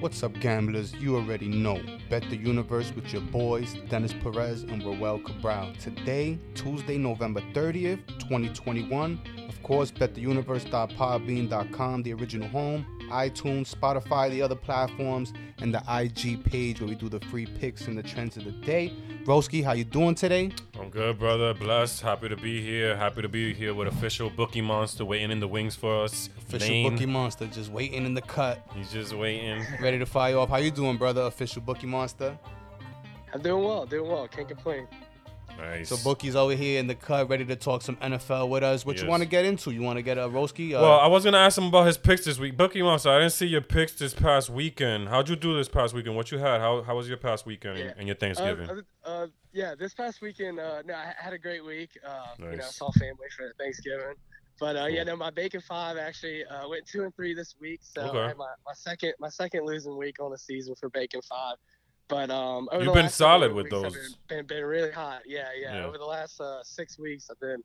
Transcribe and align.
What's 0.00 0.22
up, 0.22 0.38
gamblers? 0.38 0.94
You 0.94 1.16
already 1.16 1.48
know. 1.48 1.82
Bet 2.08 2.22
the 2.30 2.36
universe 2.36 2.92
with 2.94 3.12
your 3.12 3.20
boys, 3.20 3.74
Dennis 3.88 4.12
Perez 4.12 4.62
and 4.62 4.80
Roel 4.84 5.18
Cabral. 5.18 5.74
Today, 5.74 6.38
Tuesday, 6.54 6.96
November 6.96 7.40
30th, 7.52 8.06
2021. 8.20 9.18
Of 9.48 9.60
course, 9.64 9.90
bettheuniverse.podbean.com, 9.90 12.02
the 12.04 12.12
original 12.12 12.48
home, 12.48 12.86
iTunes, 13.10 13.74
Spotify, 13.74 14.30
the 14.30 14.40
other 14.40 14.54
platforms, 14.54 15.32
and 15.58 15.74
the 15.74 15.82
IG 15.88 16.44
page 16.44 16.80
where 16.80 16.88
we 16.88 16.94
do 16.94 17.08
the 17.08 17.18
free 17.26 17.46
picks 17.46 17.88
and 17.88 17.98
the 17.98 18.02
trends 18.04 18.36
of 18.36 18.44
the 18.44 18.52
day. 18.52 18.92
Broski, 19.24 19.64
how 19.64 19.72
you 19.72 19.82
doing 19.82 20.14
today? 20.14 20.52
I'm 20.88 20.92
good, 20.92 21.18
brother. 21.18 21.52
Blessed. 21.52 22.00
Happy 22.00 22.30
to 22.30 22.36
be 22.36 22.62
here. 22.62 22.96
Happy 22.96 23.20
to 23.20 23.28
be 23.28 23.52
here 23.52 23.74
with 23.74 23.88
official 23.88 24.30
Bookie 24.30 24.62
Monster 24.62 25.04
waiting 25.04 25.30
in 25.30 25.38
the 25.38 25.46
wings 25.46 25.76
for 25.76 26.02
us. 26.04 26.30
Official 26.38 26.66
Lane, 26.66 26.90
Bookie 26.90 27.04
Monster 27.04 27.46
just 27.46 27.70
waiting 27.70 28.06
in 28.06 28.14
the 28.14 28.22
cut, 28.22 28.66
He's 28.74 28.90
just 28.90 29.12
waiting. 29.12 29.66
ready 29.82 29.98
to 29.98 30.06
fire 30.06 30.38
off. 30.38 30.48
How 30.48 30.56
you 30.56 30.70
doing, 30.70 30.96
brother? 30.96 31.20
Official 31.20 31.60
Bookie 31.60 31.86
Monster. 31.86 32.38
I'm 33.34 33.42
doing 33.42 33.62
well, 33.62 33.84
doing 33.84 34.10
well. 34.10 34.26
Can't 34.28 34.48
complain. 34.48 34.88
Nice. 35.58 35.88
So 35.88 35.96
Bookie's 35.96 36.36
over 36.36 36.54
here 36.54 36.78
in 36.78 36.86
the 36.86 36.94
cut, 36.94 37.28
ready 37.28 37.44
to 37.44 37.56
talk 37.56 37.82
some 37.82 37.96
NFL 37.96 38.48
with 38.48 38.62
us. 38.62 38.86
What 38.86 39.00
you 39.00 39.08
want 39.08 39.22
to 39.22 39.28
get 39.28 39.44
into? 39.44 39.70
You 39.72 39.82
want 39.82 39.96
to 39.98 40.02
get 40.02 40.16
a 40.16 40.22
Roski? 40.22 40.70
Uh, 40.74 40.80
well, 40.80 41.00
I 41.00 41.06
was 41.08 41.24
gonna 41.24 41.38
ask 41.38 41.58
him 41.58 41.64
about 41.64 41.86
his 41.86 41.98
picks 41.98 42.24
this 42.24 42.38
week. 42.38 42.56
Bookie 42.56 42.80
Monster, 42.82 43.10
I 43.10 43.18
didn't 43.18 43.32
see 43.32 43.46
your 43.46 43.60
picks 43.60 43.92
this 43.92 44.14
past 44.14 44.50
weekend. 44.50 45.08
How'd 45.08 45.28
you 45.28 45.36
do 45.36 45.56
this 45.56 45.68
past 45.68 45.94
weekend? 45.94 46.16
What 46.16 46.30
you 46.30 46.38
had? 46.38 46.60
How 46.60 46.82
how 46.82 46.96
was 46.96 47.08
your 47.08 47.18
past 47.18 47.44
weekend 47.44 47.76
and- 47.78 47.84
Yeah. 47.86 47.94
and 47.98 48.06
your 48.06 48.16
Uh, 48.16 48.20
Thanksgiving? 48.20 48.70
Uh, 48.70 49.08
uh, 49.08 49.26
yeah, 49.52 49.74
this 49.74 49.94
past 49.94 50.20
weekend, 50.20 50.60
uh, 50.60 50.82
no, 50.82 50.94
I 50.94 51.12
had 51.18 51.32
a 51.32 51.38
great 51.38 51.64
week. 51.64 51.90
Uh, 52.06 52.26
You 52.38 52.44
know, 52.44 52.50
Nice. 52.56 52.76
saw 52.76 52.90
family 52.92 53.26
for 53.36 53.52
Thanksgiving. 53.58 54.14
But 54.60 54.76
uh, 54.76 54.86
yeah, 54.86 55.04
Cool. 55.04 55.12
no, 55.12 55.16
my 55.16 55.30
bacon 55.30 55.60
five 55.60 55.96
actually 55.96 56.44
uh, 56.44 56.68
went 56.68 56.84
two 56.86 57.04
and 57.04 57.14
three 57.14 57.32
this 57.34 57.54
week. 57.60 57.80
So 57.82 58.02
Okay. 58.02 58.18
I 58.18 58.28
had 58.28 58.36
my, 58.36 58.52
my 58.66 58.72
second 58.74 59.14
my 59.18 59.28
second 59.28 59.64
losing 59.66 59.96
week 59.96 60.16
on 60.20 60.30
the 60.32 60.38
season 60.38 60.74
for 60.74 60.88
bacon 60.88 61.20
five. 61.22 61.56
But 62.08 62.30
um, 62.30 62.68
over 62.72 62.84
You've 62.84 62.94
been 62.94 63.10
solid 63.10 63.52
with 63.52 63.68
those. 63.70 63.92
Been, 64.28 64.38
been 64.38 64.46
been 64.46 64.64
really 64.64 64.90
hot. 64.90 65.22
Yeah, 65.26 65.48
yeah. 65.60 65.74
Yeah. 65.74 65.84
Over 65.84 65.98
the 65.98 66.04
last 66.06 66.40
uh, 66.40 66.62
six 66.62 66.98
weeks, 66.98 67.28
I've 67.30 67.38
been 67.40 67.62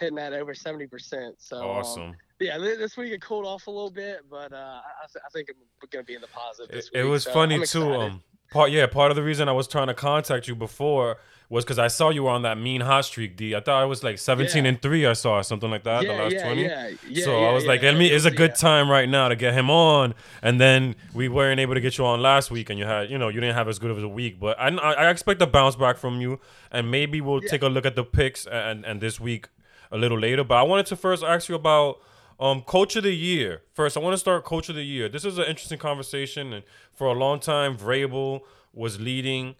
hitting 0.00 0.16
that 0.16 0.32
over 0.32 0.54
seventy 0.54 0.86
percent. 0.86 1.34
So 1.38 1.58
um, 1.58 1.76
awesome. 1.76 2.16
yeah, 2.40 2.58
this 2.58 2.96
week 2.96 3.12
it 3.12 3.20
cooled 3.20 3.44
off 3.46 3.66
a 3.66 3.70
little 3.70 3.90
bit, 3.90 4.20
but 4.30 4.52
uh, 4.52 4.56
I, 4.56 4.80
I 5.04 5.06
th- 5.12 5.22
I 5.24 5.28
think 5.32 5.48
I'm 5.50 5.88
going 5.90 6.04
to 6.04 6.06
be 6.06 6.14
in 6.14 6.22
the 6.22 6.28
positive. 6.28 6.70
It, 6.70 6.74
This 6.74 6.90
it 6.94 7.02
week, 7.02 7.10
was 7.10 7.24
so 7.24 7.32
funny 7.32 7.64
too. 7.66 7.92
Um, 7.92 8.22
part 8.52 8.70
yeah, 8.70 8.86
part 8.86 9.10
of 9.10 9.16
the 9.16 9.22
reason 9.22 9.48
I 9.48 9.52
was 9.52 9.66
trying 9.68 9.88
to 9.88 9.94
contact 9.94 10.48
you 10.48 10.54
before 10.54 11.18
was 11.48 11.64
because 11.64 11.78
I 11.78 11.88
saw 11.88 12.08
you 12.08 12.22
were 12.22 12.30
on 12.30 12.42
that 12.42 12.56
mean 12.56 12.80
hot 12.80 13.04
streak. 13.04 13.36
D. 13.36 13.54
I 13.54 13.60
thought 13.60 13.82
I 13.82 13.84
was 13.84 14.02
like 14.02 14.18
seventeen 14.18 14.64
Yeah. 14.64 14.70
and 14.70 14.82
three. 14.82 15.04
I 15.04 15.12
saw 15.12 15.38
or 15.38 15.42
something 15.42 15.70
like 15.70 15.84
that. 15.84 16.02
yeah, 16.04 16.16
the 16.16 16.22
last 16.22 16.32
yeah, 16.32 16.44
twenty. 16.44 16.62
Yeah, 16.62 16.90
yeah, 17.08 17.24
so 17.24 17.44
I 17.44 17.52
was 17.52 17.66
like, 17.66 17.82
let 17.82 17.94
me. 17.96 18.06
it 18.10 18.14
It's 18.14 18.24
a 18.24 18.30
good 18.30 18.54
time 18.54 18.90
right 18.90 19.08
now 19.08 19.28
to 19.28 19.36
get 19.36 19.52
him 19.52 19.68
on. 19.70 20.14
And 20.42 20.58
then 20.60 20.94
we 21.12 21.28
weren't 21.28 21.60
able 21.60 21.74
to 21.74 21.80
get 21.80 21.98
you 21.98 22.06
on 22.06 22.22
last 22.22 22.50
week, 22.50 22.70
and 22.70 22.78
you 22.78 22.86
had, 22.86 23.10
you 23.10 23.18
know, 23.18 23.28
you 23.28 23.40
didn't 23.40 23.54
have 23.54 23.68
as 23.68 23.78
good 23.78 23.90
of 23.90 24.02
a 24.02 24.08
week. 24.08 24.40
But 24.40 24.58
I, 24.58 24.68
I 24.68 24.92
I 24.92 25.10
expect 25.10 25.42
a 25.42 25.46
bounce 25.46 25.76
back 25.76 25.98
from 25.98 26.20
you, 26.22 26.40
and 26.70 26.90
maybe 26.90 27.20
we'll 27.20 27.42
take 27.42 27.62
a 27.62 27.68
look 27.68 27.84
at 27.84 27.96
the 27.96 28.04
picks 28.04 28.46
and 28.46 28.84
and 28.86 29.00
this 29.02 29.20
week 29.20 29.48
a 29.90 29.98
little 29.98 30.18
later. 30.18 30.44
But 30.44 30.54
I 30.56 30.62
wanted 30.62 30.86
to 30.86 30.96
first 30.96 31.22
ask 31.22 31.48
you 31.50 31.54
about. 31.54 31.98
Um, 32.42 32.62
coach 32.62 32.96
of 32.96 33.04
the 33.04 33.12
year. 33.14 33.62
First, 33.72 33.96
I 33.96 34.00
want 34.00 34.14
to 34.14 34.18
start 34.18 34.44
coach 34.44 34.68
of 34.68 34.74
the 34.74 34.82
year. 34.82 35.08
This 35.08 35.24
is 35.24 35.38
an 35.38 35.44
interesting 35.44 35.78
conversation, 35.78 36.52
and 36.52 36.64
for 36.92 37.06
a 37.06 37.12
long 37.12 37.38
time, 37.38 37.76
Vrabel 37.76 38.40
was 38.72 38.98
leading, 39.00 39.54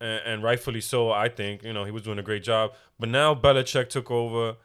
and, 0.00 0.20
and 0.26 0.42
rightfully 0.42 0.80
so. 0.80 1.12
I 1.12 1.28
think 1.28 1.62
you 1.62 1.72
know 1.72 1.84
he 1.84 1.92
was 1.92 2.02
doing 2.02 2.18
a 2.18 2.24
great 2.24 2.42
job. 2.42 2.72
But 2.98 3.10
now 3.10 3.34
Belichick 3.34 3.88
took 3.90 4.10
over. 4.10 4.56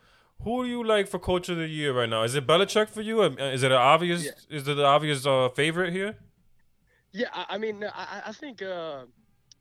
Who 0.44 0.64
do 0.64 0.70
you 0.70 0.84
like 0.84 1.08
for 1.08 1.20
coach 1.20 1.50
of 1.50 1.58
the 1.58 1.68
year 1.68 1.94
right 1.94 2.10
now? 2.10 2.24
Is 2.24 2.34
it 2.34 2.48
Belichick 2.48 2.90
for 2.90 3.02
you? 3.02 3.22
Is 3.22 3.62
it 3.62 3.72
an 3.72 3.78
obvious? 3.78 4.26
Yeah. 4.26 4.32
Is 4.58 4.68
it 4.68 4.74
the 4.76 4.86
obvious 4.86 5.24
uh, 5.28 5.50
favorite 5.50 5.94
here? 5.94 6.16
Yeah, 7.12 7.28
I, 7.32 7.46
I 7.50 7.58
mean, 7.60 7.84
I, 7.84 7.88
I- 8.16 8.22
I 8.30 8.32
think 8.32 8.64
uh, 8.64 9.04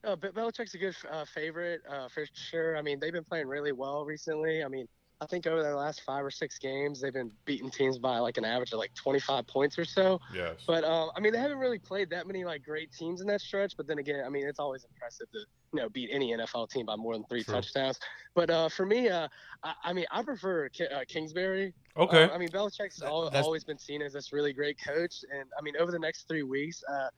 uh, 0.04 0.16
Belichick's 0.16 0.72
a 0.72 0.78
good 0.78 0.96
uh, 1.12 1.26
favorite 1.26 1.82
uh, 1.86 2.08
for 2.08 2.24
sure. 2.32 2.78
I 2.78 2.82
mean, 2.82 2.98
they've 2.98 3.12
been 3.12 3.25
playing 3.25 3.46
really 3.46 3.72
well 3.72 4.06
recently. 4.06 4.64
I 4.64 4.69
mean, 4.69 4.86
I 5.22 5.26
think 5.26 5.47
over 5.47 5.62
the 5.62 5.75
last 5.76 6.00
five 6.00 6.25
or 6.25 6.31
six 6.31 6.58
games, 6.58 7.00
they've 7.00 7.12
been 7.12 7.31
beating 7.44 7.70
teams 7.70 7.98
by 7.98 8.19
like 8.19 8.38
an 8.38 8.44
average 8.47 8.72
of 8.72 8.78
like 8.78 8.94
25 8.94 9.47
points 9.47 9.78
or 9.78 9.84
so. 9.84 10.19
Yes. 10.34 10.54
But 10.66 10.82
um, 10.84 11.10
I 11.14 11.20
mean, 11.20 11.32
they 11.32 11.38
haven't 11.38 11.58
really 11.58 11.78
played 11.78 12.08
that 12.10 12.26
many 12.26 12.44
like 12.44 12.64
great 12.64 12.91
teams 12.92 13.20
in 13.20 13.26
that 13.26 13.42
stretch. 13.42 13.76
But 13.76 13.86
then 13.86 13.98
again, 13.98 14.22
I 14.25 14.31
mean, 14.31 14.47
it's 14.47 14.58
always 14.58 14.84
impressive 14.84 15.31
to 15.32 15.38
you 15.75 15.81
know 15.82 15.88
beat 15.91 16.08
any 16.10 16.32
NFL 16.32 16.70
team 16.70 16.86
by 16.86 16.97
more 16.97 17.12
than 17.14 17.25
three 17.25 17.44
True. 17.44 17.54
touchdowns. 17.54 18.00
But 18.34 18.48
uh, 18.48 18.69
for 18.70 18.86
me, 18.86 19.10
uh, 19.10 19.28
I, 19.62 19.75
I 19.84 19.92
mean, 19.92 20.06
I 20.10 20.22
prefer 20.22 20.70
Ki- 20.70 20.86
uh, 20.86 21.00
Kingsbury. 21.06 21.75
okay. 21.98 22.25
Uh, 22.25 22.31
I 22.34 22.38
mean, 22.38 22.48
Belichick's 22.48 22.97
That's- 23.00 23.44
always 23.44 23.62
been 23.62 23.78
seen 23.78 24.00
as 24.00 24.14
this 24.14 24.32
really 24.32 24.54
great 24.54 24.78
coach, 24.82 25.16
and 25.31 25.44
I 25.58 25.62
mean, 25.62 25.75
over 25.78 25.91
the 25.92 25.98
next 25.98 26.28
three 26.28 26.44
weeks, 26.44 26.82
uh, 26.91 27.08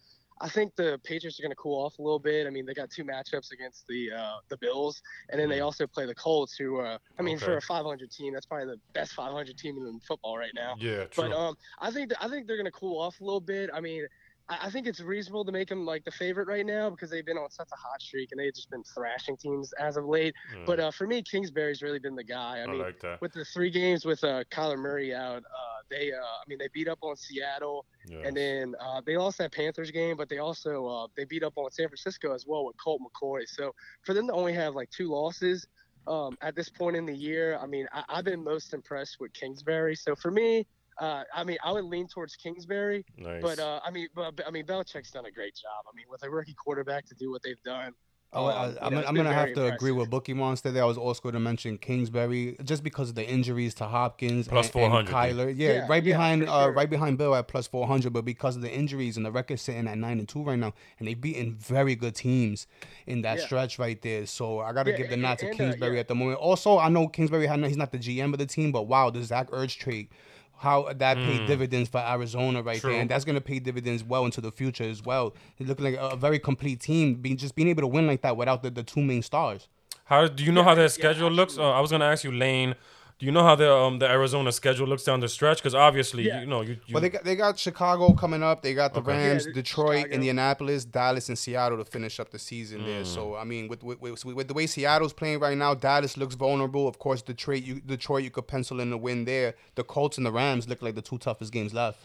I 0.42 0.48
think 0.48 0.75
the 0.75 1.00
Patriots 1.04 1.38
are 1.38 1.42
going 1.42 1.53
to 1.53 1.56
cool 1.56 1.84
off 1.84 1.98
a 2.00 2.03
little 2.03 2.19
bit. 2.19 2.48
I 2.48 2.50
mean, 2.50 2.66
they 2.66 2.75
got 2.75 2.91
two 2.91 3.04
matchups 3.04 3.53
against 3.53 3.86
the 3.86 4.10
uh, 4.12 4.36
the 4.48 4.56
Bills, 4.56 5.00
and 5.30 5.41
then 5.41 5.48
they 5.48 5.60
also 5.60 5.86
play 5.86 6.04
the 6.04 6.14
Colts, 6.16 6.56
who, 6.56 6.80
uh, 6.80 6.98
I 7.19 7.22
mean, 7.22 7.38
for 7.38 7.56
a 7.56 7.62
500 7.62 8.10
team, 8.10 8.34
that's 8.34 8.47
probably 8.47 8.66
the 8.66 8.81
best 8.92 9.12
500 9.12 9.56
team 9.56 9.76
in 9.76 10.00
football 10.00 10.36
right 10.36 10.50
now. 10.54 10.75
yeah. 10.78 11.04
True. 11.04 11.28
But 11.28 11.32
um, 11.32 11.54
I 11.81 11.92
think 11.92 12.10
I 12.20 12.28
think 12.28 12.48
they're 12.48 12.56
going 12.56 12.66
to 12.66 12.72
cool 12.72 13.00
off 13.00 13.20
a 13.20 13.25
little 13.25 13.41
bit. 13.41 13.70
I 13.72 13.81
mean. 13.81 14.06
I 14.48 14.58
I 14.66 14.70
think 14.70 14.88
it's 14.88 14.98
reasonable 14.98 15.44
to 15.44 15.52
make 15.52 15.69
them 15.69 15.86
like 15.86 16.04
the 16.04 16.10
favorite 16.10 16.48
right 16.48 16.66
now 16.66 16.91
because 16.91 17.10
they've 17.10 17.25
been 17.25 17.38
on 17.38 17.48
such 17.50 17.69
a 17.72 17.76
hot 17.76 18.02
streak 18.02 18.32
and 18.32 18.41
they've 18.41 18.52
just 18.52 18.70
been 18.70 18.82
thrashing 18.92 19.36
teams 19.36 19.72
as 19.75 19.97
of 19.97 20.04
late. 20.04 20.34
Yeah, 20.52 20.64
But 20.66 20.81
uh, 20.81 20.91
for 20.91 21.06
me, 21.06 21.22
Kingsbury's 21.22 21.81
really 21.81 22.00
been 22.00 22.16
the 22.16 22.25
guy. 22.25 22.58
I 22.58 22.64
I 22.64 22.66
mean, 22.66 22.81
like 22.81 22.98
that. 23.02 23.20
with 23.20 23.32
the 23.32 23.44
three 23.44 23.70
games 23.70 24.04
with 24.04 24.25
uh, 24.25 24.42
Kyler 24.50 24.76
Murray 24.76 25.14
out, 25.14 25.44
uh, 25.44 25.71
they, 25.91 26.12
uh, 26.12 26.16
I 26.16 26.43
mean, 26.48 26.59
they 26.59 26.69
beat 26.72 26.88
up 26.88 26.98
on 27.03 27.16
Seattle, 27.16 27.84
Yes. 28.09 28.20
and 28.26 28.37
then 28.37 28.75
uh, 28.81 29.00
they 29.04 29.16
lost 29.16 29.38
that 29.38 29.53
Panthers 29.53 29.91
game, 29.91 30.16
but 30.16 30.28
they 30.28 30.38
also 30.38 30.87
uh, 30.87 31.06
they 31.16 31.25
beat 31.25 31.43
up 31.43 31.53
on 31.56 31.70
San 31.70 31.88
Francisco 31.88 32.34
as 32.34 32.44
well 32.47 32.65
with 32.65 32.76
Colt 32.82 33.00
McCoy. 33.00 33.43
So 33.47 33.72
for 34.04 34.12
them 34.15 34.26
to 34.26 34.32
only 34.32 34.53
have 34.54 34.75
like 34.75 34.91
two 34.91 35.09
losses 35.09 35.66
um, 36.06 36.37
at 36.43 36.56
this 36.56 36.69
point 36.69 36.97
in 36.97 37.06
the 37.06 37.15
year, 37.15 37.59
I 37.62 37.66
mean, 37.66 37.87
I, 37.93 38.03
I've 38.09 38.25
been 38.25 38.43
most 38.43 38.75
impressed 38.75 39.19
with 39.20 39.32
Kingsbury. 39.32 39.94
So 39.97 40.15
for 40.16 40.31
me. 40.31 40.66
Uh, 40.98 41.25
I 41.34 41.43
mean, 41.43 41.56
I 41.65 41.72
would 41.72 41.84
lean 41.87 42.06
towards 42.06 42.37
Kingsbury, 42.37 43.03
nice. 43.16 43.41
but 43.41 43.59
uh, 43.59 43.81
I 43.82 43.91
mean, 43.91 44.09
but, 44.14 44.38
I 44.47 44.50
mean, 44.50 44.66
Belichick's 44.66 45.10
done 45.10 45.25
a 45.25 45.31
great 45.31 45.54
job. 45.56 45.87
I 45.91 45.97
mean, 45.97 46.04
with 46.10 46.22
a 46.22 46.28
rookie 46.28 46.54
quarterback 46.54 47.06
to 47.06 47.14
do 47.14 47.31
what 47.31 47.43
they've 47.43 47.60
done, 47.64 47.93
Oh, 48.34 48.47
I, 48.47 48.65
um, 48.66 48.70
you 48.72 48.78
I'm, 48.81 48.94
know, 48.94 49.04
I'm 49.09 49.15
gonna 49.15 49.32
have 49.32 49.54
very 49.54 49.54
to 49.56 49.75
agree 49.75 49.91
with 49.91 50.09
Bookie 50.09 50.32
Monster 50.32 50.70
there. 50.70 50.82
I 50.84 50.87
was 50.87 50.97
also 50.97 51.20
going 51.20 51.34
to 51.34 51.41
mention 51.41 51.76
Kingsbury 51.76 52.56
just 52.65 52.82
because 52.82 53.10
of 53.10 53.15
the 53.15 53.28
injuries 53.28 53.75
to 53.75 53.84
Hopkins 53.84 54.48
Plus 54.48 54.70
and, 54.75 54.84
and 54.84 55.09
400, 55.09 55.15
Kyler. 55.15 55.54
Yeah, 55.54 55.72
Yeah, 55.72 55.87
right 55.87 55.97
yeah, 55.97 56.00
behind 56.00 56.44
for 56.44 56.50
uh, 56.50 56.62
sure. 56.65 56.72
right 56.72 56.88
behind 56.88 57.19
Bill 57.19 57.34
at 57.34 57.47
plus 57.48 57.66
400, 57.66 58.10
but 58.10 58.25
because 58.25 58.56
of 58.56 58.62
the 58.62 58.72
injuries 58.72 59.19
and 59.19 59.26
the 59.26 59.31
record 59.31 59.60
sitting 59.60 59.87
at 59.87 59.98
nine 59.98 60.19
and 60.19 60.26
two 60.26 60.43
right 60.43 60.59
now, 60.59 60.72
and 60.98 61.06
they've 61.06 61.20
beaten 61.20 61.54
very 61.56 61.94
good 61.94 62.15
teams 62.15 62.66
in 63.06 63.20
that 63.20 63.38
Yeah. 63.38 63.44
stretch 63.44 63.78
right 63.78 64.00
there. 64.00 64.25
So 64.25 64.60
I 64.60 64.72
got 64.72 64.84
to 64.84 64.93
Yeah, 64.93 64.97
give 64.97 65.10
the 65.10 65.19
nod 65.19 65.38
to 65.41 65.47
and, 65.47 65.54
uh, 65.54 65.59
Kingsbury 65.59 65.94
yeah. 65.94 66.00
at 66.00 66.09
the 66.09 66.14
moment. 66.14 66.38
Also, 66.38 66.78
I 66.78 66.88
know 66.88 67.09
Kingsbury 67.09 67.47
had 67.47 67.62
he's 67.62 67.76
not 67.76 67.93
the 67.93 67.99
GM 67.99 68.32
of 68.32 68.38
the 68.38 68.47
team, 68.47 68.72
but 68.72 68.84
wow, 68.84 69.10
the 69.10 69.22
Zach 69.22 69.50
Ertz 69.50 69.76
trade. 69.76 70.09
How 70.62 70.92
that 70.94 71.16
paid 71.16 71.40
Mm. 71.42 71.46
dividends 71.48 71.88
for 71.90 71.98
Arizona 71.98 72.62
right 72.62 72.80
True. 72.80 72.92
there, 72.92 73.00
and 73.00 73.10
that's 73.10 73.24
gonna 73.24 73.40
pay 73.40 73.58
dividends 73.58 74.04
well 74.04 74.24
into 74.24 74.40
the 74.40 74.52
future 74.52 74.84
as 74.84 75.02
well. 75.02 75.34
It's 75.58 75.68
looking 75.68 75.84
like 75.84 75.94
a, 75.96 76.10
a 76.14 76.16
very 76.16 76.38
complete 76.38 76.78
team, 76.80 77.14
being 77.16 77.36
just 77.36 77.54
being 77.56 77.68
able 77.68 77.82
to 77.82 77.88
win 77.88 78.06
like 78.06 78.22
that 78.22 78.36
without 78.36 78.62
the, 78.62 78.70
the 78.70 78.84
two 78.84 79.02
main 79.02 79.22
stars. 79.22 79.66
How 80.04 80.28
do 80.28 80.44
you 80.44 80.52
know 80.52 80.60
Yeah, 80.60 80.68
how 80.68 80.74
their 80.76 80.84
yeah, 80.84 80.88
schedule 81.00 81.30
looks? 81.30 81.58
Uh. 81.58 81.70
I 81.70 81.80
was 81.80 81.90
gonna 81.90 82.04
ask 82.04 82.22
you, 82.22 82.30
Lane. 82.32 82.76
Do 83.22 83.26
you 83.26 83.30
know 83.30 83.44
how 83.44 83.54
the 83.54 83.72
um 83.72 84.00
the 84.00 84.10
Arizona 84.10 84.50
schedule 84.50 84.88
looks 84.88 85.04
down 85.04 85.20
the 85.20 85.28
stretch? 85.28 85.58
Because 85.58 85.76
obviously, 85.76 86.24
Yeah. 86.26 86.40
you 86.40 86.46
know, 86.48 86.62
you, 86.62 86.72
you 86.86 86.92
Well, 86.92 87.00
they 87.02 87.08
got 87.08 87.22
they 87.22 87.36
got 87.36 87.56
Chicago 87.56 88.14
coming 88.14 88.42
up. 88.42 88.62
They 88.62 88.74
got 88.74 88.94
the 88.94 88.98
Okay. 88.98 89.12
Rams, 89.12 89.46
Yeah, 89.46 89.52
Detroit, 89.54 89.98
Chicago. 89.98 90.14
Indianapolis, 90.16 90.84
Dallas, 90.84 91.28
and 91.28 91.38
Seattle 91.38 91.78
to 91.78 91.84
finish 91.84 92.18
up 92.18 92.30
the 92.32 92.40
season 92.40 92.84
there. 92.84 93.04
So 93.04 93.36
I 93.36 93.44
mean, 93.44 93.68
with, 93.68 93.84
with 93.84 94.00
with 94.00 94.24
with 94.24 94.48
the 94.48 94.54
way 94.54 94.66
Seattle's 94.66 95.12
playing 95.12 95.38
right 95.38 95.56
now, 95.56 95.72
Dallas 95.72 96.16
looks 96.16 96.34
vulnerable. 96.34 96.88
Of 96.88 96.98
course, 96.98 97.22
Detroit 97.22 97.62
you 97.62 97.74
Detroit 97.80 98.24
you 98.24 98.30
could 98.30 98.48
pencil 98.48 98.80
in 98.80 98.90
the 98.90 98.98
win 98.98 99.24
there. 99.24 99.54
The 99.76 99.84
Colts 99.84 100.16
and 100.16 100.26
the 100.26 100.32
Rams 100.32 100.68
look 100.68 100.82
like 100.82 100.96
the 100.96 101.02
two 101.02 101.18
toughest 101.18 101.52
games 101.52 101.72
left. 101.72 102.00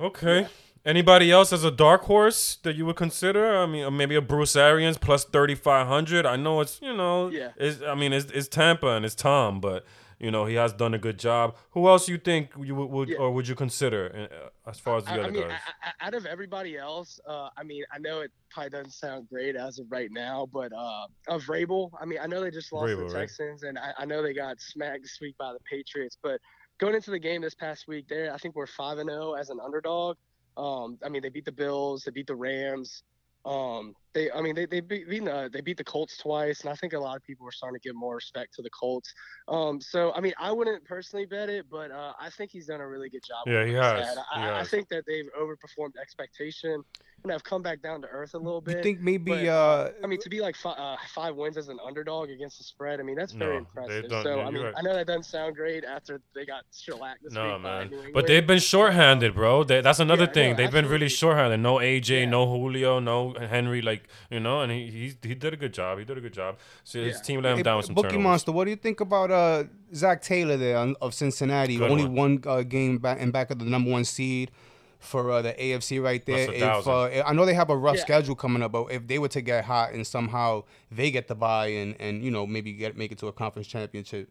okay. 0.00 0.46
Anybody 0.86 1.30
else 1.30 1.52
as 1.52 1.62
a 1.64 1.70
dark 1.70 2.02
horse 2.04 2.56
that 2.64 2.74
you 2.76 2.84
would 2.86 2.96
consider? 2.96 3.56
I 3.58 3.66
mean, 3.66 3.84
uh, 3.84 3.90
maybe 3.90 4.16
a 4.16 4.22
Bruce 4.22 4.56
Arians 4.56 4.96
plus 4.96 5.22
thirty 5.24 5.54
five 5.54 5.86
hundred. 5.86 6.24
I 6.24 6.36
know 6.36 6.60
it's 6.62 6.80
you 6.80 6.94
know, 6.96 7.28
Yeah. 7.28 7.50
It's, 7.58 7.82
I 7.82 7.94
mean, 7.94 8.12
it's, 8.14 8.32
it's 8.32 8.48
Tampa 8.48 8.88
and 8.96 9.04
it's 9.04 9.14
Tom, 9.14 9.60
but 9.60 9.84
you 10.22 10.30
know 10.30 10.46
he 10.46 10.54
has 10.54 10.72
done 10.72 10.94
a 10.94 10.98
good 10.98 11.18
job. 11.18 11.56
Who 11.72 11.88
else 11.88 12.08
you 12.08 12.16
think 12.16 12.50
you 12.58 12.74
would, 12.76 12.90
would 12.94 13.08
Yeah. 13.10 13.18
or 13.22 13.30
would 13.34 13.46
you 13.48 13.54
consider 13.54 14.02
uh, 14.32 14.70
as 14.70 14.78
far 14.78 14.96
as 14.98 15.04
the 15.04 15.10
I, 15.10 15.14
other 15.18 15.24
I 15.24 15.30
mean, 15.30 15.48
guys? 15.48 15.60
I, 15.82 16.06
out 16.06 16.14
of 16.14 16.24
everybody 16.24 16.78
else, 16.78 17.20
uh, 17.26 17.48
I 17.56 17.62
mean, 17.64 17.84
I 17.92 17.98
know 17.98 18.20
it 18.20 18.30
probably 18.50 18.70
doesn't 18.70 18.92
sound 18.92 19.28
great 19.28 19.56
as 19.56 19.78
of 19.80 19.86
right 19.90 20.10
now, 20.10 20.48
but 20.52 20.72
uh, 20.72 21.06
of 21.28 21.42
Vrabel, 21.42 21.90
I 22.00 22.04
mean, 22.06 22.20
I 22.22 22.26
know 22.26 22.40
they 22.40 22.50
just 22.50 22.72
lost 22.72 22.86
Vrabel, 22.86 23.08
the 23.08 23.14
right? 23.14 23.20
Texans, 23.22 23.64
and 23.64 23.78
I, 23.78 23.92
I 23.98 24.04
know 24.04 24.22
they 24.22 24.32
got 24.32 24.60
smacked 24.60 25.02
this 25.02 25.18
week 25.20 25.36
by 25.38 25.52
the 25.52 25.60
Patriots. 25.68 26.16
But 26.22 26.40
going 26.78 26.94
into 26.94 27.10
the 27.10 27.18
game 27.18 27.42
this 27.42 27.54
past 27.54 27.88
week, 27.88 28.06
there, 28.08 28.32
I 28.32 28.38
think 28.38 28.54
we're 28.54 28.66
five 28.66 28.98
and 28.98 29.10
zero 29.10 29.32
as 29.34 29.50
an 29.50 29.58
underdog. 29.62 30.16
Um, 30.56 30.98
I 31.04 31.08
mean, 31.08 31.22
they 31.22 31.30
beat 31.30 31.46
the 31.46 31.52
Bills, 31.52 32.04
they 32.04 32.12
beat 32.12 32.26
the 32.28 32.36
Rams. 32.36 33.02
Um, 33.44 33.94
they, 34.14 34.30
I 34.30 34.42
mean, 34.42 34.54
they 34.54 34.66
they 34.66 34.80
beat 34.80 35.08
beat, 35.08 35.26
uh, 35.26 35.48
they 35.50 35.62
beat 35.62 35.78
the 35.78 35.84
Colts 35.84 36.18
twice, 36.18 36.60
and 36.60 36.68
I 36.70 36.74
think 36.74 36.92
a 36.92 36.98
lot 36.98 37.16
of 37.16 37.24
people 37.24 37.46
are 37.48 37.52
starting 37.52 37.80
to 37.80 37.88
give 37.88 37.96
more 37.96 38.14
respect 38.14 38.52
to 38.54 38.62
the 38.62 38.68
Colts. 38.70 39.12
Um, 39.48 39.80
so 39.80 40.12
I 40.14 40.20
mean, 40.20 40.34
I 40.38 40.52
wouldn't 40.52 40.84
personally 40.84 41.24
bet 41.24 41.48
it, 41.48 41.66
but 41.70 41.90
uh, 41.90 42.12
I 42.20 42.28
think 42.30 42.50
he's 42.50 42.66
done 42.66 42.80
a 42.82 42.86
really 42.86 43.08
good 43.08 43.22
job. 43.26 43.44
Yeah, 43.46 43.64
he 43.64 43.72
has. 43.72 44.06
had. 44.08 44.18
I, 44.32 44.38
He 44.40 44.46
I- 44.46 44.60
I 44.60 44.64
think 44.64 44.88
that 44.90 45.04
they've 45.06 45.28
overperformed 45.40 45.96
expectation. 46.00 46.84
and 47.24 47.30
have 47.30 47.44
come 47.44 47.62
back 47.62 47.80
down 47.80 48.02
to 48.02 48.08
earth 48.08 48.34
a 48.34 48.38
little 48.38 48.60
bit. 48.60 48.78
You 48.78 48.82
think 48.82 49.00
maybe? 49.00 49.30
but, 49.30 49.46
uh, 49.46 49.90
I 50.02 50.08
mean, 50.08 50.18
to 50.22 50.28
be 50.28 50.40
like 50.40 50.56
five, 50.56 50.76
uh, 50.76 50.96
five 51.14 51.36
wins 51.36 51.56
as 51.56 51.68
an 51.68 51.78
underdog 51.86 52.30
against 52.30 52.58
the 52.58 52.64
spread, 52.64 52.98
I 52.98 53.04
mean, 53.04 53.14
that's 53.14 53.30
very 53.32 53.52
No, 53.52 53.58
impressive. 53.58 54.08
done- 54.10 54.24
so, 54.24 54.36
yeah, 54.38 54.44
I 54.44 54.50
mean, 54.50 54.62
right. 54.64 54.74
I 54.76 54.82
know 54.82 54.92
that 54.94 55.06
doesn't 55.06 55.22
sound 55.22 55.54
great 55.54 55.84
after 55.84 56.20
they 56.34 56.44
got 56.44 56.64
shellacked 56.72 57.22
this 57.22 57.32
No 57.32 57.52
week 57.54 57.62
man, 57.62 57.90
New 57.90 58.12
but 58.12 58.26
they've 58.26 58.44
been 58.44 58.58
shorthanded, 58.58 59.36
bro. 59.36 59.62
They, 59.62 59.80
that's 59.82 60.00
another 60.00 60.22
Yeah, 60.22 60.26
no, 60.26 60.32
thing. 60.32 60.56
they've 60.56 60.70
been 60.72 60.86
really 60.88 61.04
absolutely. 61.06 61.08
shorthanded. 61.36 61.60
No 61.60 61.76
AJ, 61.76 62.08
Yeah. 62.24 62.24
no 62.30 62.46
Julio, 62.46 62.98
no 62.98 63.31
Henry. 63.38 63.82
Like 63.82 64.04
you 64.30 64.40
know, 64.40 64.60
and 64.60 64.70
he 64.72 64.86
he, 64.90 65.28
he 65.28 65.34
did 65.34 65.52
a 65.54 65.56
good 65.56 65.72
job. 65.74 65.98
He 65.98 66.04
did 66.04 66.18
a 66.18 66.20
good 66.20 66.32
job. 66.32 66.58
So 66.84 67.00
his 67.00 67.16
Yeah. 67.16 67.22
team 67.22 67.42
let 67.42 67.50
him 67.52 67.56
Hey, 67.58 67.62
down 67.64 67.76
with 67.78 67.86
some 67.86 67.94
Bookie 67.94 68.08
turnovers. 68.08 68.24
Monster, 68.24 68.52
what 68.52 68.64
do 68.64 68.70
you 68.70 68.76
think 68.76 69.00
about 69.00 69.30
uh 69.30 69.64
Zac 69.94 70.22
Taylor 70.22 70.56
there 70.56 70.76
on, 70.78 70.96
of 71.00 71.14
Cincinnati? 71.14 71.76
Good 71.78 71.90
Only 71.90 72.04
one. 72.04 72.40
one 72.44 72.58
uh, 72.58 72.62
game 72.62 72.98
back 72.98 73.18
and 73.20 73.32
back 73.32 73.50
of 73.50 73.58
the 73.58 73.64
number 73.64 73.90
one 73.90 74.04
seed 74.04 74.50
for 74.98 75.30
uh, 75.32 75.42
the 75.42 75.52
AFC 75.54 76.00
right 76.00 76.24
there. 76.26 76.46
That's 76.46 76.86
a 76.86 76.90
If 77.06 77.24
uh, 77.24 77.28
I 77.28 77.32
know 77.32 77.44
they 77.44 77.54
have 77.54 77.70
a 77.70 77.76
rough 77.76 77.96
Yeah. 77.96 78.02
schedule 78.02 78.36
coming 78.36 78.62
up, 78.62 78.70
but 78.72 78.84
if 78.92 79.06
they 79.08 79.18
were 79.18 79.28
to 79.28 79.40
get 79.40 79.64
hot 79.64 79.92
and 79.92 80.06
somehow 80.06 80.62
they 80.92 81.10
get 81.10 81.26
the 81.26 81.34
buy 81.34 81.66
and 81.68 81.96
and 82.00 82.22
you 82.24 82.30
know 82.30 82.46
maybe 82.46 82.72
get 82.72 82.96
make 82.96 83.10
it 83.10 83.18
to 83.18 83.26
a 83.26 83.32
conference 83.32 83.66
championship, 83.66 84.28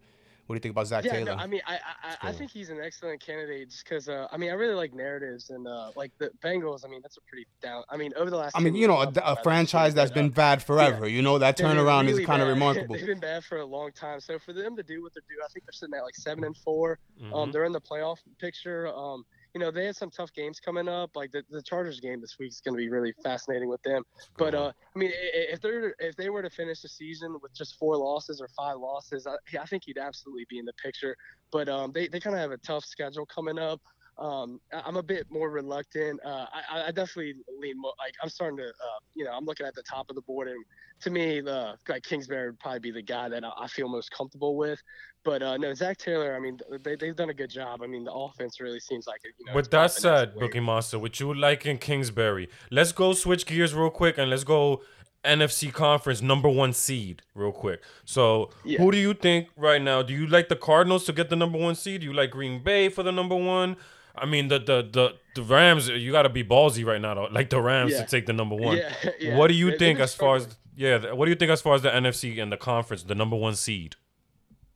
what 0.48 0.56
do 0.56 0.58
you 0.58 0.60
think 0.62 0.74
about 0.74 0.88
Zac 0.88 1.06
Yeah, 1.06 1.12
Taylor? 1.14 1.36
no, 1.36 1.42
I 1.42 1.48
mean, 1.48 1.62
I 1.66 1.76
I, 1.76 1.78
I, 2.04 2.30
I 2.30 2.32
think 2.34 2.52
he's 2.52 2.70
an 2.70 2.80
excellent 2.82 3.22
candidate 3.22 3.70
just 3.70 3.84
because 3.86 4.10
uh, 4.10 4.28
I 4.32 4.38
mean, 4.38 4.50
I 4.50 4.54
really 4.54 4.74
like 4.76 4.94
narratives 4.94 5.50
and 5.50 5.68
uh, 5.68 5.92
like 5.96 6.12
the 6.18 6.30
Bengals. 6.44 6.86
I 6.86 6.90
mean, 6.90 7.02
that's 7.02 7.18
a 7.18 7.22
pretty 7.22 7.48
down. 7.62 7.84
I 7.90 7.98
mean, 7.98 8.12
over 8.18 8.30
the 8.30 8.38
last. 8.38 8.56
I 8.58 8.60
mean, 8.60 8.76
you 8.76 8.88
know, 8.88 8.98
a, 9.02 9.08
a, 9.08 9.12
a 9.20 9.24
I've- 9.32 9.42
franchise 9.44 9.94
that's 9.94 10.10
that's 10.12 10.16
been 10.20 10.30
bad 10.30 10.62
forever. 10.64 11.08
You 11.08 11.22
know, 11.22 11.38
that 11.38 11.58
turnaround 11.58 12.08
really 12.08 12.24
is 12.24 12.26
kind 12.28 12.42
of 12.42 12.48
remarkable. 12.48 12.96
They've 12.96 13.06
been 13.06 13.20
bad 13.20 13.44
for 13.44 13.60
a 13.60 13.66
long 13.66 13.92
time. 13.94 14.20
So 14.20 14.40
for 14.40 14.52
them 14.54 14.76
to 14.76 14.84
do 14.84 15.02
what 15.04 15.14
they 15.14 15.22
do, 15.30 15.36
I 15.44 15.48
think 15.54 15.66
they're 15.66 15.74
sitting 15.74 15.96
at 15.96 16.04
like 16.04 16.16
seven 16.16 16.44
and 16.44 16.58
4 16.58 17.00
Mhm. 17.22 17.36
Um, 17.36 17.52
they're 17.52 17.66
in 17.66 17.72
the 17.72 17.80
playoff 17.82 18.18
picture. 18.40 18.88
Um, 18.88 19.24
you 19.54 19.60
know, 19.60 19.72
they 19.72 19.86
had 19.86 19.96
some 19.96 20.10
tough 20.10 20.34
games 20.34 20.60
coming 20.60 20.88
up. 20.88 21.12
Like 21.16 21.32
the, 21.32 21.44
the 21.50 21.62
Chargers 21.62 22.00
game 22.00 22.22
this 22.22 22.38
week 22.40 22.50
is 22.50 22.62
going 22.62 22.76
to 22.76 22.78
be 22.78 22.90
really 22.90 23.14
fascinating 23.24 23.70
with 23.70 23.82
them. 23.84 24.04
But 24.38 24.56
uh, 24.56 24.72
I 24.96 25.00
mean, 25.00 25.12
if 25.14 25.62
they're 25.62 25.94
if 26.00 26.16
they 26.16 26.30
were 26.30 26.42
to 26.42 26.50
finish 26.50 26.82
the 26.82 26.90
season 26.90 27.38
with 27.42 27.54
just 27.54 27.78
four 27.78 27.98
losses 27.98 28.40
or 28.42 28.48
five 28.56 28.78
losses, 28.78 29.28
I, 29.28 29.36
I 29.58 29.66
think 29.66 29.84
he'd 29.86 29.98
absolutely 29.98 30.46
be 30.50 30.60
in 30.60 30.66
the 30.66 30.74
picture. 30.74 31.16
But 31.52 31.68
um, 31.68 31.92
they 31.92 32.08
they 32.08 32.20
kind 32.20 32.36
of 32.36 32.42
have 32.42 32.52
a 32.52 32.58
tough 32.58 32.86
schedule 32.86 33.26
coming 33.26 33.60
up. 33.60 33.82
Um, 34.18 34.60
I'm 34.72 34.98
a 34.98 35.04
bit 35.04 35.26
more 35.32 35.50
reluctant. 35.50 36.20
Uh, 36.24 36.46
I, 36.72 36.84
I 36.88 36.92
definitely 36.92 37.36
lean 37.60 37.80
more 37.80 37.94
like 37.98 38.14
I'm 38.22 38.30
starting 38.30 38.58
to, 38.58 38.68
uh, 38.68 39.00
you 39.16 39.26
know, 39.26 39.32
I'm 39.32 39.46
looking 39.46 39.66
at 39.66 39.74
the 39.74 39.84
top 39.84 40.10
of 40.10 40.16
the 40.16 40.22
board, 40.22 40.48
and 40.48 40.64
to 41.02 41.10
me, 41.10 41.42
the 41.42 41.76
like 41.90 42.04
Kingsbury 42.04 42.50
would 42.50 42.60
probably 42.60 42.80
be 42.80 42.92
the 42.92 43.02
guy 43.02 43.30
that 43.30 43.44
I, 43.44 43.52
I 43.58 43.68
feel 43.68 43.88
most 43.90 44.12
comfortable 44.12 44.56
with. 44.58 44.80
But 45.24 45.42
uh, 45.42 45.58
no, 45.58 45.74
Zac 45.74 45.98
Taylor. 45.98 46.36
I 46.36 46.40
mean, 46.40 46.60
they 46.84 46.96
they've 46.96 47.16
done 47.16 47.30
a 47.30 47.34
good 47.34 47.50
job. 47.50 47.82
I 47.82 47.88
mean, 47.88 48.04
the 48.04 48.14
offense 48.14 48.60
really 48.60 48.80
seems 48.80 49.08
like 49.08 49.22
it. 49.24 49.34
You 49.40 49.48
know, 49.48 49.56
With 49.56 49.72
that 49.72 49.92
said. 49.92 50.36
Bookie 50.36 50.60
Monster, 50.60 51.00
with 51.00 51.20
you 51.20 51.34
liking 51.34 51.78
Kingsbury, 51.78 52.50
let's 52.70 52.92
go 52.92 53.14
switch 53.14 53.46
gears 53.46 53.74
real 53.74 53.90
quick 53.90 54.18
and 54.18 54.30
let's 54.30 54.44
go 54.44 54.82
NFC 55.24 55.72
conference 55.72 56.22
number 56.22 56.50
one 56.50 56.74
seed 56.74 57.22
real 57.36 57.52
quick. 57.52 57.82
So, 58.06 58.50
Yeah. 58.64 58.80
who 58.80 58.92
do 58.92 58.98
you 58.98 59.14
think 59.14 59.50
right 59.56 59.82
now? 59.82 60.02
Do 60.02 60.14
you 60.14 60.26
like 60.28 60.50
the 60.50 60.56
Cardinals 60.56 61.06
to 61.06 61.14
get 61.14 61.30
the 61.30 61.36
number 61.36 61.58
one 61.58 61.76
seed? 61.76 62.02
Do 62.02 62.08
you 62.08 62.14
like 62.14 62.32
Green 62.32 62.64
Bay 62.64 62.90
for 62.90 63.04
the 63.04 63.12
number 63.12 63.36
one? 63.36 63.78
I 64.16 64.26
mean, 64.26 64.48
the 64.50 64.60
the 64.60 64.88
the, 64.92 65.14
the 65.36 65.42
Rams. 65.44 65.88
You 65.88 66.12
got 66.12 66.24
to 66.24 66.30
be 66.30 66.44
ballsy 66.44 66.86
right 66.86 67.00
now, 67.02 67.14
though. 67.16 67.28
Like 67.32 67.50
the 67.50 67.62
Rams 67.62 67.92
Yeah. 67.94 68.04
to 68.04 68.10
take 68.10 68.26
the 68.26 68.34
number 68.34 68.56
one. 68.56 68.78
Yeah, 68.82 68.94
yeah. 69.20 69.38
What 69.38 69.48
do 69.48 69.54
you 69.54 69.72
They- 69.72 69.78
think 69.78 70.00
as 70.00 70.14
far 70.14 70.36
as 70.38 70.48
yeah? 70.76 71.12
What 71.14 71.26
do 71.26 71.32
you 71.32 71.36
think 71.36 71.52
as 71.52 71.62
far 71.62 71.76
as 71.76 71.82
the 71.82 71.90
NFC 71.90 72.42
and 72.42 72.52
the 72.52 72.58
conference, 72.58 73.04
the 73.04 73.16
number 73.16 73.36
one 73.36 73.56
seed? 73.56 73.96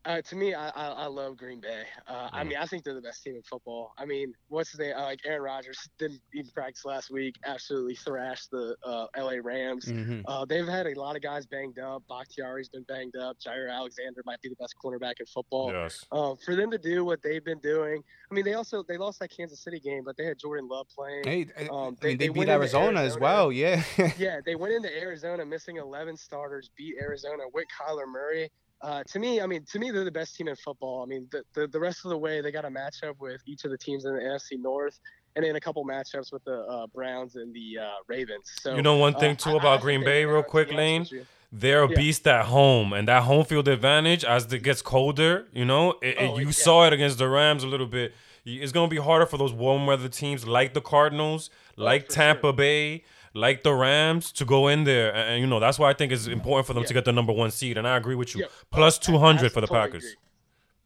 Uh, 0.06 0.22
to 0.22 0.36
me, 0.36 0.54
I, 0.54 0.70
I, 0.70 0.88
I 0.90 1.06
love 1.08 1.36
Green 1.36 1.60
Bay. 1.60 1.84
Uh, 2.08 2.30
I 2.32 2.44
Mm. 2.44 2.50
mean, 2.50 2.58
I 2.58 2.66
think 2.68 2.84
they're 2.84 2.94
the 2.94 3.02
best 3.02 3.24
team 3.24 3.36
in 3.36 3.42
football. 3.42 3.94
I 3.98 4.06
mean, 4.06 4.34
what's 4.50 4.70
his 4.70 4.80
name? 4.80 4.94
Uh, 4.96 5.02
like 5.02 5.20
Aaron 5.26 5.42
Rodgers 5.42 5.90
didn't 5.98 6.22
even 6.34 6.52
practice 6.52 6.86
last 6.86 7.10
week. 7.10 7.36
Absolutely 7.44 7.96
thrashed 7.96 8.52
the 8.52 8.76
uh, 8.84 9.08
LA 9.18 9.38
Rams. 9.42 9.86
Mhm. 9.86 10.24
Uh, 10.28 10.46
they've 10.46 10.68
had 10.68 10.86
a 10.86 10.94
lot 11.00 11.16
of 11.16 11.24
guys 11.24 11.48
banged 11.48 11.80
up. 11.80 12.04
Bakhtiari's 12.08 12.70
been 12.70 12.84
banged 12.84 13.16
up. 13.16 13.38
Jaire 13.40 13.72
Alexander 13.72 14.22
might 14.26 14.40
be 14.42 14.50
the 14.50 14.56
best 14.58 14.76
cornerback 14.84 15.20
in 15.20 15.26
football. 15.26 15.72
Yes. 15.72 16.06
Uh, 16.12 16.36
for 16.46 16.56
them 16.56 16.70
to 16.70 16.78
do 16.78 17.04
what 17.04 17.24
they've 17.24 17.44
been 17.44 17.60
doing, 17.60 18.04
I 18.30 18.34
mean, 18.34 18.46
they 18.46 18.54
also 18.54 18.84
they 18.84 18.98
lost 18.98 19.20
that 19.22 19.30
Kansas 19.36 19.60
City 19.60 19.80
game, 19.80 20.04
but 20.06 20.16
they 20.18 20.26
had 20.26 20.38
Jordan 20.38 20.68
Love 20.68 20.88
playing. 20.96 21.24
Hey, 21.24 21.48
I- 21.58 21.68
Um, 21.68 21.98
I 22.00 22.04
they- 22.04 22.08
mean, 22.10 22.18
they, 22.20 22.28
they 22.28 22.30
beat 22.30 22.42
into 22.42 22.52
Arizona, 22.54 23.00
as 23.02 23.18
well. 23.18 23.52
Yeah. 23.52 23.82
yeah, 24.20 24.40
they 24.46 24.54
went 24.54 24.74
into 24.76 24.96
Arizona 24.96 25.44
missing 25.46 25.78
11 25.78 26.16
starters, 26.18 26.70
beat 26.78 26.96
Arizona 27.02 27.44
with 27.52 27.66
Kyler 27.82 28.08
Murray. 28.08 28.52
Uh, 28.86 29.04
to 29.08 29.18
me, 29.18 29.42
I 29.42 29.48
mean, 29.48 29.66
to 29.72 29.80
me, 29.80 29.90
they're 29.90 30.04
the 30.04 30.12
best 30.12 30.36
team 30.36 30.48
in 30.48 30.56
football. 30.56 31.02
I 31.02 31.08
mean, 31.08 31.28
the, 31.32 31.44
the, 31.56 31.68
the 31.68 31.80
rest 31.80 32.06
of 32.06 32.10
the 32.10 32.18
way, 32.18 32.40
they 32.42 32.52
got 32.52 32.66
a 32.66 32.70
matchup 32.70 33.16
with 33.20 33.42
each 33.48 33.66
of 33.66 33.72
the 33.72 33.78
teams 33.80 34.06
in 34.06 34.14
the 34.14 34.22
NFC 34.22 34.60
North, 34.62 35.00
and 35.36 35.44
then 35.44 35.56
a 35.56 35.60
couple 35.60 35.84
matchups 35.84 36.32
with 36.32 36.44
the 36.44 36.60
uh, 36.60 36.86
Browns 36.94 37.36
and 37.36 37.52
the 37.52 37.80
uh, 37.82 37.90
Ravens. 38.08 38.52
So 38.62 38.76
You 38.76 38.84
know 38.84 38.96
one 38.98 39.16
uh, 39.16 39.20
thing 39.20 39.38
too 39.38 39.56
about 39.56 39.82
Green 39.82 40.04
Bay, 40.04 40.24
real 40.26 40.44
quick, 40.44 40.72
Lane. 40.72 41.08
They're 41.52 41.84
a 41.84 41.90
Yeah. 41.90 41.96
beast 41.96 42.28
at 42.28 42.46
home, 42.46 42.94
and 42.94 43.08
that 43.08 43.24
home 43.24 43.44
field 43.46 43.68
advantage 43.68 44.24
as 44.24 44.52
it 44.54 44.60
gets 44.62 44.84
colder, 44.84 45.48
you 45.52 45.66
know, 45.66 45.94
it, 46.04 46.10
it- 46.10 46.18
Oh, 46.20 46.38
you 46.38 46.48
yeah. 46.48 46.52
saw 46.52 46.86
it 46.86 46.94
against 46.94 47.18
the 47.18 47.28
Rams 47.28 47.64
a 47.64 47.68
little 47.68 47.88
bit. 47.88 48.14
It's 48.46 48.72
gonna 48.72 48.88
be 48.88 48.98
harder 48.98 49.26
for 49.26 49.38
those 49.38 49.54
warm 49.54 49.88
weather 49.88 50.10
teams 50.10 50.46
like 50.46 50.76
the 50.76 50.82
Cardinals, 50.82 51.50
like 51.76 52.06
Oh, 52.10 52.14
Tampa 52.14 52.42
sure. 52.48 52.54
Bay, 52.54 53.04
like 53.36 53.62
the 53.64 53.74
Rams 53.74 54.32
to 54.32 54.46
go 54.46 54.68
in 54.70 54.86
there, 54.86 55.14
and, 55.14 55.30
and, 55.30 55.42
you 55.42 55.48
know 55.48 55.60
that's 55.60 55.78
why 55.78 55.90
I 55.90 55.94
think 55.94 56.12
it's 56.12 56.26
important 56.28 56.66
for 56.68 56.74
them 56.74 56.86
to 56.86 56.94
get 56.94 57.06
the 57.06 57.12
number 57.12 57.34
one 57.34 57.52
seed. 57.52 57.78
And 57.78 57.88
I 57.88 57.98
agree 57.98 58.16
with 58.16 58.34
you. 58.34 58.42
Yeah. 58.42 58.90
Two 59.00 59.18
hundred 59.20 59.52
for 59.52 59.62
the 59.62 59.68
totally 59.68 59.88
Packers. 59.88 60.04
agree. 60.06 60.16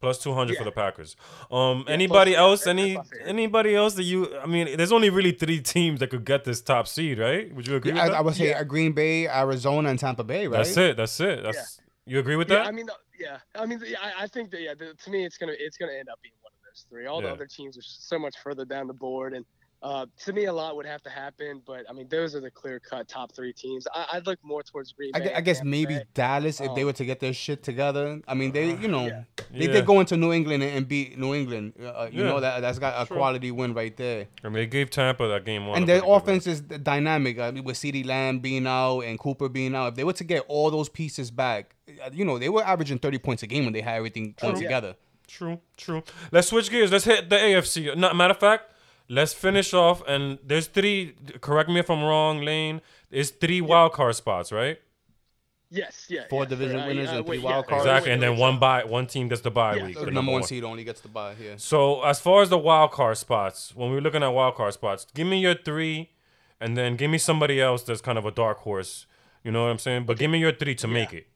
Plus 0.00 0.18
two 0.22 0.32
hundred 0.32 0.56
for 0.56 0.64
the 0.64 0.72
Packers. 0.72 1.14
Um, 1.50 1.84
Yeah, 1.86 1.92
anybody 1.94 2.32
plus- 2.32 2.40
else? 2.40 2.66
Any 2.66 2.98
anybody 3.24 3.74
else 3.76 3.94
that 3.94 4.04
you? 4.04 4.36
I 4.38 4.46
mean, 4.46 4.76
there's 4.76 4.92
only 4.92 5.10
really 5.10 5.32
three 5.32 5.60
teams 5.60 6.00
that 6.00 6.08
could 6.10 6.24
get 6.24 6.44
this 6.44 6.60
top 6.60 6.88
seed, 6.88 7.18
right? 7.18 7.54
Would 7.54 7.66
you 7.68 7.76
agree 7.76 7.92
with 7.92 8.00
I, 8.02 8.08
that? 8.08 8.16
I 8.16 8.20
would 8.22 8.34
say 8.34 8.48
Yeah. 8.50 8.60
uh, 8.60 8.64
Green 8.64 8.92
Bay, 8.92 9.28
Arizona, 9.28 9.90
and 9.90 9.98
Tampa 9.98 10.24
Bay, 10.24 10.46
right? 10.46 10.56
That's 10.58 10.76
it. 10.76 10.96
That's 10.96 11.20
it. 11.20 11.42
That's 11.42 11.80
you 12.06 12.18
agree 12.18 12.36
with 12.36 12.48
Yeah, 12.50 12.56
that? 12.60 12.66
I 12.66 12.70
mean, 12.72 12.86
the- 12.86 12.96
yeah, 13.18 13.36
I 13.54 13.66
mean, 13.66 13.80
yeah, 13.86 13.98
I, 14.02 14.24
I 14.24 14.26
think 14.26 14.50
that 14.52 14.62
yeah, 14.62 14.72
the, 14.74 14.94
to 14.94 15.10
me, 15.10 15.24
it's 15.26 15.36
gonna 15.36 15.52
it's 15.56 15.76
gonna 15.76 15.92
end 15.92 16.08
up 16.08 16.18
being 16.22 16.32
one 16.40 16.50
of 16.56 16.60
those 16.66 16.86
three. 16.88 17.06
All 17.06 17.20
Yeah. 17.20 17.28
the 17.28 17.34
other 17.34 17.46
teams 17.46 17.76
are 17.76 17.82
so 17.82 18.18
much 18.18 18.36
further 18.42 18.64
down 18.64 18.86
the 18.86 18.94
board, 18.94 19.34
and 19.34 19.44
uh, 19.82 20.06
to 20.24 20.32
me, 20.32 20.44
a 20.44 20.52
lot 20.52 20.76
would 20.76 20.86
have 20.86 21.02
to 21.02 21.10
happen. 21.10 21.62
But 21.66 21.84
I 21.88 21.92
mean, 21.92 22.06
those 22.08 22.34
are 22.34 22.40
the 22.40 22.50
clear 22.50 22.78
cut 22.80 23.08
top 23.08 23.32
three 23.32 23.52
teams. 23.52 23.86
I, 23.94 24.06
I'd 24.14 24.26
look 24.26 24.38
more 24.42 24.62
towards 24.62 24.92
Green 24.92 25.10
I, 25.14 25.18
Bay. 25.18 25.24
gue- 25.26 25.34
I 25.36 25.40
guess 25.40 25.56
Tampa 25.58 25.70
maybe 25.70 25.94
Bay. 25.94 26.04
Dallas 26.14 26.60
if 26.60 26.74
they 26.74 26.82
Um, 26.82 26.86
were 26.88 26.92
to 26.94 27.04
get 27.04 27.20
their 27.20 27.32
shit 27.32 27.62
together. 27.62 28.20
I 28.28 28.34
mean, 28.34 28.52
they 28.52 28.74
you 28.76 28.88
know 28.88 29.06
Yeah. 29.06 29.22
they 29.50 29.66
Yeah. 29.66 29.72
did 29.72 29.86
go 29.86 30.00
into 30.00 30.16
New 30.16 30.32
England 30.32 30.62
and, 30.62 30.76
and 30.76 30.88
beat 30.88 31.18
New 31.18 31.34
England. 31.34 31.72
Uh, 31.80 32.08
you 32.12 32.22
Yeah. 32.22 32.28
know 32.28 32.40
that 32.40 32.60
that's 32.60 32.78
got 32.78 33.02
a 33.02 33.06
Sure. 33.06 33.16
quality 33.16 33.50
win 33.50 33.72
right 33.74 33.96
there. 33.96 34.26
I 34.44 34.48
mean, 34.48 34.54
they 34.56 34.66
gave 34.66 34.90
Tampa 34.90 35.26
that 35.28 35.44
game 35.44 35.66
one. 35.66 35.78
and 35.78 35.88
their 35.88 36.02
offense 36.04 36.46
is 36.46 36.60
dynamic. 36.60 37.38
I 37.38 37.50
mean, 37.50 37.64
with 37.64 37.76
CeeDee 37.76 38.04
Lamb 38.04 38.40
being 38.40 38.66
out 38.66 39.00
and 39.00 39.18
Cooper 39.18 39.48
being 39.48 39.74
out, 39.74 39.88
if 39.88 39.94
they 39.94 40.04
were 40.04 40.12
to 40.14 40.24
get 40.24 40.44
all 40.48 40.70
those 40.70 40.88
pieces 40.88 41.30
back, 41.30 41.74
uh, 42.04 42.10
you 42.12 42.24
know, 42.24 42.38
they 42.38 42.48
were 42.48 42.62
averaging 42.64 42.98
30 42.98 43.18
points 43.18 43.42
a 43.42 43.46
game 43.46 43.64
when 43.64 43.72
they 43.72 43.80
had 43.80 43.96
everything 43.96 44.34
put 44.34 44.50
True. 44.50 44.60
Yeah. 44.60 44.66
together. 44.68 44.94
True, 45.26 45.60
true. 45.76 46.02
Let's 46.32 46.48
switch 46.48 46.70
gears. 46.70 46.90
Let's 46.90 47.04
hit 47.04 47.30
the 47.30 47.36
AFC. 47.36 47.94
No, 47.96 48.12
matter 48.12 48.32
of 48.32 48.40
fact, 48.40 48.64
let's 49.10 49.34
finish 49.34 49.74
off. 49.74 50.02
And 50.08 50.38
there's 50.42 50.68
three. 50.68 51.14
Correct 51.42 51.68
me 51.68 51.80
if 51.80 51.90
I'm 51.90 52.02
wrong, 52.02 52.40
Lane. 52.42 52.80
There's 53.10 53.30
three 53.30 53.60
wild 53.60 53.92
card 53.92 54.14
spots, 54.16 54.50
right? 54.52 54.78
Yes, 55.72 56.06
yeah. 56.08 56.22
Four 56.28 56.42
yeah, 56.44 56.48
division 56.48 56.80
uh, 56.80 56.86
winners 56.86 57.10
uh, 57.10 57.16
and 57.16 57.26
three 57.26 57.38
wait, 57.38 57.44
wild 57.44 57.64
yeah, 57.66 57.70
cards. 57.70 57.84
Exactly. 57.86 58.12
And 58.12 58.22
then 58.22 58.36
one 58.38 58.54
so- 58.54 58.60
bye. 58.60 58.84
One 58.84 59.06
team 59.06 59.28
gets 59.28 59.40
the 59.42 59.50
bye 59.52 59.76
Yeah, 59.76 59.84
week. 59.86 59.94
so 59.94 60.00
for 60.00 60.06
The 60.06 60.10
the 60.10 60.14
number 60.14 60.32
one 60.32 60.40
one. 60.40 60.48
seed 60.48 60.64
only 60.64 60.82
gets 60.84 61.00
the 61.00 61.08
bye 61.08 61.34
here. 61.34 61.54
So 61.58 62.02
as 62.02 62.18
far 62.20 62.42
as 62.42 62.48
the 62.48 62.58
wild 62.58 62.90
card 62.92 63.18
spots, 63.18 63.74
when 63.76 63.90
we're 63.92 64.00
looking 64.00 64.22
at 64.22 64.28
wild 64.28 64.54
card 64.56 64.72
spots, 64.74 65.06
give 65.14 65.26
me 65.28 65.38
your 65.40 65.54
three, 65.54 66.10
and 66.60 66.76
then 66.76 66.96
give 66.96 67.10
me 67.10 67.18
somebody 67.18 67.60
else 67.60 67.82
that's 67.84 68.00
kind 68.00 68.18
of 68.18 68.24
a 68.26 68.32
dark 68.32 68.58
horse. 68.58 69.06
You 69.44 69.52
know 69.52 69.62
what 69.64 69.70
I'm 69.70 69.78
saying? 69.78 70.06
But 70.06 70.18
give 70.18 70.30
me 70.30 70.38
your 70.38 70.52
three 70.52 70.74
to 70.76 70.88
make 70.88 71.12
it 71.12 71.28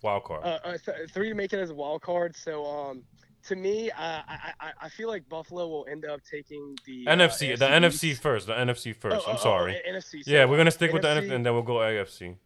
wild 0.00 0.24
card. 0.24 0.42
Uh, 0.44 0.58
uh, 0.64 0.78
th- 0.84 1.10
three 1.10 1.28
to 1.28 1.34
make 1.34 1.52
it 1.52 1.58
as 1.60 1.70
a 1.70 1.74
wild 1.74 2.00
card. 2.02 2.34
So, 2.34 2.64
um, 2.64 3.02
to 3.48 3.56
me, 3.56 3.90
uh, 3.90 3.94
I, 3.98 4.52
I 4.60 4.72
I 4.82 4.88
feel 4.88 5.08
like 5.08 5.28
Buffalo 5.28 5.66
will 5.68 5.86
end 5.90 6.04
up 6.04 6.20
taking 6.30 6.76
the 6.86 7.06
uh, 7.08 7.14
NFC, 7.16 7.58
the 7.58 7.66
NFC 7.66 8.04
East. 8.04 8.22
first. 8.22 8.46
The 8.46 8.54
NFC 8.54 8.94
first. 8.94 9.16
Oh, 9.26 9.30
I'm 9.30 9.36
oh, 9.36 9.38
oh, 9.38 9.42
sorry. 9.42 9.80
oh, 9.86 9.90
NFC. 9.92 10.22
yeah, 10.26 10.44
we're 10.44 10.56
gonna 10.56 10.70
stick 10.70 10.92
with 10.92 11.02
the 11.02 11.08
NFC, 11.08 11.28
NFC 11.28 11.32
and 11.32 11.46
then 11.46 11.52
we'll 11.52 11.62
go 11.62 11.74
AFC. 11.74 12.36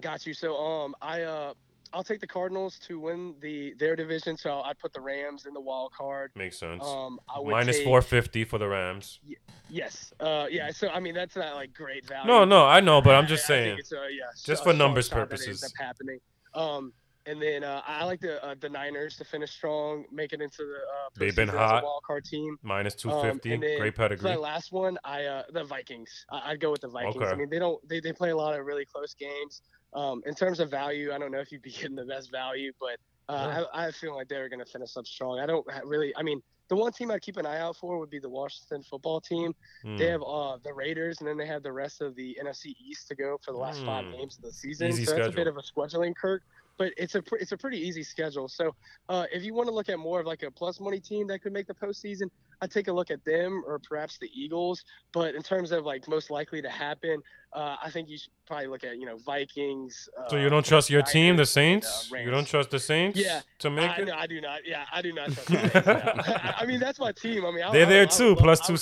Got 0.00 0.26
you. 0.26 0.34
So 0.34 0.56
um, 0.56 0.94
I 1.02 1.22
uh, 1.22 1.54
I'll 1.92 2.04
take 2.04 2.20
the 2.20 2.26
Cardinals 2.26 2.78
to 2.80 3.00
win 3.00 3.34
the 3.40 3.74
their 3.78 3.96
division. 3.96 4.36
So 4.36 4.60
I'd 4.60 4.78
put 4.78 4.92
the 4.92 5.00
Rams 5.00 5.46
in 5.46 5.54
the 5.54 5.60
wild 5.60 5.92
card. 5.92 6.30
Makes 6.36 6.58
sense. 6.58 6.84
Um, 6.84 7.18
I 7.34 7.40
would 7.40 7.50
Minus 7.50 7.76
take- 7.78 7.84
450 7.84 8.44
for 8.44 8.58
the 8.58 8.68
Rams. 8.68 9.20
Yes. 9.68 10.12
Uh, 10.20 10.46
yeah. 10.50 10.70
So 10.70 10.88
I 10.88 11.00
mean, 11.00 11.14
that's 11.14 11.34
not 11.34 11.54
like 11.56 11.74
great 11.74 12.06
value. 12.06 12.28
No, 12.28 12.44
no, 12.44 12.64
I 12.66 12.80
know, 12.80 13.00
but 13.02 13.14
I'm 13.14 13.24
I- 13.24 13.28
just 13.28 13.44
I 13.44 13.48
saying. 13.48 13.78
it's, 13.78 13.92
uh, 13.92 14.02
yeah, 14.10 14.24
Just 14.44 14.62
a 14.62 14.64
for 14.64 14.72
numbers 14.72 15.08
that 15.08 15.14
purposes. 15.16 15.72
happening. 15.78 16.20
Um, 16.54 16.92
and 17.28 17.40
then 17.42 17.62
uh, 17.64 17.82
I 17.86 18.04
like 18.04 18.20
the 18.20 18.44
uh, 18.44 18.54
the 18.58 18.68
Niners 18.68 19.16
to 19.18 19.24
finish 19.24 19.50
strong, 19.52 20.04
make 20.12 20.32
it 20.32 20.40
into 20.40 20.58
the 20.64 20.74
uh, 20.76 21.08
They've 21.16 21.36
been 21.36 21.48
postseason 21.48 21.50
as 21.50 21.70
a 21.70 21.74
hot. 21.74 21.84
wild 21.84 22.02
card 22.04 22.24
team. 22.24 22.56
Minus 22.62 22.94
Um, 23.04 23.10
250. 23.10 23.56
Great 23.78 23.94
pedigree. 23.94 24.30
that 24.30 24.40
last 24.40 24.72
one, 24.72 24.98
I 25.04 25.24
uh, 25.24 25.42
the 25.52 25.64
Vikings. 25.64 26.26
I, 26.30 26.52
I'd 26.52 26.60
go 26.60 26.70
with 26.70 26.80
the 26.80 26.88
Vikings. 26.88 27.16
Okay. 27.16 27.26
I 27.30 27.34
mean, 27.34 27.50
they 27.50 27.58
don't 27.58 27.86
they, 27.88 28.00
they 28.00 28.12
play 28.12 28.30
a 28.30 28.36
lot 28.36 28.58
of 28.58 28.64
really 28.64 28.84
close 28.84 29.14
games. 29.14 29.62
Um, 29.94 30.22
in 30.26 30.34
terms 30.34 30.60
of 30.60 30.70
value, 30.70 31.12
I 31.12 31.18
don't 31.18 31.32
know 31.32 31.40
if 31.40 31.50
you'd 31.52 31.62
be 31.62 31.70
getting 31.80 31.96
the 31.96 32.04
best 32.04 32.30
value, 32.30 32.72
but 32.80 32.96
uh, 33.28 33.64
I, 33.74 33.86
I 33.86 33.90
feel 33.90 34.14
like 34.16 34.28
they're 34.28 34.48
going 34.48 34.58
to 34.64 34.70
finish 34.70 34.96
up 34.96 35.06
strong. 35.06 35.38
I 35.38 35.46
don't 35.46 35.66
really. 35.84 36.14
I 36.16 36.22
mean, 36.22 36.40
the 36.68 36.76
one 36.76 36.92
team 36.92 37.10
I'd 37.10 37.22
keep 37.22 37.36
an 37.38 37.46
eye 37.46 37.58
out 37.60 37.76
for 37.76 37.98
would 37.98 38.10
be 38.10 38.18
the 38.18 38.28
Washington 38.28 38.82
football 38.82 39.20
team. 39.20 39.54
Mm. 39.84 39.98
They 39.98 40.06
have 40.06 40.22
uh, 40.22 40.58
the 40.62 40.72
Raiders, 40.72 41.18
and 41.20 41.28
then 41.28 41.36
they 41.38 41.46
have 41.46 41.62
the 41.62 41.72
rest 41.72 42.00
of 42.02 42.14
the 42.14 42.36
NFC 42.42 42.74
East 42.86 43.08
to 43.08 43.14
go 43.14 43.38
for 43.44 43.52
the 43.52 43.58
last 43.58 43.82
five 43.84 44.04
Mm. 44.06 44.12
games 44.18 44.36
of 44.36 44.42
the 44.44 44.52
season. 44.52 44.88
Easy 44.88 45.04
so 45.04 45.12
that's 45.16 45.28
a 45.28 45.30
bit 45.30 45.46
schedule. 45.46 45.58
of 45.58 45.64
a 45.64 45.96
scheduling 45.96 46.14
Kirk, 46.14 46.42
but 46.78 46.92
it's 46.96 47.14
a 47.16 47.22
it's 47.32 47.52
a 47.52 47.56
pretty 47.56 47.78
easy 47.78 48.02
schedule. 48.02 48.48
So 48.48 48.74
uh, 49.08 49.24
if 49.32 49.42
you 49.42 49.52
want 49.54 49.68
to 49.68 49.74
look 49.74 49.88
at 49.88 49.98
more 49.98 50.20
of 50.20 50.26
like 50.26 50.42
a 50.42 50.50
plus 50.50 50.80
money 50.80 51.00
team 51.00 51.26
that 51.26 51.42
could 51.42 51.52
make 51.52 51.66
the 51.66 51.74
postseason, 51.74 52.30
I'd 52.62 52.70
take 52.70 52.88
a 52.88 52.92
look 52.92 53.10
at 53.10 53.24
them 53.24 53.62
or 53.66 53.78
perhaps 53.80 54.18
the 54.18 54.30
Eagles. 54.34 54.84
But 55.12 55.34
in 55.34 55.42
terms 55.42 55.72
of 55.72 55.84
like 55.84 56.08
most 56.08 56.30
likely 56.30 56.62
to 56.62 56.68
happen, 56.70 57.20
uh, 57.52 57.76
I 57.82 57.90
think 57.90 58.08
you 58.08 58.16
should 58.18 58.30
probably 58.46 58.68
look 58.68 58.84
at 58.84 58.96
you 58.98 59.06
know 59.06 59.18
Vikings. 59.18 60.08
Uh, 60.18 60.28
So 60.30 60.36
you 60.36 60.48
don't 60.48 60.64
trust 60.64 60.88
your 60.90 61.02
team, 61.02 61.36
the 61.36 61.40
Niners, 61.42 61.56
and, 61.56 61.82
uh, 61.84 61.88
Saints? 61.88 62.10
you 62.24 62.30
don't 62.30 62.46
trust 62.46 62.70
the 62.70 62.78
Saints? 62.78 63.18
Yeah, 63.18 63.40
To 63.60 63.70
make 63.70 63.90
I, 63.90 63.96
it? 64.02 64.04
no, 64.06 64.14
I 64.14 64.26
do 64.26 64.40
not. 64.40 64.60
Yeah, 64.64 64.84
I 64.92 65.02
do 65.02 65.12
not 65.12 65.26
trust 65.32 65.46
the 65.48 65.70
Saints. 65.70 65.86
no. 65.86 65.92
I, 66.32 66.54
I 66.60 66.66
mean, 66.66 66.80
that's 66.80 66.98
my 67.00 67.12
team. 67.12 67.44
I 67.44 67.50
mean, 67.50 67.64
I, 67.64 67.72
They're 67.72 67.86
I, 67.86 67.90
there 67.90 68.02
I 68.02 68.06
too, 68.06 68.28
love- 68.30 68.38
plus 68.38 68.60
I 68.68 68.72
would 68.72 68.80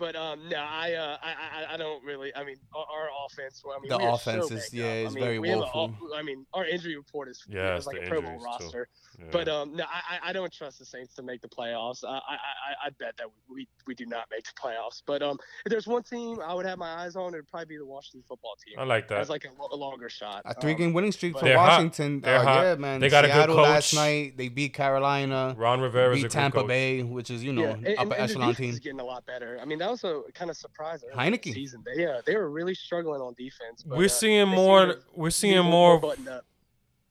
love 0.00 0.06
for 0.06 0.12
them 0.12 0.14
260. 0.14 0.14
to 0.14 0.14
make 0.14 0.14
it. 0.14 0.14
But 0.14 0.16
um, 0.16 0.48
no, 0.48 0.56
I, 0.58 0.92
uh, 0.94 1.16
I, 1.22 1.70
I, 1.70 1.74
I 1.74 1.76
don't 1.76 2.04
really. 2.04 2.34
I 2.34 2.44
mean, 2.44 2.56
our, 2.74 2.82
our 2.84 3.08
offense. 3.26 3.62
Well, 3.64 3.76
I 3.76 3.80
mean, 3.80 3.90
The 3.90 3.98
we 3.98 4.04
offense 4.04 4.48
so 4.48 4.54
is- 4.54 4.72
yeah, 4.74 4.84
up. 4.84 4.90
it's 4.92 5.10
I 5.12 5.14
mean, 5.14 5.24
very 5.24 5.38
we 5.38 5.54
woeful. 5.54 5.94
I 6.16 6.22
mean, 6.22 6.46
our 6.54 6.64
injury 6.66 6.96
report 6.96 7.28
is 7.28 7.42
Yeah, 7.48 7.62
yeah, 7.62 7.76
it's 7.76 7.86
like 7.86 7.98
a 8.02 8.06
Pro 8.08 8.20
Bowl 8.22 8.38
roster. 8.44 8.88
Yeah. 9.18 9.26
But 9.30 9.48
um, 9.48 9.76
no, 9.76 9.84
I, 9.84 10.16
I- 10.16 10.30
I 10.30 10.32
don't 10.32 10.52
trust 10.52 10.78
the 10.80 10.84
Saints 10.84 11.14
to 11.14 11.22
make 11.22 11.40
the 11.40 11.48
playoffs. 11.48 12.02
I, 12.04 12.08
I, 12.14 12.16
I, 12.16 12.86
I 12.86 12.90
bet 12.98 13.16
that 13.18 13.26
we, 13.48 13.68
we 13.86 13.94
do 13.94 14.06
not 14.06 14.24
make 14.30 14.44
the 14.44 14.52
playoffs. 14.60 15.02
But 15.06 15.22
um, 15.22 15.38
if 15.64 15.70
there's 15.70 15.86
one 15.86 16.02
team 16.02 16.38
I 16.44 16.52
would 16.54 16.66
have 16.66 16.78
my 16.78 17.04
eyes 17.04 17.14
on, 17.14 17.32
it'd 17.34 17.48
probably 17.48 17.66
be 17.66 17.76
the 17.78 17.86
Washington 17.86 18.24
football 18.28 18.54
team. 18.66 18.76
I 18.78 18.84
like 18.84 19.06
that. 19.08 19.20
As 19.20 19.30
like 19.30 19.44
a, 19.44 19.74
a 19.74 19.76
longer 19.76 20.08
shot. 20.08 20.42
A 20.44 20.54
three 20.60 20.72
Um, 20.72 20.78
game 20.78 20.92
winning 20.92 21.12
streak 21.12 21.34
but- 21.34 21.40
for 21.40 21.44
They're 21.46 21.58
hot. 21.58 21.68
Washington. 21.78 22.20
They're 22.20 22.38
uh, 22.38 22.42
hot. 22.42 22.62
Yeah, 22.64 22.74
man. 22.74 23.00
They 23.00 23.08
got 23.08 23.24
a 23.24 23.28
good 23.28 23.34
Seattle 23.34 23.56
last 23.56 23.92
coach. 23.92 23.98
night. 24.00 24.36
They 24.36 24.48
beat 24.48 24.74
Carolina. 24.74 25.54
Ron 25.56 25.80
Rivera's 25.80 26.12
a 26.12 26.16
beat 26.16 26.22
good 26.22 26.30
Tampa 26.32 26.58
coach. 26.60 26.68
Bay, 26.68 27.02
which 27.02 27.30
is 27.30 27.44
you 27.44 27.52
know 27.52 27.62
yeah, 27.62 27.70
and, 27.74 27.86
and- 27.86 27.98
upper 27.98 28.14
and 28.14 28.22
echelon 28.30 28.48
the 28.48 28.52
defense 28.54 28.58
team. 28.58 28.70
is 28.70 28.78
getting 28.80 29.00
a 29.00 29.04
lot 29.04 29.24
better. 29.26 29.58
I 29.62 29.64
mean, 29.64 29.78
that 29.84 29.90
was 29.90 30.04
a 30.04 30.22
kind 30.32 30.50
of 30.50 30.56
surprise. 30.56 31.04
early 31.04 31.30
the 31.30 31.38
Heinicke. 31.38 31.52
season. 31.54 31.82
They 31.84 32.06
uh, 32.06 32.22
they 32.26 32.36
were 32.36 32.50
really 32.50 32.74
struggling 32.74 33.20
on 33.20 33.34
defense. 33.34 33.82
But, 33.84 33.98
We're 33.98 34.04
uh, 34.06 34.08
seeing 34.08 34.48
more. 34.48 34.92
seem 34.92 35.00
We're 35.14 35.30
seeing 35.30 35.58
a 35.58 35.62
more. 35.62 35.94
little 35.94 36.08
buttoned 36.10 36.28
up. 36.28 36.44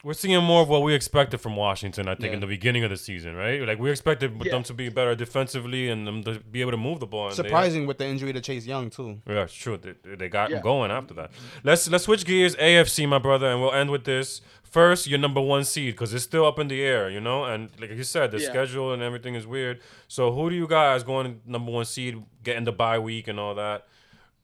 We're 0.05 0.13
seeing 0.13 0.43
more 0.43 0.61
of 0.61 0.67
what 0.67 0.81
we 0.83 0.93
expected 0.93 1.37
from 1.39 1.55
Washington. 1.55 2.09
I 2.09 2.15
think 2.15 2.25
Yeah. 2.31 2.33
in 2.33 2.39
the 2.41 2.47
beginning 2.47 2.83
of 2.83 2.89
the 2.89 2.97
season, 2.97 3.35
right? 3.37 3.61
Like 3.65 3.79
we 3.79 3.89
expected 3.89 4.33
Yeah. 4.43 4.51
them 4.51 4.63
to 4.63 4.73
be 4.73 4.89
better 4.89 5.15
defensively 5.15 5.87
and 5.89 6.05
them 6.05 6.23
to 6.25 6.39
be 6.41 6.59
able 6.59 6.71
to 6.71 6.77
move 6.77 6.99
the 6.99 7.07
ball. 7.07 7.27
and 7.29 7.37
they- 7.37 7.43
Surprising 7.43 7.87
with 7.87 7.99
the 7.99 8.05
injury 8.05 8.33
to 8.33 8.41
Chase 8.41 8.65
Young 8.65 8.89
too. 8.89 9.21
Yeah, 9.25 9.43
it's 9.43 9.53
true. 9.53 9.77
They, 9.77 10.15
they 10.15 10.27
got 10.27 10.49
Yeah. 10.49 10.59
going 10.59 10.91
after 10.91 11.13
that. 11.13 11.31
Let's 11.63 11.89
let's 11.89 12.03
switch 12.03 12.25
gears. 12.25 12.53
AFC, 12.57 13.05
my 13.07 13.17
brother, 13.19 13.47
and 13.47 13.61
we'll 13.61 13.71
end 13.71 13.91
with 13.91 14.03
this. 14.03 14.41
First, 14.73 15.05
your 15.05 15.19
number 15.19 15.39
one 15.39 15.63
seed 15.65 15.93
because 15.93 16.15
it's 16.15 16.23
still 16.23 16.47
up 16.47 16.57
in 16.57 16.67
the 16.67 16.81
air, 16.81 17.07
you 17.07 17.21
know. 17.21 17.43
And 17.45 17.69
like 17.79 17.91
you 17.91 18.03
said, 18.03 18.31
the 18.31 18.39
Yeah. 18.39 18.49
schedule 18.49 18.91
and 18.91 19.03
everything 19.03 19.35
is 19.35 19.45
weird. 19.45 19.81
So 20.07 20.31
who 20.31 20.49
do 20.49 20.55
you 20.55 20.67
guys 20.67 21.03
going 21.03 21.41
number 21.45 21.71
one 21.71 21.85
seed, 21.85 22.23
getting 22.41 22.63
the 22.63 22.71
bye 22.71 22.97
week 22.97 23.27
and 23.27 23.39
all 23.39 23.53
that? 23.53 23.85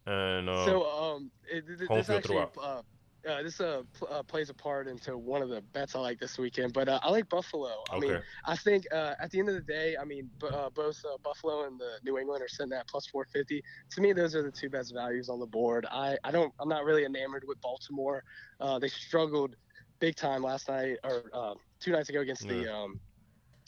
And 0.05 0.47
uh, 0.47 0.65
So 0.65 0.85
um, 0.87 1.31
it, 1.51 1.65
th- 1.65 1.79
th- 1.79 1.87
home 1.87 1.97
this 1.97 2.09
actually 2.11 2.45
uh, 2.61 2.81
uh, 3.27 3.43
this 3.43 3.59
uh, 3.59 3.81
pl- 3.97 4.07
uh, 4.11 4.21
plays 4.23 4.49
a 4.51 4.53
part 4.53 4.87
into 4.87 5.17
one 5.17 5.41
of 5.41 5.49
the 5.49 5.61
bets 5.73 5.95
I 5.95 5.99
like 5.99 6.19
this 6.19 6.37
weekend. 6.37 6.73
But 6.73 6.87
uh, 6.87 6.99
I 7.01 7.09
like 7.09 7.27
Buffalo. 7.27 7.83
I 7.91 7.97
mean, 7.99 8.19
I 8.45 8.55
think 8.55 8.85
uh, 8.93 9.15
at 9.19 9.31
the 9.31 9.39
end 9.39 9.49
of 9.49 9.55
the 9.55 9.61
day, 9.61 9.95
I 9.99 10.05
mean, 10.05 10.29
b- 10.39 10.47
uh, 10.53 10.69
both 10.69 11.03
uh, 11.05 11.17
Buffalo 11.23 11.65
and 11.65 11.79
the 11.79 11.93
New 12.03 12.19
England 12.19 12.43
are 12.43 12.47
sitting 12.47 12.71
at 12.73 12.87
plus 12.87 13.07
450. 13.07 13.63
To 13.95 14.01
me, 14.01 14.13
those 14.13 14.35
are 14.35 14.43
the 14.43 14.51
two 14.51 14.69
best 14.69 14.93
values 14.93 15.27
on 15.27 15.39
the 15.39 15.47
board. 15.47 15.87
I, 15.91 16.17
I 16.23 16.29
don't, 16.31 16.53
I'm 16.59 16.69
not 16.69 16.85
really 16.85 17.03
enamored 17.03 17.43
with 17.47 17.59
Baltimore. 17.61 18.23
Uh, 18.61 18.77
they 18.79 18.87
struggled 18.89 19.55
big 19.99 20.15
time 20.15 20.43
last 20.43 20.67
night 20.69 20.97
or 21.03 21.23
uh, 21.33 21.53
two 21.79 21.91
nights 21.91 22.09
ago 22.09 22.21
against 22.21 22.47
the 22.47 22.67
um, 22.73 22.99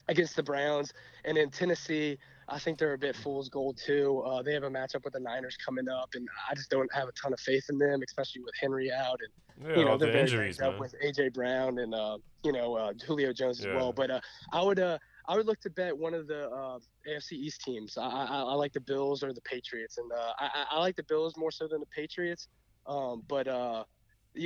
against 0.07 0.35
the 0.35 0.43
Browns, 0.43 0.91
and 1.25 1.37
in 1.37 1.49
Tennessee. 1.49 2.17
I 2.49 2.59
think 2.59 2.77
they're 2.79 2.93
a 2.93 2.97
bit 2.97 3.15
fool's 3.15 3.47
gold 3.47 3.77
too. 3.77 4.19
Uh, 4.25 4.41
they 4.41 4.53
have 4.53 4.63
a 4.63 4.69
matchup 4.69 5.05
with 5.05 5.13
the 5.13 5.21
Niners 5.21 5.55
coming 5.65 5.87
up, 5.87 6.09
and 6.15 6.27
I 6.49 6.53
just 6.53 6.69
don't 6.69 6.91
have 6.93 7.07
a 7.07 7.13
ton 7.13 7.31
of 7.31 7.39
faith 7.39 7.63
in 7.69 7.77
them, 7.77 8.01
especially 8.05 8.41
with 8.41 8.53
Henry 8.59 8.91
out 8.91 9.19
and 9.21 9.69
yeah, 9.69 9.79
you 9.79 9.85
know 9.85 9.97
they're 9.97 10.11
the 10.11 10.19
injuries, 10.19 10.59
up 10.59 10.77
with 10.79 10.93
AJ 11.01 11.33
Brown 11.33 11.77
and 11.79 11.95
uh, 11.95 12.17
you 12.43 12.51
know 12.51 12.75
uh, 12.75 12.91
Julio 13.07 13.31
Jones 13.31 13.59
as 13.59 13.67
Yeah. 13.67 13.75
well. 13.75 13.93
But 13.93 14.11
uh, 14.11 14.19
I 14.51 14.61
would 14.61 14.79
uh, 14.79 14.97
I 15.29 15.37
would 15.37 15.45
look 15.45 15.61
to 15.61 15.69
bet 15.69 15.97
one 15.97 16.13
of 16.13 16.27
the 16.27 16.49
uh, 16.49 16.79
AFC 17.07 17.33
East 17.33 17.61
teams. 17.61 17.97
I, 17.97 18.03
I, 18.05 18.25
I 18.41 18.53
like 18.55 18.73
the 18.73 18.81
Bills 18.81 19.23
or 19.23 19.31
the 19.31 19.41
Patriots, 19.41 19.97
and 19.97 20.11
uh, 20.11 20.33
I, 20.39 20.65
I- 20.71 20.79
like 20.79 20.97
the 20.97 21.03
Bills 21.03 21.35
more 21.37 21.51
so 21.51 21.69
than 21.69 21.79
the 21.79 21.85
Patriots. 21.95 22.49
Um, 22.85 23.23
but 23.29 23.47
uh, 23.47 23.85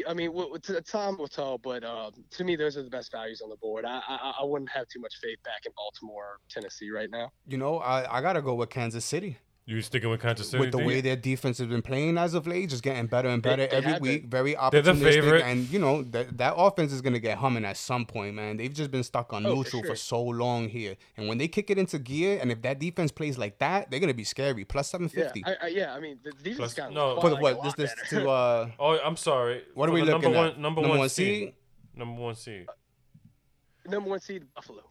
I 0.08 0.14
mean, 0.14 0.34
time 0.86 1.18
will 1.18 1.28
tell. 1.28 1.58
But 1.58 1.84
uh, 1.84 2.12
to 2.32 2.44
me, 2.44 2.56
those 2.56 2.78
are 2.78 2.84
the 2.84 2.90
best 2.90 3.12
values 3.12 3.42
on 3.42 3.50
the 3.50 3.58
board. 3.58 3.86
I, 3.86 4.02
I 4.08 4.34
I 4.42 4.44
wouldn't 4.44 4.72
have 4.72 4.88
too 4.88 5.00
much 5.00 5.16
faith 5.22 5.38
back 5.44 5.66
in 5.66 5.72
Baltimore 5.76 6.40
Tennessee 6.50 6.90
right 6.90 7.10
now. 7.10 7.32
You 7.48 7.58
know, 7.58 7.78
I, 7.80 8.18
I 8.18 8.22
gotta 8.22 8.42
go 8.42 8.56
with 8.56 8.70
Kansas 8.70 9.06
City. 9.06 9.38
You 9.68 9.82
sticking 9.82 10.12
with 10.12 10.22
Kansas 10.22 10.48
City? 10.50 10.60
with 10.62 10.72
the 10.72 10.78
way 10.78 11.02
their 11.02 11.16
defense 11.16 11.58
has 11.58 11.66
been 11.68 11.82
playing 11.82 12.20
as 12.20 12.36
of 12.36 12.46
late, 12.46 12.70
just 12.70 12.84
getting 12.84 13.08
better 13.08 13.30
and 13.30 13.42
better 13.42 13.66
they 13.66 13.76
every 13.76 13.94
week. 14.00 14.22
been. 14.22 14.30
Very 14.30 14.54
They're 14.72 14.82
the 14.84 14.94
opportunistic, 14.94 15.02
favorite. 15.02 15.42
and 15.42 15.68
you 15.72 15.80
know 15.80 16.04
that 16.04 16.38
that 16.38 16.54
offense 16.56 16.94
is 16.94 17.02
gonna 17.02 17.18
get 17.18 17.40
humming 17.40 17.66
at 17.66 17.76
some 17.76 18.06
point, 18.06 18.36
man. 18.36 18.58
They've 18.58 18.72
just 18.72 18.92
been 18.92 19.02
stuck 19.04 19.34
on 19.34 19.44
Oh, 19.44 19.56
neutral 19.56 19.82
for, 19.82 19.88
sure. 19.88 19.96
so 19.96 20.22
long 20.22 20.70
here, 20.70 20.98
and 21.18 21.28
when 21.28 21.40
they 21.40 21.48
kick 21.48 21.72
it 21.72 21.80
into 21.80 21.98
gear, 21.98 22.38
and 22.40 22.52
if 22.52 22.62
that 22.62 22.78
defense 22.78 23.12
plays 23.12 23.40
like 23.40 23.58
that, 23.58 23.90
they're 23.90 24.00
gonna 24.00 24.14
be 24.14 24.24
scary. 24.24 24.66
Plus 24.66 24.76
Plus 24.76 24.90
seven 24.92 25.10
fifty. 25.10 25.42
Yeah. 25.44 25.56
I, 25.60 25.66
I, 25.66 25.70
yeah. 25.70 25.94
I 25.96 26.00
mean, 26.00 26.20
the 26.24 26.32
defense 26.32 26.58
Plus- 26.58 26.74
got 26.76 26.94
no. 26.94 27.16
quite, 27.16 27.22
For 27.36 27.42
like, 27.42 27.58
what? 27.58 27.64
This 27.64 27.74
this 27.74 27.96
better. 28.12 28.22
to 28.24 28.30
uh, 28.30 28.70
Oh, 28.80 29.00
I'm 29.04 29.18
sorry. 29.18 29.64
what 29.74 29.90
are 29.90 29.94
we 29.94 30.02
looking 30.04 30.22
number 30.32 30.38
at? 30.38 30.54
One, 30.54 30.62
number, 30.62 30.82
one 30.88 31.10
seed. 31.10 31.54
Number 31.96 32.22
one 32.22 32.36
seed. 32.36 32.68
number 33.88 34.10
one 34.12 34.20
seed 34.20 34.44
Buffalo. 34.54 34.84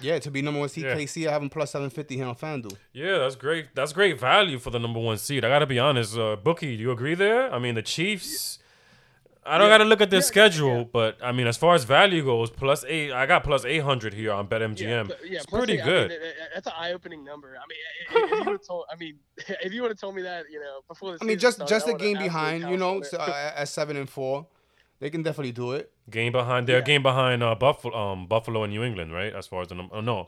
Yeah, 0.00 0.18
to 0.20 0.30
be 0.30 0.40
number 0.40 0.60
one 0.60 0.68
seed 0.68 0.84
Yeah. 0.84 0.94
KC, 0.94 1.26
I 1.26 1.32
have 1.32 1.42
them 1.42 1.50
plus 1.50 1.70
seven 1.72 1.90
fifty 1.90 2.16
here 2.16 2.26
on 2.26 2.34
FanDuel. 2.36 2.76
Yeah, 2.92 3.18
that's 3.18 3.34
great. 3.36 3.74
That's 3.74 3.92
great 3.92 4.18
value 4.20 4.58
for 4.58 4.70
the 4.70 4.78
number 4.78 5.00
one 5.00 5.18
seed. 5.18 5.44
I 5.44 5.48
gotta 5.48 5.66
be 5.66 5.78
honest, 5.78 6.16
uh, 6.16 6.36
Bookie. 6.36 6.76
Do 6.76 6.82
you 6.82 6.90
agree 6.92 7.14
there? 7.14 7.52
I 7.52 7.58
mean, 7.58 7.74
the 7.74 7.82
Chiefs. 7.82 8.58
I 9.44 9.56
don't 9.58 9.68
Yeah. 9.68 9.74
gotta 9.78 9.84
look 9.86 10.00
at 10.02 10.10
their 10.10 10.20
Yeah, 10.20 10.24
schedule, 10.26 10.78
yeah. 10.78 10.84
but 10.92 11.18
I 11.22 11.32
mean, 11.32 11.46
as 11.46 11.56
far 11.56 11.74
as 11.74 11.84
value 11.84 12.22
goes, 12.24 12.50
plus 12.50 12.84
eight. 12.86 13.10
I 13.10 13.26
got 13.26 13.42
plus 13.42 13.64
eight 13.64 13.78
hundred 13.82 14.14
here 14.14 14.32
on 14.32 14.46
BetMGM. 14.46 14.78
Yeah, 14.88 15.02
but- 15.02 15.18
yeah, 15.28 15.36
it's 15.38 15.46
pretty 15.46 15.72
eight, 15.74 15.84
good. 15.84 16.04
I 16.12 16.14
mean, 16.14 16.22
it- 16.22 16.22
it- 16.24 16.36
that's 16.54 16.66
an 16.66 16.72
eye-opening 16.76 17.24
number. 17.24 17.56
I 17.58 17.64
mean, 17.66 18.24
if, 18.24 18.30
you 18.30 18.36
would 18.44 18.46
have 18.52 18.66
told, 18.66 18.84
I 18.92 18.96
mean, 18.96 19.18
if 19.64 19.72
you 19.72 19.82
would 19.82 19.90
have 19.90 19.98
told 19.98 20.14
me 20.14 20.22
that, 20.22 20.44
you 20.50 20.60
know, 20.60 20.82
before 20.86 21.12
the 21.12 21.18
I 21.22 21.24
mean, 21.24 21.38
just 21.38 21.56
started, 21.56 21.70
just 21.74 21.88
a 21.88 21.94
game 21.94 22.18
behind, 22.18 22.62
you 22.70 22.76
know, 22.76 22.96
on 22.98 23.04
so, 23.04 23.16
uh, 23.18 23.52
at 23.56 23.68
seven 23.68 23.96
and 23.96 24.08
four, 24.08 24.46
they 25.00 25.08
can 25.10 25.22
definitely 25.22 25.52
do 25.52 25.72
it. 25.72 25.90
Game 26.10 26.32
behind. 26.32 26.66
They're 26.66 26.78
Yeah. 26.78 26.82
game 26.84 27.02
behind 27.02 27.42
uh, 27.42 27.54
Buffalo, 27.54 27.96
um, 27.96 28.26
Buffalo 28.26 28.62
and 28.64 28.72
New 28.72 28.82
England, 28.84 29.12
right? 29.12 29.32
As 29.34 29.46
far 29.46 29.62
as 29.62 29.68
the 29.68 29.74
number. 29.74 29.94
Oh, 29.96 30.00
no, 30.00 30.26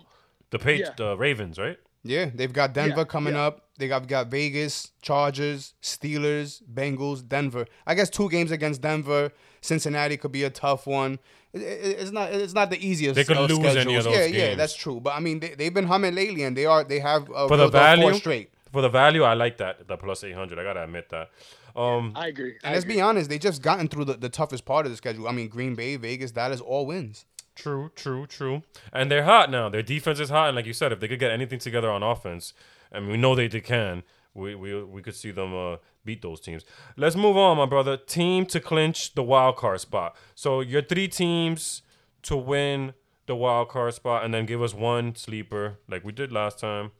the 0.51 0.59
Page, 0.59 0.81
Yeah. 0.81 0.91
the 0.97 1.17
Ravens, 1.17 1.59
right? 1.59 1.79
Yeah, 2.05 2.31
they've 2.35 2.53
got 2.53 2.73
Denver 2.75 2.99
Yeah, 3.01 3.05
coming 3.05 3.35
yeah. 3.35 3.47
up. 3.47 3.69
They 3.79 3.87
got 3.89 4.07
got 4.09 4.27
Vegas, 4.29 4.91
Chargers, 5.03 5.75
Steelers, 5.83 6.61
Bengals, 6.73 7.27
Denver. 7.27 7.67
I 7.87 7.95
guess 7.95 8.11
two 8.11 8.29
games 8.29 8.51
against 8.51 8.81
Denver. 8.81 9.31
Cincinnati 9.61 10.17
could 10.17 10.33
be 10.33 10.43
a 10.43 10.51
tough 10.51 10.87
one. 10.87 11.19
It- 11.53 11.63
it- 11.63 11.97
it's 12.01 12.11
not 12.11 12.33
it's 12.33 12.55
not 12.55 12.71
the 12.71 12.85
easiest. 12.85 13.15
They 13.15 13.25
could 13.25 13.37
of 13.37 13.49
lose 13.51 13.59
any 13.61 13.69
of 13.69 14.03
schedules. 14.03 14.05
those 14.05 14.15
Yeah, 14.33 14.49
yeah, 14.49 14.55
that's 14.57 14.75
true. 14.75 15.01
But 15.01 15.15
I 15.15 15.21
mean, 15.21 15.39
they 15.41 15.51
they've 15.55 15.73
been 15.73 15.87
humming 15.87 16.15
lately, 16.15 16.43
and 16.43 16.57
they 16.57 16.67
are 16.67 16.83
they 16.83 16.99
have 16.99 17.31
uh, 17.31 17.47
For 17.47 17.57
the 17.57 17.65
reeled 17.65 17.73
four 17.73 17.81
value? 17.81 18.15
straight. 18.15 18.51
For 18.73 18.83
the 18.83 18.89
value, 18.89 19.23
I 19.23 19.35
like 19.35 19.59
that. 19.59 19.87
The 19.87 19.97
plus 19.97 20.25
eight 20.25 20.33
hundred. 20.35 20.59
I 20.59 20.65
gotta 20.65 20.83
admit 20.83 21.09
that. 21.11 21.31
Um, 21.75 22.13
I 22.15 22.29
agree. 22.29 22.57
And 22.63 22.73
let's 22.73 22.85
agree. 22.85 22.97
be 22.97 23.01
honest, 23.01 23.31
they 23.31 23.39
just 23.39 23.63
gotten 23.63 23.89
through 23.89 24.07
the, 24.07 24.15
the 24.15 24.29
toughest 24.29 24.65
part 24.65 24.87
of 24.87 24.93
the 24.93 24.97
schedule. 24.97 25.29
I 25.29 25.33
mean, 25.33 25.49
Green 25.49 25.75
Bay, 25.75 25.97
Vegas, 25.97 26.33
that 26.33 26.53
is 26.53 26.61
all 26.61 26.87
wins. 26.87 27.25
True, 27.55 27.91
true, 27.95 28.27
true. 28.27 28.63
And 28.93 29.11
they're 29.11 29.25
hot 29.25 29.51
now. 29.51 29.69
Their 29.69 29.83
defense 29.83 30.21
is 30.21 30.31
hot, 30.31 30.49
and 30.49 30.57
like 30.57 30.67
you 30.67 30.73
said, 30.73 30.93
if 30.93 31.01
they 31.01 31.09
could 31.09 31.19
get 31.19 31.31
anything 31.31 31.59
together 31.59 31.91
on 31.91 32.03
offense, 32.03 32.55
and 32.91 33.09
we 33.09 33.17
know 33.17 33.35
they, 33.35 33.49
they 33.49 33.61
can, 33.61 34.03
we, 34.35 34.55
we 34.55 34.83
we 34.83 35.03
could 35.03 35.15
see 35.15 35.31
them 35.31 35.55
uh, 35.55 35.77
beat 36.05 36.23
those 36.23 36.41
teams. 36.41 36.65
Let's 36.97 37.17
move 37.17 37.37
on, 37.37 37.59
my 37.59 37.67
brother. 37.67 37.97
Team 37.97 38.47
to 38.47 38.61
clinch 38.61 39.15
the 39.15 39.23
wild 39.23 39.57
card 39.57 39.81
spot. 39.81 40.17
So 40.35 40.61
your 40.61 40.83
three 40.83 41.09
teams 41.09 41.83
to 42.23 42.37
win 42.37 42.95
the 43.27 43.37
wild 43.37 43.69
card 43.69 43.95
spot, 43.95 44.25
and 44.25 44.33
then 44.33 44.47
give 44.47 44.63
us 44.63 44.75
one 44.75 45.15
sleeper 45.15 45.79
like 45.89 46.05
we 46.05 46.13
did 46.13 46.33
last 46.33 46.59
time. 46.59 46.93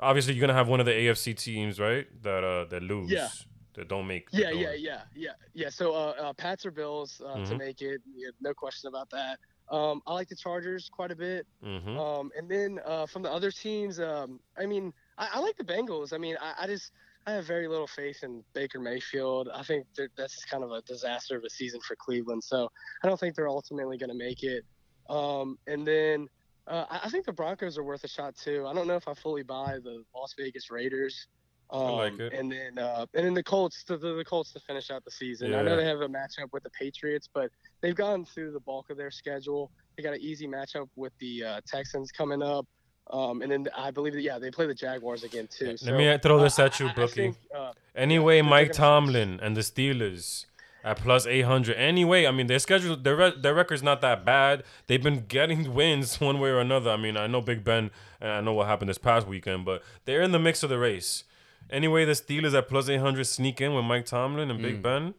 Obviously, 0.00 0.34
you're 0.34 0.40
gonna 0.40 0.58
have 0.58 0.68
one 0.68 0.80
of 0.80 0.86
the 0.86 0.92
AFC 0.92 1.36
teams, 1.36 1.78
right? 1.78 2.06
That 2.22 2.42
uh 2.44 2.64
that 2.66 2.82
lose. 2.82 3.10
Yeah. 3.10 3.28
That 3.74 3.88
don't 3.88 4.06
make. 4.06 4.28
Yeah, 4.32 4.50
yeah, 4.50 4.72
yeah, 4.72 5.02
yeah, 5.14 5.30
yeah. 5.52 5.68
So 5.68 5.92
uh, 5.94 6.14
uh, 6.18 6.32
Pats 6.32 6.64
or 6.64 6.70
Bills 6.70 7.20
uh, 7.24 7.34
to 7.34 7.54
Mhm. 7.54 7.58
make 7.58 7.82
it. 7.82 8.00
Yeah, 8.14 8.30
no 8.40 8.54
question 8.54 8.88
about 8.88 9.10
that. 9.10 9.38
Um, 9.68 10.02
I 10.06 10.12
like 10.14 10.28
the 10.28 10.36
Chargers 10.36 10.88
quite 10.92 11.10
a 11.10 11.16
bit. 11.16 11.46
Mm-hmm. 11.64 11.98
Um, 11.98 12.30
and 12.36 12.48
then 12.48 12.80
uh, 12.84 13.06
from 13.06 13.22
the 13.22 13.32
other 13.32 13.50
teams, 13.50 13.98
um, 13.98 14.38
I 14.58 14.66
mean, 14.66 14.92
I, 15.18 15.28
I 15.34 15.38
like 15.40 15.56
the 15.56 15.64
Bengals. 15.64 16.12
I 16.12 16.18
mean, 16.18 16.36
I, 16.40 16.64
I 16.64 16.66
just 16.66 16.92
I 17.26 17.32
have 17.32 17.46
very 17.46 17.66
little 17.66 17.86
faith 17.86 18.22
in 18.22 18.44
Baker 18.52 18.78
Mayfield. 18.78 19.48
I 19.52 19.62
think 19.62 19.86
that 19.96 20.10
that's 20.16 20.44
kind 20.44 20.62
of 20.62 20.70
a 20.70 20.82
disaster 20.82 21.36
of 21.36 21.44
a 21.44 21.50
season 21.50 21.80
for 21.80 21.96
Cleveland. 21.96 22.44
So 22.44 22.70
I 23.02 23.08
don't 23.08 23.18
think 23.18 23.34
they're 23.34 23.48
ultimately 23.48 23.96
going 23.96 24.10
to 24.10 24.16
make 24.16 24.42
it. 24.42 24.64
Um, 25.08 25.58
and 25.66 25.86
then 25.86 26.28
uh, 26.66 26.84
I, 26.90 27.00
I 27.04 27.08
think 27.08 27.24
the 27.24 27.32
Broncos 27.32 27.78
are 27.78 27.82
worth 27.84 28.04
a 28.04 28.08
shot 28.08 28.36
too. 28.36 28.66
I 28.66 28.74
don't 28.74 28.86
know 28.86 28.96
if 28.96 29.08
I 29.08 29.14
fully 29.14 29.42
buy 29.42 29.78
the 29.82 30.04
Las 30.14 30.34
Vegas 30.38 30.70
Raiders. 30.70 31.26
Um, 31.74 31.92
like 31.96 32.18
it. 32.20 32.32
And 32.32 32.50
then 32.52 32.78
uh, 32.78 33.06
and 33.14 33.26
then 33.26 33.34
the 33.34 33.42
Colts, 33.42 33.82
the, 33.84 33.96
the, 33.96 34.14
the 34.14 34.24
Colts 34.24 34.52
to 34.52 34.60
finish 34.60 34.90
out 34.90 35.04
the 35.04 35.10
season. 35.10 35.54
I 35.54 35.62
know 35.62 35.76
they 35.76 35.84
have 35.84 36.00
a 36.00 36.08
matchup 36.08 36.52
with 36.52 36.62
the 36.62 36.70
Patriots, 36.70 37.28
but 37.32 37.50
they've 37.80 37.94
gone 37.96 38.24
through 38.24 38.52
the 38.52 38.60
bulk 38.60 38.90
of 38.90 38.96
their 38.96 39.10
schedule. 39.10 39.70
They 39.96 40.02
got 40.02 40.14
an 40.14 40.20
easy 40.20 40.46
matchup 40.46 40.88
with 40.96 41.12
the 41.18 41.44
uh, 41.44 41.60
Texans 41.66 42.12
coming 42.12 42.42
up. 42.42 42.66
Um, 43.10 43.42
and 43.42 43.52
then 43.52 43.68
I 43.76 43.90
believe 43.90 44.14
that 44.14 44.22
yeah, 44.22 44.38
they 44.38 44.50
play 44.50 44.66
the 44.66 44.74
Jaguars 44.74 45.24
again 45.24 45.46
too. 45.50 45.66
Let 45.66 45.80
So, 45.80 45.96
me 45.96 46.16
throw 46.18 46.40
this 46.40 46.58
uh, 46.58 46.64
at 46.64 46.80
you, 46.80 46.86
I- 46.96 47.02
I 47.02 47.06
think, 47.06 47.36
uh, 47.54 47.72
Anyway, 47.94 48.40
Mike 48.40 48.72
Tomlin 48.72 49.38
and 49.42 49.56
the 49.56 49.60
Steelers 49.60 50.46
at 50.82 50.98
plus 50.98 51.26
800. 51.26 51.74
Anyway, 51.76 52.26
I 52.26 52.30
mean, 52.30 52.46
their 52.46 52.58
schedule, 52.58 52.96
their, 52.96 53.16
re- 53.16 53.34
their 53.38 53.54
record's 53.54 53.82
not 53.82 54.00
that 54.02 54.24
bad. 54.24 54.62
They've 54.86 55.02
been 55.02 55.24
getting 55.28 55.74
wins 55.74 56.20
one 56.20 56.38
way 56.40 56.50
or 56.50 56.60
another. 56.60 56.90
I 56.90 56.96
mean, 56.96 57.16
I 57.16 57.26
know 57.26 57.40
Big 57.40 57.62
Ben, 57.64 57.90
and 58.20 58.30
I 58.30 58.40
know 58.40 58.52
what 58.54 58.68
happened 58.68 58.88
this 58.88 58.98
past 58.98 59.26
weekend, 59.26 59.64
but 59.64 59.82
they're 60.06 60.22
in 60.22 60.32
the 60.32 60.38
mix 60.38 60.62
of 60.62 60.70
the 60.70 60.78
race. 60.78 61.24
Anyway, 61.70 62.04
the 62.04 62.12
Steelers 62.12 62.56
at 62.56 62.68
plus 62.68 62.88
800 62.88 63.24
sneak 63.24 63.60
in 63.60 63.74
with 63.74 63.84
Mike 63.84 64.06
Tomlin 64.06 64.50
and 64.50 64.60
Mm. 64.60 64.62
Big 64.62 64.82
Ben. 64.82 65.14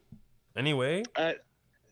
Anyway, 0.56 1.04
Uh, 1.16 1.34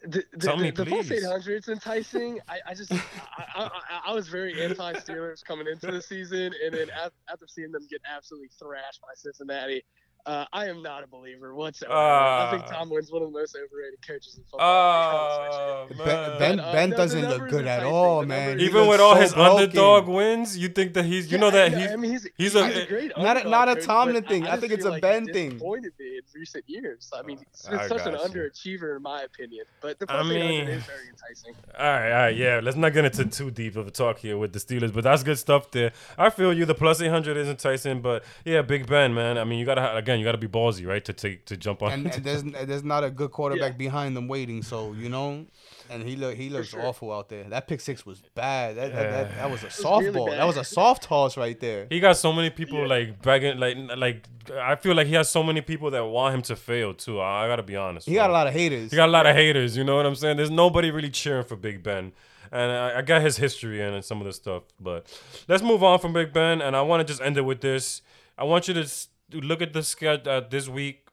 the, 0.06 0.24
the, 0.34 0.38
Tell 0.48 0.58
me, 0.58 0.70
the, 0.72 0.84
the 0.84 0.92
please. 0.92 1.12
800 1.12 1.64
is 1.64 1.70
enticing. 1.70 2.40
I, 2.50 2.60
I 2.68 2.74
just 2.74 2.92
I, 2.92 2.98
I, 3.38 3.64
I, 3.66 4.02
I 4.08 4.14
was 4.14 4.28
very 4.28 4.62
anti 4.62 4.94
Steelers 4.96 5.44
coming 5.44 5.66
into 5.68 5.88
the 5.92 6.02
season, 6.02 6.54
and 6.66 6.74
then 6.74 6.90
after 7.32 7.48
seeing 7.48 7.72
them 7.72 7.88
get 7.90 8.02
absolutely 8.14 8.50
thrashed 8.60 9.02
by 9.02 9.10
Cincinnati, 9.16 9.84
uh, 10.26 10.46
I 10.54 10.68
am 10.68 10.82
not 10.82 11.04
a 11.04 11.08
believer 11.08 11.54
whatsoever. 11.54 11.94
I 11.94 12.48
think 12.52 12.64
Ah. 12.68 12.72
Tomlin's 12.80 13.12
one 13.12 13.24
of 13.24 13.32
the 13.34 13.38
most 13.38 13.56
overrated 13.58 14.00
coaches 14.08 14.38
in 14.38 14.44
football. 14.44 14.60
oh, 14.62 15.88
Ben, 15.90 16.08
man. 16.08 16.40
ben, 16.40 16.60
Uh, 16.60 16.72
Ben 16.72 16.90
the- 16.90 16.96
the 16.96 17.02
doesn't 17.02 17.30
look 17.30 17.50
good 17.50 17.66
at 17.68 17.84
all, 17.84 18.26
man. 18.26 18.60
Even 18.60 18.88
with 18.88 19.00
all 19.02 19.16
so 19.16 19.22
his 19.22 19.34
broken. 19.34 19.64
underdog 19.64 20.08
wins, 20.08 20.58
you 20.58 20.70
think 20.70 20.94
that 20.94 21.06
he's, 21.06 21.32
you 21.32 21.38
know 21.38 21.52
that 21.52 21.72
Yeah, 21.72 21.80
he's, 21.80 21.92
I 21.92 21.96
mean, 21.98 22.12
he's 22.12 22.24
he's 22.38 22.54
he's 22.54 22.56
a- 22.56 22.84
a, 22.84 22.86
great 22.88 23.12
Not 23.18 23.26
a- 23.26 23.30
underdog 23.46 23.52
not 23.52 23.78
a 23.78 23.82
Tomlin 23.82 24.22
but 24.24 24.30
thing. 24.30 24.44
I 24.46 24.52
just 24.52 24.62
think 24.62 24.74
it's 24.74 24.86
a 24.86 24.92
like 24.92 25.02
Ben 25.02 25.26
thing. 25.26 25.50
Disappointed 25.52 25.92
me 26.00 26.18
in 26.18 26.22
recent 26.40 26.64
years. 26.68 27.12
I 27.14 27.22
mean, 27.24 27.38
he's 27.40 27.68
been 27.70 27.80
I 27.80 27.88
such 27.88 28.06
an 28.06 28.14
you. 28.14 28.20
underachiever 28.20 28.96
in 28.96 29.02
my 29.02 29.24
opinion. 29.24 29.66
But 29.82 30.00
the 30.00 30.06
I 30.10 30.22
plus 30.22 30.26
800 30.32 30.40
mean- 30.50 30.68
is 30.70 30.84
very 30.86 31.10
enticing. 31.10 31.56
All 31.78 31.86
right, 31.86 32.12
all 32.12 32.18
right, 32.24 32.36
yeah. 32.36 32.60
Let's 32.64 32.78
not 32.78 32.94
get 32.94 33.06
into 33.06 33.26
too 33.26 33.52
deep 33.52 33.76
of 33.76 33.88
a 33.88 33.92
talk 33.92 34.20
here 34.20 34.38
with 34.38 34.54
the 34.54 34.60
Steelers, 34.60 34.94
but 34.94 35.04
that's 35.04 35.24
good 35.24 35.38
stuff 35.38 35.70
there. 35.72 35.92
I 36.18 36.30
feel 36.30 36.54
you. 36.54 36.66
The 36.66 36.76
plus 36.76 37.02
eight 37.02 37.10
hundred 37.10 37.38
is 37.38 37.48
enticing, 37.50 38.02
but 38.02 38.24
yeah, 38.46 38.62
Big 38.62 38.88
Ben, 38.88 39.14
man. 39.14 39.38
I 39.38 39.44
mean, 39.44 39.60
you 39.60 39.66
gotta 39.66 39.82
ha- 39.82 39.98
again, 40.14 40.20
you 40.20 40.26
gotta 40.26 40.38
be 40.38 40.48
ballsy, 40.48 40.86
right, 40.88 41.04
to 41.06 41.14
take 41.14 41.46
to 41.46 41.58
jump 41.58 41.82
on. 41.84 41.92
and, 41.92 42.14
and 42.14 42.24
there's 42.28 42.44
there's 42.44 42.84
not 42.84 43.04
a 43.04 43.10
good 43.10 43.32
quarterback 43.32 43.72
Yeah. 43.74 43.78
behind 43.78 44.16
them 44.16 44.28
waiting. 44.28 44.62
So 44.64 44.94
you 44.94 45.10
know, 45.10 45.46
and 45.90 46.04
he 46.04 46.16
look 46.16 46.36
he 46.36 46.50
looks 46.50 46.70
sure. 46.70 46.86
awful 46.86 47.12
out 47.12 47.30
there. 47.30 47.44
That 47.46 47.68
pick 47.68 47.82
six 47.82 48.06
was 48.06 48.22
bad. 48.36 48.76
That 48.78 48.94
that, 48.94 49.10
that, 49.12 49.36
that 49.38 49.52
was 49.52 49.64
a 49.64 49.68
softball. 49.68 50.14
really 50.14 50.36
that 50.38 50.46
was 50.46 50.58
a 50.58 50.64
soft 50.64 51.04
toss 51.04 51.36
right 51.38 51.60
there. 51.60 51.88
he 51.90 52.00
got 52.00 52.18
so 52.18 52.32
many 52.32 52.50
people 52.50 52.88
like 52.88 53.22
begging, 53.22 53.58
like 53.60 53.78
like. 53.98 54.28
I 54.62 54.76
feel 54.76 54.94
like 54.94 55.08
he 55.08 55.14
has 55.14 55.30
so 55.30 55.42
many 55.42 55.62
people 55.62 55.90
that 55.92 56.04
want 56.06 56.36
him 56.36 56.42
to 56.44 56.56
fail 56.58 56.94
too. 56.94 57.20
I, 57.22 57.46
I 57.46 57.48
gotta 57.48 57.64
be 57.64 57.76
honest. 57.76 58.08
He 58.08 58.14
got 58.16 58.30
a 58.30 58.34
lot 58.34 58.46
of 58.48 58.54
haters. 58.54 58.92
He 58.92 58.98
got 58.98 59.08
a 59.08 59.12
lot 59.12 59.26
of 59.26 59.36
haters. 59.36 59.78
You 59.78 59.84
know 59.86 59.96
what 59.96 60.06
I'm 60.06 60.16
saying? 60.16 60.38
There's 60.38 60.50
nobody 60.52 60.92
really 60.92 61.10
cheering 61.10 61.46
for 61.46 61.56
Big 61.56 61.82
Ben. 61.82 62.12
And 62.52 62.72
I, 62.72 63.00
I 63.00 63.02
got 63.02 63.22
his 63.24 63.38
history 63.38 63.82
and 63.82 64.04
some 64.06 64.20
of 64.22 64.26
the 64.28 64.34
stuff. 64.34 64.64
But 64.80 65.08
let's 65.48 65.64
move 65.64 65.82
on 65.82 65.98
from 66.00 66.14
Big 66.14 66.34
Ben. 66.34 66.62
And 66.62 66.76
I 66.76 66.82
want 66.82 67.00
to 67.02 67.12
just 67.12 67.20
end 67.22 67.36
it 67.38 67.42
with 67.42 67.62
this. 67.62 68.02
I 68.38 68.44
want 68.44 68.68
you 68.68 68.74
to 68.76 68.82
s- 68.82 69.08
look 69.42 69.62
at 69.62 69.74
the 69.74 69.84
schedule 69.84 70.32
uh, 70.32 70.42
this 70.50 70.68
week 70.68 71.08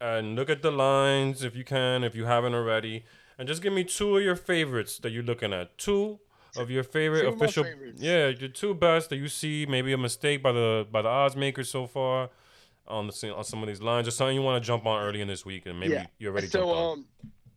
and 0.00 0.36
look 0.36 0.50
at 0.50 0.62
the 0.62 0.70
lines 0.70 1.42
if 1.44 1.54
you 1.56 1.64
can, 1.64 2.04
if 2.04 2.14
you 2.14 2.24
haven't 2.26 2.54
already. 2.54 3.04
And 3.38 3.48
just 3.48 3.62
give 3.62 3.72
me 3.72 3.84
two 3.84 4.16
of 4.16 4.22
your 4.22 4.36
favorites 4.36 4.98
that 4.98 5.10
you're 5.10 5.22
looking 5.22 5.52
at. 5.52 5.76
Two 5.78 6.20
of 6.56 6.70
your 6.70 6.82
favorite 6.84 7.22
Two 7.22 7.28
official. 7.28 7.64
favorites. 7.64 8.00
Yeah, 8.02 8.28
your 8.28 8.48
two 8.50 8.74
best 8.74 9.10
that 9.10 9.16
you 9.16 9.28
see. 9.28 9.64
Maybe 9.66 9.92
a 9.92 9.98
mistake 9.98 10.42
by 10.42 10.52
the 10.52 10.86
by 10.90 11.02
the 11.02 11.08
odds 11.08 11.34
makers 11.34 11.70
so 11.70 11.86
far 11.86 12.30
on 12.86 13.06
the 13.06 13.34
on 13.34 13.44
some 13.44 13.62
of 13.62 13.68
these 13.68 13.80
lines, 13.80 14.06
or 14.06 14.10
something 14.10 14.36
you 14.36 14.42
want 14.42 14.62
to 14.62 14.66
jump 14.66 14.84
on 14.86 15.02
early 15.02 15.20
in 15.20 15.28
this 15.28 15.46
week, 15.46 15.66
and 15.66 15.78
maybe 15.80 15.94
Yeah. 15.94 16.06
you 16.18 16.28
already 16.28 16.48
so 16.48 16.74
um 16.74 17.06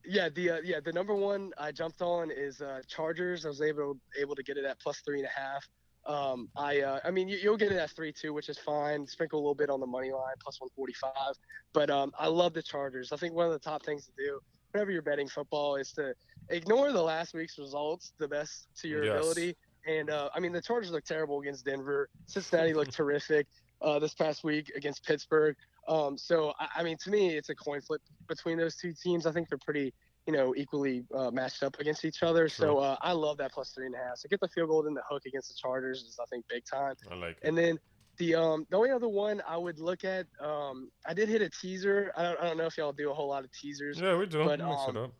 yeah 0.07 0.29
the 0.29 0.51
uh, 0.51 0.57
yeah 0.63 0.79
the 0.79 0.93
number 0.93 1.15
one 1.15 1.51
i 1.57 1.71
jumped 1.71 1.99
on 2.03 2.29
is 2.29 2.61
uh 2.61 2.79
chargers 2.87 3.43
i 3.43 3.49
was 3.49 3.59
able 3.59 3.97
able 4.21 4.35
to 4.35 4.43
get 4.43 4.55
it 4.55 4.63
at 4.63 4.79
plus 4.79 4.99
three 4.99 5.17
and 5.17 5.27
a 5.27 5.39
half 5.39 5.67
um 6.05 6.47
i 6.55 6.81
uh 6.81 6.99
i 7.03 7.11
mean 7.11 7.27
you, 7.27 7.37
you'll 7.37 7.57
get 7.57 7.71
it 7.71 7.77
at 7.77 7.89
three 7.91 8.13
two 8.13 8.33
which 8.33 8.49
is 8.49 8.57
fine 8.59 9.07
sprinkle 9.07 9.39
a 9.39 9.41
little 9.41 9.55
bit 9.55 9.69
on 9.69 9.79
the 9.79 9.87
money 9.87 10.11
line 10.11 10.35
plus 10.41 10.59
145 10.61 11.33
but 11.73 11.89
um 11.89 12.11
i 12.19 12.27
love 12.27 12.53
the 12.53 12.61
chargers 12.61 13.11
i 13.11 13.15
think 13.15 13.33
one 13.33 13.45
of 13.47 13.51
the 13.51 13.59
top 13.59 13.83
things 13.83 14.05
to 14.05 14.11
do 14.17 14.39
whenever 14.71 14.91
you're 14.91 15.01
betting 15.01 15.27
football 15.27 15.75
is 15.75 15.91
to 15.93 16.13
ignore 16.49 16.91
the 16.91 17.01
last 17.01 17.33
week's 17.33 17.57
results 17.57 18.13
the 18.19 18.27
best 18.27 18.67
to 18.77 18.87
your 18.87 19.03
Yes. 19.03 19.15
ability 19.15 19.55
and 19.87 20.09
uh, 20.09 20.29
I 20.33 20.39
mean, 20.39 20.51
the 20.51 20.61
Chargers 20.61 20.91
look 20.91 21.03
terrible 21.03 21.39
against 21.41 21.65
Denver. 21.65 22.09
Cincinnati 22.25 22.73
looked 22.73 22.91
terrific 22.95 23.47
uh, 23.81 23.99
this 23.99 24.13
past 24.13 24.43
week 24.43 24.71
against 24.75 25.05
Pittsburgh. 25.05 25.55
Um, 25.87 26.17
so, 26.17 26.53
I, 26.59 26.67
I 26.77 26.83
mean, 26.83 26.97
to 27.03 27.11
me, 27.11 27.37
it's 27.37 27.49
a 27.49 27.55
coin 27.55 27.81
flip 27.81 28.01
between 28.27 28.57
those 28.57 28.75
two 28.75 28.93
teams. 28.93 29.25
I 29.27 29.31
think 29.31 29.47
they're 29.49 29.59
pretty, 29.63 29.93
you 30.25 30.33
know, 30.33 30.53
equally 30.55 31.05
uh, 31.13 31.29
matched 31.31 31.63
up 31.63 31.79
against 31.79 32.03
each 32.05 32.23
other. 32.23 32.49
So, 32.49 32.79
uh, 32.79 32.97
I 33.01 33.11
love 33.11 33.37
that 33.37 33.51
plus 33.51 33.71
three 33.71 33.85
and 33.85 33.95
a 33.95 33.97
half. 33.97 34.17
So, 34.17 34.27
get 34.29 34.39
the 34.39 34.47
field 34.47 34.69
goal 34.69 34.87
in 34.87 34.93
the 34.93 35.03
hook 35.09 35.23
against 35.25 35.49
the 35.49 35.55
Chargers 35.55 36.01
is, 36.01 36.17
I 36.21 36.25
think, 36.25 36.45
big 36.47 36.63
time. 36.65 36.95
I 37.11 37.15
like 37.15 37.37
it. 37.41 37.47
And 37.47 37.57
then 37.57 37.77
the 38.17 38.35
um 38.35 38.65
the 38.69 38.77
only 38.77 38.91
other 38.91 39.09
one 39.09 39.41
I 39.47 39.57
would 39.57 39.77
look 39.79 40.03
at, 40.03 40.25
um, 40.39 40.89
I 41.05 41.13
did 41.13 41.29
hit 41.29 41.41
a 41.41 41.49
teaser. 41.49 42.11
I 42.15 42.23
don't, 42.23 42.39
I 42.39 42.43
don't 42.45 42.57
know 42.57 42.65
if 42.65 42.77
y'all 42.77 42.93
do 42.93 43.11
a 43.11 43.13
whole 43.13 43.27
lot 43.29 43.43
of 43.43 43.51
teasers. 43.51 43.99
Yeah, 43.99 44.17
we 44.17 44.25
do. 44.25 44.43
But, 44.43 44.59
We 44.59 44.65
um, 44.65 44.97
up. 44.97 45.11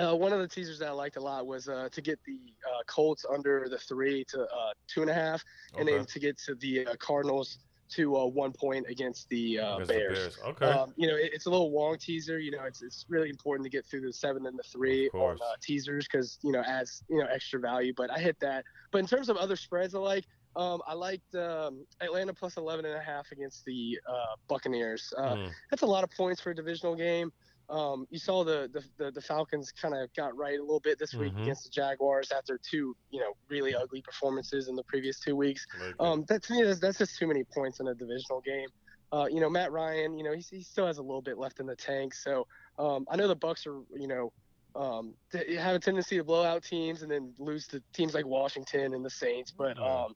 Uh, 0.00 0.16
one 0.16 0.32
of 0.32 0.40
the 0.40 0.48
teasers 0.48 0.78
that 0.78 0.88
I 0.88 0.92
liked 0.92 1.16
a 1.16 1.20
lot 1.20 1.46
was 1.46 1.68
uh, 1.68 1.88
to 1.92 2.00
get 2.00 2.18
the 2.24 2.38
uh, 2.66 2.82
Colts 2.86 3.26
under 3.30 3.68
the 3.68 3.78
three 3.78 4.24
to 4.28 4.42
uh, 4.42 4.72
two 4.88 5.02
and 5.02 5.10
a 5.10 5.14
half, 5.14 5.44
and 5.78 5.86
Okay. 5.86 5.98
then 5.98 6.06
to 6.06 6.18
get 6.18 6.38
to 6.46 6.54
the 6.54 6.86
uh, 6.86 6.96
Cardinals 6.98 7.58
to 7.92 8.16
uh, 8.16 8.26
one 8.26 8.52
point 8.52 8.86
against 8.88 9.28
the, 9.28 9.58
uh, 9.58 9.78
the 9.78 9.86
Bears. 9.86 10.38
Okay. 10.44 10.66
Um, 10.66 10.92
you 10.96 11.06
know, 11.08 11.16
it, 11.16 11.30
it's 11.32 11.46
a 11.46 11.50
little 11.50 11.72
long 11.72 11.98
teaser. 11.98 12.38
You 12.38 12.50
know, 12.52 12.64
it's 12.64 12.82
it's 12.82 13.04
really 13.08 13.28
important 13.30 13.64
to 13.64 13.70
get 13.70 13.84
through 13.86 14.02
the 14.02 14.12
seven 14.12 14.46
and 14.46 14.58
the 14.58 14.62
three 14.62 15.08
on 15.14 15.36
uh, 15.36 15.54
teasers 15.62 16.06
because 16.10 16.38
you 16.42 16.52
know 16.52 16.60
adds 16.60 17.02
you 17.08 17.18
know 17.18 17.26
extra 17.32 17.60
value. 17.60 17.92
But 17.96 18.10
I 18.10 18.18
hit 18.18 18.38
that. 18.40 18.64
But 18.90 18.98
in 18.98 19.06
terms 19.06 19.28
of 19.28 19.36
other 19.36 19.56
spreads, 19.56 19.94
I 19.94 19.98
like. 19.98 20.24
Um, 20.54 20.82
I 20.86 20.92
liked 20.92 21.34
um, 21.34 21.86
Atlanta 22.02 22.34
plus 22.34 22.58
11 22.58 22.84
and 22.84 22.94
a 22.94 23.00
half 23.00 23.32
against 23.32 23.64
the 23.64 23.98
uh, 24.06 24.36
Buccaneers. 24.48 25.10
Uh, 25.16 25.36
Mm. 25.36 25.50
that's 25.70 25.80
a 25.80 25.86
lot 25.86 26.04
of 26.04 26.10
points 26.10 26.42
for 26.42 26.50
a 26.50 26.54
divisional 26.54 26.94
game. 26.94 27.32
Um, 27.68 28.06
you 28.10 28.18
saw 28.18 28.44
the 28.44 28.68
the, 28.72 28.82
the, 28.98 29.10
the 29.12 29.20
Falcons 29.20 29.72
kind 29.72 29.94
of 29.94 30.12
got 30.14 30.36
right 30.36 30.58
a 30.58 30.62
little 30.62 30.80
bit 30.80 30.98
this 30.98 31.14
week 31.14 31.32
Mhm. 31.32 31.42
against 31.42 31.64
the 31.64 31.70
Jaguars 31.70 32.30
after 32.32 32.58
two 32.70 32.94
you 33.10 33.20
know 33.20 33.32
really 33.48 33.74
ugly 33.74 34.02
performances 34.02 34.68
in 34.68 34.76
the 34.76 34.84
previous 34.84 35.18
two 35.20 35.36
weeks. 35.36 35.66
Um, 35.98 36.24
that 36.28 36.42
to 36.44 36.52
me 36.52 36.62
that's, 36.64 36.80
that's 36.80 36.98
just 36.98 37.18
too 37.18 37.26
many 37.26 37.44
points 37.44 37.80
in 37.80 37.88
a 37.88 37.94
divisional 37.94 38.40
game. 38.40 38.68
Uh, 39.12 39.26
you 39.30 39.40
know 39.40 39.50
Matt 39.50 39.72
Ryan, 39.72 40.16
you 40.18 40.24
know 40.24 40.32
he's, 40.32 40.48
he 40.48 40.62
still 40.62 40.86
has 40.86 40.98
a 40.98 41.02
little 41.02 41.22
bit 41.22 41.38
left 41.38 41.60
in 41.60 41.66
the 41.66 41.76
tank. 41.76 42.14
So 42.14 42.46
um, 42.78 43.06
I 43.10 43.16
know 43.16 43.28
the 43.28 43.36
Bucs 43.36 43.66
are 43.66 43.80
you 43.98 44.08
know 44.08 44.32
um, 44.74 45.14
they 45.30 45.54
have 45.56 45.76
a 45.76 45.78
tendency 45.78 46.16
to 46.16 46.24
blow 46.24 46.44
out 46.44 46.64
teams 46.64 47.02
and 47.02 47.10
then 47.10 47.34
lose 47.38 47.66
to 47.68 47.82
teams 47.92 48.14
like 48.14 48.26
Washington 48.26 48.94
and 48.94 49.04
the 49.04 49.10
Saints, 49.10 49.50
but 49.50 49.78
um, 49.78 50.14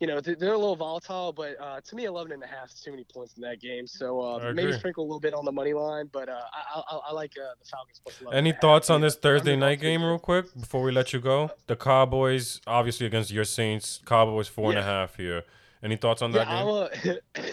you 0.00 0.06
know, 0.06 0.20
they're 0.20 0.52
a 0.52 0.58
little 0.58 0.76
volatile, 0.76 1.32
but 1.32 1.56
uh, 1.60 1.80
to 1.80 1.96
me, 1.96 2.04
11 2.04 2.32
and 2.32 2.42
a 2.42 2.46
half 2.46 2.70
is 2.70 2.80
too 2.80 2.90
many 2.90 3.04
points 3.04 3.34
in 3.36 3.42
that 3.42 3.60
game. 3.60 3.86
So 3.86 4.20
uh, 4.20 4.52
maybe 4.54 4.72
sprinkle 4.72 5.04
a 5.04 5.06
little 5.06 5.20
bit 5.20 5.32
on 5.32 5.44
the 5.44 5.52
money 5.52 5.72
line, 5.72 6.08
but 6.12 6.28
uh, 6.28 6.40
I, 6.74 6.80
I, 6.90 6.96
I 7.08 7.12
like 7.12 7.32
uh, 7.40 7.48
the 7.58 7.64
Falcons 7.66 8.00
plus 8.02 8.20
11 8.20 8.36
Any 8.36 8.50
and 8.50 8.52
a 8.52 8.56
half. 8.56 8.60
thoughts 8.60 8.90
on 8.90 9.00
this 9.00 9.14
Thursday 9.16 9.52
underdog 9.54 9.70
night 9.70 9.80
game, 9.80 10.04
real 10.04 10.18
quick, 10.18 10.46
before 10.58 10.82
we 10.82 10.92
let 10.92 11.12
you 11.14 11.20
go? 11.20 11.50
The 11.66 11.76
Cowboys, 11.76 12.60
obviously 12.66 13.06
against 13.06 13.30
your 13.30 13.44
Saints. 13.44 14.00
Cowboys 14.04 14.48
four 14.48 14.70
and 14.70 14.78
a 14.78 14.82
half 14.82 15.16
here. 15.16 15.44
Any 15.82 15.96
thoughts 15.96 16.20
on 16.22 16.32
Yeah, 16.32 16.44
that 16.44 16.48
game? 16.48 16.56
I'll, 16.56 16.76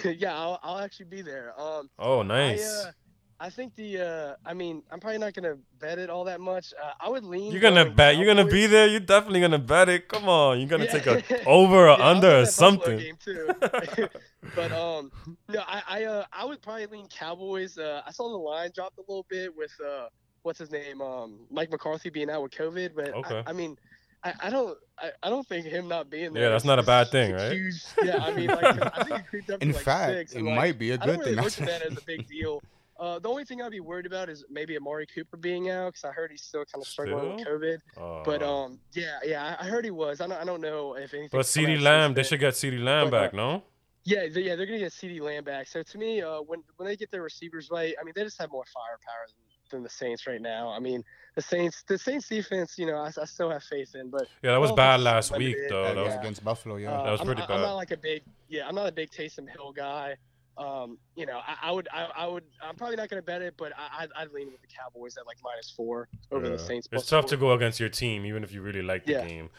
uh, 0.03 0.10
yeah, 0.17 0.36
I'll, 0.38 0.60
I'll 0.63 0.79
actually 0.79 1.06
be 1.06 1.21
there. 1.21 1.53
Um, 1.60 1.89
oh, 1.99 2.21
I, 2.21 2.23
nice. 2.23 2.86
uh, 2.86 2.91
I 3.39 3.50
think 3.50 3.76
the, 3.76 4.00
uh, 4.00 4.36
I 4.46 4.54
mean, 4.54 4.84
I'm 4.91 5.00
probably 5.00 5.17
not 5.19 5.34
gonna 5.34 5.58
bet 5.80 6.00
it 6.00 6.10
all 6.10 6.24
that 6.26 6.39
much. 6.39 6.74
Uh, 6.82 6.91
I 7.00 7.10
would 7.10 7.24
lean. 7.26 7.52
you're 7.52 7.60
gonna 7.62 7.84
going 7.84 7.96
bet. 7.96 8.15
You're 8.17 8.26
gonna 8.28 8.46
be 8.50 8.67
there. 8.67 8.88
You're 8.88 9.00
definitely 9.02 9.41
gonna 9.41 9.60
bet 9.60 9.89
it. 9.89 10.08
Come 10.08 10.30
on. 10.30 10.60
You're 10.60 10.69
gonna 10.69 10.86
Yeah. 10.86 11.00
take 11.00 11.08
a 11.08 11.43
over 11.48 11.89
or 11.89 11.98
Yeah, 11.98 12.08
under 12.08 12.39
or 12.41 12.46
something. 12.46 12.98
Game 12.98 13.17
too. 13.24 13.50
but 14.56 14.72
um, 14.72 15.12
no, 15.50 15.62
I 15.67 15.82
I, 15.88 16.04
uh, 16.06 16.26
I 16.32 16.46
would 16.46 16.62
probably 16.62 16.86
lean 16.86 17.08
Cowboys. 17.08 17.78
Uh, 17.78 18.02
I 18.06 18.12
saw 18.12 18.30
the 18.30 18.38
line 18.38 18.72
dropped 18.74 18.98
a 18.98 19.02
little 19.02 19.26
bit 19.30 19.56
with 19.56 19.72
uh, 19.86 20.08
what's 20.43 20.60
his 20.60 20.72
name, 20.72 21.02
um, 21.02 21.39
Mike 21.52 21.69
McCarthy 21.72 22.10
being 22.10 22.30
out 22.30 22.43
with 22.43 22.52
COVID. 22.54 22.91
But 22.96 23.13
Okay. 23.13 23.43
I, 23.46 23.50
I 23.50 23.54
mean, 23.54 23.78
I, 24.24 24.34
I 24.43 24.50
don't 24.50 24.78
I, 25.00 25.12
I 25.24 25.30
don't 25.30 25.46
think 25.48 25.65
him 25.65 25.88
not 25.89 26.10
being 26.10 26.32
there. 26.34 26.43
Yeah, 26.43 26.50
that's 26.50 26.63
not 26.65 26.80
a 26.80 26.84
bad 26.84 27.10
thing, 27.10 27.34
right? 27.34 27.52
Huge. 27.52 27.84
Yeah, 28.04 28.24
I 28.24 28.32
mean, 28.34 28.48
like, 28.48 28.78
'cause 28.78 28.89
I 28.93 29.04
think 29.04 29.19
it 29.19 29.28
creeped 29.28 29.50
up 29.50 29.60
to 29.60 29.65
In 29.65 29.74
like 29.74 29.84
fact, 29.84 30.12
six, 30.12 30.32
it 30.34 30.38
and, 30.38 30.48
like, 30.48 30.56
might 30.56 30.80
be 30.80 30.91
a 30.91 30.93
I 30.93 30.98
don't 30.98 31.08
good 31.08 31.19
really 31.19 31.36
thing. 31.36 31.43
look 31.43 31.60
at 31.62 31.67
that 31.82 31.91
as 31.91 31.98
a 31.98 32.02
big 32.06 32.26
deal. 32.28 32.62
Uh, 32.99 33.17
the 33.19 33.27
only 33.27 33.43
thing 33.43 33.62
I'd 33.62 33.71
be 33.71 33.79
worried 33.79 34.06
about 34.06 34.29
is 34.29 34.45
maybe 34.49 34.77
Amari 34.77 35.08
Cooper 35.08 35.36
being 35.38 35.69
out 35.69 35.93
because 35.93 36.03
I 36.06 36.12
heard 36.12 36.29
he's 36.32 36.43
still 36.43 36.63
kind 36.65 36.82
of 36.82 36.88
struggling 36.88 37.32
with 37.32 37.41
Still? 37.41 37.60
COVID. 37.60 38.23
But 38.23 38.43
Uh, 38.43 38.63
um, 38.65 38.79
yeah, 38.93 39.17
yeah, 39.25 39.56
I 39.60 39.65
I 39.65 39.69
heard 39.69 39.84
he 39.84 39.91
was. 39.91 40.21
I 40.21 40.27
don't, 40.27 40.38
I 40.38 40.43
don't 40.45 40.62
know 40.62 40.95
if 40.95 41.13
anything. 41.13 41.29
but 41.32 41.45
CeeDee 41.45 41.82
Lamb, 41.82 42.13
they 42.13 42.23
should 42.23 42.39
get 42.39 42.53
CeeDee 42.53 42.84
Lamb 42.84 43.10
But, 43.10 43.17
uh, 43.17 43.21
back, 43.21 43.34
no? 43.34 43.63
Yeah, 44.06 44.27
they, 44.32 44.41
yeah, 44.41 44.56
they're 44.56 44.65
gonna 44.67 44.79
get 44.79 44.91
CeeDee 44.91 45.21
Lamb 45.21 45.43
back. 45.43 45.67
So 45.67 45.82
to 45.82 45.97
me, 45.97 46.21
uh, 46.21 46.41
when 46.41 46.62
when 46.77 46.88
they 46.88 46.95
get 46.95 47.10
their 47.10 47.23
receivers 47.23 47.69
right, 47.71 47.95
I 47.99 48.03
mean, 48.03 48.13
they 48.15 48.23
just 48.23 48.39
have 48.39 48.51
more 48.51 48.65
firepower 48.73 49.25
than, 49.27 49.38
than 49.71 49.84
the 49.84 49.89
Saints 49.89 50.27
right 50.27 50.41
now. 50.41 50.69
I 50.69 50.79
mean, 50.79 51.03
the 51.36 51.41
Saints, 51.41 51.84
the 51.88 51.97
Saints 51.97 52.27
defense, 52.29 52.77
you 52.77 52.86
know, 52.86 52.97
I, 52.97 53.08
I 53.19 53.25
still 53.25 53.49
have 53.49 53.63
faith 53.63 53.95
in, 53.95 54.10
but 54.12 54.27
Yeah, 54.43 54.51
that 54.51 54.60
was 54.62 54.71
bad 54.73 54.99
last 54.99 55.36
week, 55.36 55.56
though. 55.69 55.84
that 55.84 55.95
That 55.95 56.01
was 56.01 56.06
was, 56.08 56.13
yeah. 56.15 56.19
against 56.19 56.43
Buffalo, 56.43 56.75
yeah. 56.75 56.91
uh, 56.91 57.03
That 57.06 57.12
was 57.12 57.21
I'm 57.21 57.25
pretty 57.27 57.39
not, 57.41 57.47
bad. 57.47 57.56
I'm 57.56 57.62
not 57.62 57.73
like 57.75 57.91
a 57.91 57.97
big, 57.97 58.21
yeah, 58.49 58.67
I'm 58.67 58.75
not 58.75 58.88
a 58.88 58.91
big 58.91 59.10
Taysom 59.10 59.49
Hill 59.49 59.71
guy. 59.71 60.15
Um, 60.58 60.98
you 61.16 61.26
know, 61.26 61.39
I, 61.48 61.70
I 61.70 61.72
would, 61.72 61.88
I, 61.92 62.08
I 62.16 62.28
would, 62.28 62.44
I'm 62.62 62.76
probably 62.76 62.96
not 62.96 63.10
gonna 63.10 63.22
bet 63.24 63.42
it, 63.42 63.56
but 63.58 63.72
I, 63.78 64.04
I'd, 64.04 64.10
I'd 64.16 64.32
lean 64.32 64.52
with 64.52 64.62
the 64.62 64.68
Cowboys 64.68 65.18
at 65.18 65.26
like 65.26 65.38
minus 65.44 65.70
four 65.72 66.08
over 66.32 66.46
Yeah. 66.46 66.52
the 66.54 66.60
Saints. 66.60 66.88
It's 66.92 67.08
tough 67.08 67.24
four. 67.24 67.30
to 67.30 67.38
go 67.38 67.52
against 67.54 67.80
your 67.80 67.89
team, 67.89 68.24
even 68.26 68.44
if 68.44 68.54
you 68.54 68.62
really 68.62 68.84
like 68.84 69.06
the 69.06 69.13
Yeah. 69.13 69.26
game. 69.28 69.50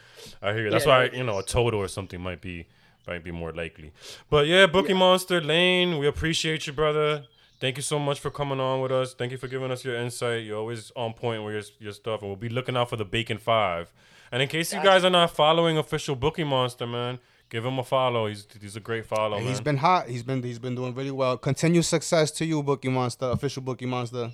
I 0.41 0.53
hear. 0.53 0.71
That's 0.71 0.87
Yeah, 0.87 0.99
why 0.99 1.05
you 1.13 1.25
know 1.25 1.39
a 1.39 1.43
total 1.43 1.81
or 1.81 1.89
something 1.89 2.21
might 2.21 2.41
be 2.41 2.67
might 3.09 3.25
be 3.25 3.33
more 3.33 3.53
likely. 3.53 3.93
But 4.31 4.47
yeah, 4.47 4.67
Bookie 4.67 4.95
Monster 4.95 5.41
Lane, 5.41 5.99
we 5.99 6.07
appreciate 6.07 6.67
you, 6.67 6.73
brother. 6.73 7.25
Thank 7.61 7.77
you 7.77 7.83
so 7.83 7.99
much 7.99 8.21
for 8.21 8.31
coming 8.31 8.61
on 8.61 8.81
with 8.81 8.93
us. 8.93 9.15
Thank 9.15 9.33
you 9.33 9.39
for 9.39 9.49
giving 9.49 9.71
us 9.71 9.85
your 9.85 9.97
insight. 9.97 10.45
You're 10.45 10.59
always 10.59 10.93
on 10.97 11.13
point 11.15 11.45
with 11.45 11.55
your, 11.55 11.63
your 11.87 11.93
stuff, 11.93 12.21
and 12.21 12.29
we'll 12.31 12.37
be 12.37 12.49
looking 12.49 12.77
out 12.77 12.89
for 12.91 12.97
the 12.97 13.05
Bacon 13.05 13.39
Five. 13.39 13.93
And 14.31 14.43
in 14.43 14.49
case 14.49 14.73
you 14.73 14.83
guys 14.83 15.05
are 15.05 15.11
not 15.11 15.31
following 15.31 15.77
official 15.79 16.15
Bookie 16.17 16.45
Monster, 16.45 16.87
man, 16.87 17.19
give 17.55 17.65
him 17.65 17.79
a 17.79 17.85
follow. 17.85 18.27
He's 18.27 18.49
he's 18.61 18.75
a 18.75 18.81
great 18.81 19.07
follow. 19.07 19.39
He's 19.39 19.59
man. 19.59 19.63
been 19.63 19.77
hot. 19.77 20.09
He's 20.09 20.25
been 20.25 20.43
he's 20.43 20.59
been 20.59 20.75
doing 20.75 20.93
really 20.93 21.13
well. 21.13 21.39
Continued 21.39 21.85
success 21.85 22.33
to 22.33 22.45
you, 22.45 22.63
Bookie 22.65 22.89
Monster, 22.89 23.27
official 23.27 23.63
Bookie 23.63 23.87
Monster. 23.87 24.33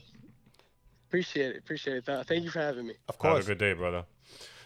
Appreciate 1.08 1.50
it. 1.50 1.58
Appreciate 1.58 1.96
it. 1.98 2.26
Thank 2.26 2.44
you 2.44 2.50
for 2.50 2.60
having 2.60 2.86
me. 2.86 2.94
Of 3.08 3.18
course. 3.18 3.28
Have 3.28 3.34
course. 3.34 3.44
a 3.44 3.48
good 3.50 3.58
day, 3.58 3.72
brother. 3.74 4.04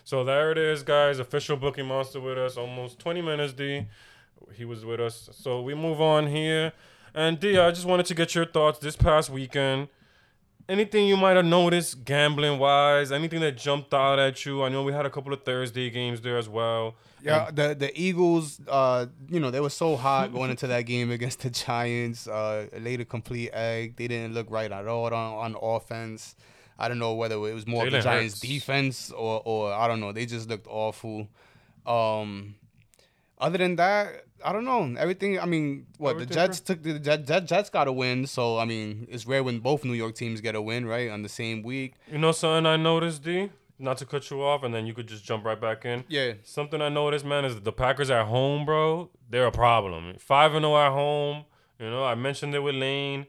So 0.04 0.22
there 0.22 0.52
it 0.52 0.58
is, 0.58 0.84
guys. 0.84 1.18
Official 1.18 1.56
Bookie 1.56 1.82
Monster 1.82 2.20
with 2.20 2.38
us. 2.38 2.56
Almost 2.56 3.00
20 3.00 3.22
minutes, 3.22 3.54
D. 3.54 3.86
He 4.52 4.64
was 4.64 4.84
with 4.84 5.00
us. 5.00 5.30
So 5.32 5.60
we 5.62 5.74
move 5.74 6.00
on 6.00 6.28
here. 6.28 6.72
And 7.14 7.40
D, 7.40 7.58
I 7.58 7.70
just 7.70 7.86
wanted 7.86 8.06
to 8.06 8.14
get 8.14 8.34
your 8.34 8.44
thoughts 8.44 8.78
this 8.78 8.94
past 8.94 9.30
weekend. 9.30 9.88
Anything 10.66 11.06
you 11.06 11.16
might 11.18 11.36
have 11.36 11.44
noticed 11.44 12.04
gambling 12.04 12.58
wise? 12.58 13.12
Anything 13.12 13.40
that 13.40 13.56
jumped 13.58 13.92
out 13.92 14.18
at 14.18 14.46
you? 14.46 14.62
I 14.62 14.70
know 14.70 14.82
we 14.82 14.92
had 14.92 15.04
a 15.04 15.10
couple 15.10 15.32
of 15.32 15.42
Thursday 15.44 15.90
games 15.90 16.22
there 16.22 16.38
as 16.38 16.48
well. 16.48 16.94
Yeah, 17.22 17.50
the 17.50 17.74
the 17.74 17.90
Eagles, 17.98 18.60
uh, 18.68 19.06
you 19.28 19.40
know, 19.40 19.50
they 19.50 19.60
were 19.60 19.70
so 19.70 19.96
hot 19.96 20.32
going 20.32 20.50
into 20.50 20.66
that 20.68 20.82
game 20.82 21.10
against 21.10 21.40
the 21.40 21.50
Giants. 21.50 22.26
Uh, 22.26 22.66
laid 22.80 23.00
a 23.00 23.04
complete 23.04 23.50
egg. 23.52 23.96
They 23.96 24.08
didn't 24.08 24.32
look 24.34 24.50
right 24.50 24.70
at 24.70 24.86
all 24.86 25.06
on, 25.06 25.14
on 25.14 25.56
offense. 25.60 26.34
I 26.78 26.88
don't 26.88 26.98
know 26.98 27.14
whether 27.14 27.34
it 27.34 27.54
was 27.54 27.66
more 27.66 27.86
of 27.86 27.92
the 27.92 28.00
Giants' 28.00 28.34
Hurts. 28.34 28.40
defense 28.40 29.10
or 29.10 29.42
or 29.44 29.72
I 29.72 29.86
don't 29.86 30.00
know. 30.00 30.12
They 30.12 30.26
just 30.26 30.48
looked 30.48 30.66
awful. 30.68 31.28
Um, 31.86 32.54
other 33.44 33.58
than 33.58 33.76
that, 33.76 34.24
I 34.44 34.52
don't 34.52 34.64
know. 34.64 34.94
Everything. 34.98 35.38
I 35.38 35.46
mean, 35.46 35.86
what 35.98 36.12
Everything 36.12 36.28
the 36.28 36.34
Jets 36.34 36.60
took 36.60 36.82
the 36.82 36.98
Jet, 36.98 37.26
Jet, 37.26 37.46
Jets 37.46 37.70
got 37.70 37.88
a 37.88 37.92
win. 37.92 38.26
So 38.26 38.58
I 38.58 38.64
mean, 38.64 39.06
it's 39.10 39.26
rare 39.26 39.42
when 39.42 39.60
both 39.60 39.84
New 39.84 39.92
York 39.92 40.14
teams 40.14 40.40
get 40.40 40.54
a 40.54 40.62
win, 40.62 40.86
right, 40.86 41.10
on 41.10 41.22
the 41.22 41.28
same 41.28 41.62
week. 41.62 41.94
You 42.10 42.18
know 42.18 42.32
something 42.32 42.66
I 42.66 42.76
noticed, 42.76 43.22
D? 43.22 43.50
Not 43.78 43.98
to 43.98 44.06
cut 44.06 44.30
you 44.30 44.42
off, 44.42 44.62
and 44.62 44.72
then 44.72 44.86
you 44.86 44.94
could 44.94 45.08
just 45.08 45.24
jump 45.24 45.44
right 45.44 45.60
back 45.60 45.84
in. 45.84 46.04
Yeah. 46.08 46.34
Something 46.44 46.80
I 46.80 46.88
noticed, 46.88 47.24
man, 47.24 47.44
is 47.44 47.60
the 47.60 47.72
Packers 47.72 48.10
at 48.10 48.26
home, 48.26 48.64
bro. 48.64 49.10
They're 49.28 49.46
a 49.46 49.52
problem. 49.52 50.14
Five 50.18 50.54
and 50.54 50.64
zero 50.64 50.76
at 50.76 50.92
home. 50.92 51.44
You 51.78 51.90
know, 51.90 52.04
I 52.04 52.14
mentioned 52.14 52.54
it 52.54 52.60
with 52.60 52.76
Lane. 52.76 53.26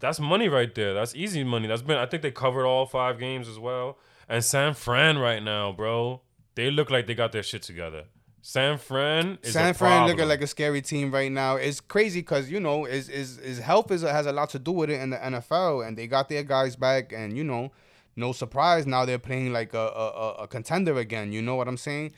That's 0.00 0.20
money 0.20 0.48
right 0.48 0.74
there. 0.74 0.92
That's 0.92 1.14
easy 1.14 1.44
money. 1.44 1.66
That's 1.66 1.82
been. 1.82 1.96
I 1.96 2.06
think 2.06 2.22
they 2.22 2.30
covered 2.30 2.66
all 2.66 2.86
five 2.86 3.18
games 3.18 3.48
as 3.48 3.58
well. 3.58 3.98
And 4.28 4.44
San 4.44 4.74
Fran 4.74 5.18
right 5.18 5.42
now, 5.42 5.72
bro. 5.72 6.20
They 6.56 6.70
look 6.70 6.90
like 6.90 7.06
they 7.06 7.14
got 7.14 7.32
their 7.32 7.42
shit 7.42 7.62
together. 7.62 8.04
San 8.46 8.76
Fran 8.76 9.38
is 9.42 9.54
San 9.54 9.72
Fran 9.72 10.02
looking 10.06 10.28
like 10.28 10.42
a 10.42 10.46
scary 10.46 10.82
team 10.82 11.10
right 11.10 11.32
now. 11.32 11.56
It's 11.56 11.80
crazy 11.80 12.20
because 12.20 12.50
you 12.50 12.60
know 12.60 12.84
is 12.84 13.08
is 13.08 13.38
is 13.38 13.58
health 13.58 13.90
is 13.90 14.02
has 14.02 14.26
a 14.26 14.32
lot 14.32 14.50
to 14.50 14.58
do 14.58 14.70
with 14.70 14.90
it 14.90 15.00
in 15.00 15.08
the 15.10 15.16
NFL, 15.16 15.86
and 15.88 15.96
they 15.96 16.06
got 16.06 16.28
their 16.28 16.42
guys 16.42 16.76
back, 16.76 17.10
and 17.10 17.34
you 17.34 17.42
know, 17.42 17.72
no 18.16 18.32
surprise 18.32 18.86
now 18.86 19.06
they're 19.06 19.18
playing 19.18 19.50
like 19.54 19.72
a 19.72 19.78
a, 19.78 20.08
a- 20.08 20.34
a 20.42 20.46
contender 20.46 20.98
again. 20.98 21.32
You 21.32 21.40
know 21.40 21.54
what 21.54 21.68
I'm 21.68 21.78
saying? 21.78 22.12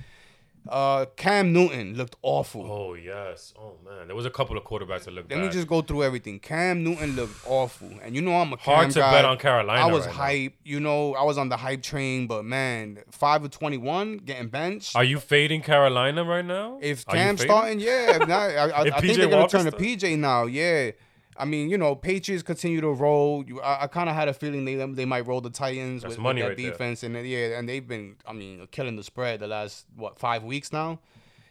Uh, 0.70 1.06
Cam 1.16 1.52
Newton 1.52 1.94
looked 1.96 2.16
awful. 2.22 2.70
Oh 2.70 2.94
yes. 2.94 3.52
Oh 3.58 3.74
man, 3.84 4.06
there 4.08 4.16
was 4.16 4.26
a 4.26 4.30
couple 4.30 4.56
of 4.56 4.64
quarterbacks 4.64 5.04
that 5.04 5.12
looked 5.14 5.30
Let 5.30 5.36
bad. 5.38 5.46
me 5.46 5.50
just 5.50 5.66
go 5.66 5.82
through 5.82 6.02
everything. 6.04 6.38
Cam 6.40 6.82
Newton 6.84 7.16
looked 7.16 7.36
awful, 7.46 7.90
and 8.02 8.14
you 8.14 8.22
know 8.22 8.34
I'm 8.34 8.52
a 8.52 8.56
Hard 8.56 8.84
Cam 8.86 8.90
to 8.92 8.98
guy. 9.00 9.12
bet 9.12 9.24
on 9.24 9.38
Carolina 9.38 9.80
I 9.80 9.86
was 9.92 10.06
right 10.06 10.14
now. 10.14 10.22
hype. 10.22 10.54
You 10.64 10.80
know, 10.80 11.14
I 11.14 11.24
was 11.24 11.38
on 11.38 11.48
the 11.48 11.56
hype 11.56 11.82
train, 11.82 12.26
but 12.26 12.44
man, 12.44 12.98
five 13.10 13.44
of 13.44 13.50
twenty 13.50 13.78
one 13.78 14.18
getting 14.18 14.48
benched. 14.48 14.96
Are 14.96 15.04
you 15.04 15.18
fading 15.20 15.62
Carolina 15.62 16.24
right 16.24 16.44
now? 16.44 16.78
If 16.82 17.06
Cam's 17.06 17.42
starting, 17.42 17.80
yeah. 17.80 18.16
If 18.20 18.28
not, 18.28 18.30
I, 18.50 18.70
I, 18.70 18.82
If 18.86 18.94
I 18.94 19.00
think 19.00 19.16
they're 19.16 19.26
gonna 19.28 19.42
Walker's 19.42 19.62
turn 19.64 19.72
to 19.72 19.76
PJ 19.78 20.18
now. 20.18 20.46
Yeah. 20.46 20.90
I 21.38 21.44
mean, 21.44 21.68
you 21.70 21.78
know, 21.78 21.94
Patriots 21.94 22.42
continue 22.42 22.80
to 22.80 22.88
roll. 22.90 23.44
You, 23.46 23.60
I, 23.60 23.84
I 23.84 23.86
kind 23.86 24.08
of 24.08 24.14
had 24.14 24.28
a 24.28 24.34
feeling 24.34 24.64
they 24.64 24.74
they 24.74 25.04
might 25.04 25.26
roll 25.26 25.40
the 25.40 25.50
Titans 25.50 26.02
That's 26.02 26.14
with, 26.16 26.22
money 26.22 26.42
with 26.42 26.50
right 26.50 26.56
that 26.56 26.62
there. 26.62 26.70
defense, 26.72 27.02
and 27.02 27.14
yeah, 27.26 27.58
and 27.58 27.68
they've 27.68 27.86
been, 27.86 28.16
I 28.26 28.32
mean, 28.32 28.66
killing 28.70 28.96
the 28.96 29.02
spread 29.04 29.40
the 29.40 29.46
last 29.46 29.86
what 29.96 30.18
five 30.18 30.42
weeks 30.44 30.72
now. 30.72 30.98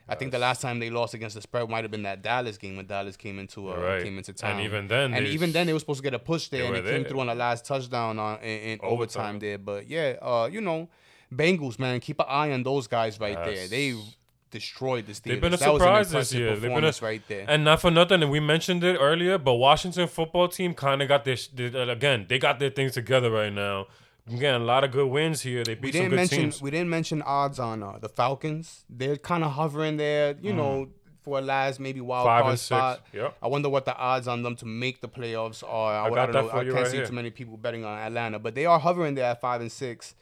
I 0.07 0.13
think 0.13 0.31
the 0.31 0.37
last 0.37 0.61
time 0.61 0.77
they 0.77 0.91
lost 0.91 1.15
against 1.15 1.35
the 1.35 1.41
spread 1.41 1.67
might 1.67 1.83
have 1.83 1.89
been 1.89 2.03
that 2.03 2.21
Dallas 2.21 2.59
game 2.59 2.77
when 2.77 2.85
Dallas 2.85 3.17
came 3.17 3.39
into 3.39 3.71
uh, 3.71 3.75
You're 3.75 3.83
right. 3.87 4.03
came 4.03 4.17
into 4.19 4.29
And 4.31 4.37
town. 4.37 4.59
even 4.61 4.87
then, 4.87 5.13
and 5.15 5.25
even 5.25 5.51
then, 5.51 5.65
they 5.65 5.73
were 5.73 5.79
supposed 5.79 5.97
to 5.97 6.03
get 6.03 6.13
a 6.13 6.19
push 6.19 6.47
there, 6.49 6.65
and 6.65 6.75
it 6.75 6.83
came 6.85 7.01
there. 7.01 7.09
through 7.09 7.21
on 7.21 7.27
the 7.27 7.33
last 7.35 7.65
touchdown 7.65 8.19
on 8.19 8.39
in, 8.41 8.59
in 8.59 8.79
overtime. 8.83 8.91
Overtime. 8.91 9.39
there. 9.39 9.57
But 9.57 9.87
yeah, 9.89 10.15
uh, 10.21 10.47
you 10.51 10.61
know, 10.61 10.89
Bengals 11.33 11.79
man, 11.79 11.99
keep 11.99 12.19
an 12.19 12.27
eye 12.29 12.51
on 12.51 12.61
those 12.61 12.85
guys 12.87 13.19
right 13.19 13.35
there. 13.45 13.67
They 13.67 13.95
destroyed 14.51 15.05
the 15.07 15.13
Steelers. 15.13 15.23
They've 15.23 15.41
been 15.41 15.53
a 15.53 15.57
That 15.57 15.71
surprise 15.73 16.11
this 16.11 16.33
year. 16.33 16.55
They've 16.55 16.61
been 16.73 16.83
a, 16.83 16.93
right 17.01 17.21
there. 17.27 17.45
And 17.47 17.63
not 17.63 17.81
for 17.81 17.91
nothing, 17.91 18.21
and 18.21 18.31
we 18.31 18.39
mentioned 18.39 18.83
it 18.83 18.97
earlier, 18.99 19.37
but 19.37 19.55
Washington 19.55 20.07
football 20.07 20.47
team 20.47 20.73
kind 20.73 21.01
of 21.01 21.07
got 21.07 21.25
their 21.25 21.35
sh- 21.35 21.49
uh, 21.59 21.79
again. 21.89 22.25
They 22.29 22.39
got 22.39 22.59
their 22.59 22.69
things 22.69 22.93
together 22.93 23.31
right 23.31 23.51
now. 23.53 23.87
I'm 24.27 24.39
getting 24.39 24.61
a 24.61 24.65
lot 24.65 24.83
of 24.83 24.91
good 24.91 25.07
wins 25.07 25.41
here. 25.41 25.63
They 25.63 25.75
beat 25.75 25.93
some 25.93 26.01
didn't 26.01 26.09
good 26.11 26.15
mention 26.15 26.39
teams. 26.39 26.61
we 26.61 26.71
didn't 26.71 26.89
mention 26.89 27.21
odds 27.21 27.59
on 27.59 27.83
uh, 27.83 27.97
the 27.99 28.09
Falcons. 28.09 28.83
They're 28.89 29.17
kind 29.17 29.43
of 29.43 29.51
hovering 29.51 29.97
there, 29.97 30.35
you 30.41 30.51
know, 30.51 30.87
for 31.21 31.37
a 31.39 31.41
last 31.41 31.79
maybe 31.79 32.01
wild 32.01 32.25
Mm. 32.25 32.29
Five 32.29 32.41
card 32.41 32.51
and 32.51 32.59
six. 32.59 32.67
spot. 32.67 33.05
Yep. 33.13 33.37
I 33.43 33.47
wonder 33.47 33.69
what 33.69 33.85
the 33.85 33.95
odds 33.95 34.27
on 34.27 34.41
them 34.41 34.55
to 34.57 34.65
make 34.65 35.01
the 35.01 35.09
playoffs 35.09 35.63
are. 35.63 35.93
I, 35.93 36.05
I, 36.05 36.09
got 36.09 36.15
don't 36.15 36.33
that 36.33 36.41
know. 36.43 36.49
for 36.49 36.57
I 36.57 36.63
can't 36.63 36.75
right 36.75 36.87
see 36.87 36.97
here. 36.97 37.05
too 37.05 37.13
many 37.13 37.29
people 37.29 37.57
betting 37.57 37.85
on 37.85 37.97
Atlanta, 37.99 38.39
but 38.39 38.55
they 38.55 38.65
are 38.65 38.79
hovering 38.79 39.13
there 39.15 39.25
at 39.25 39.41
five 39.41 39.61
and 39.61 39.71
six. 39.71 40.15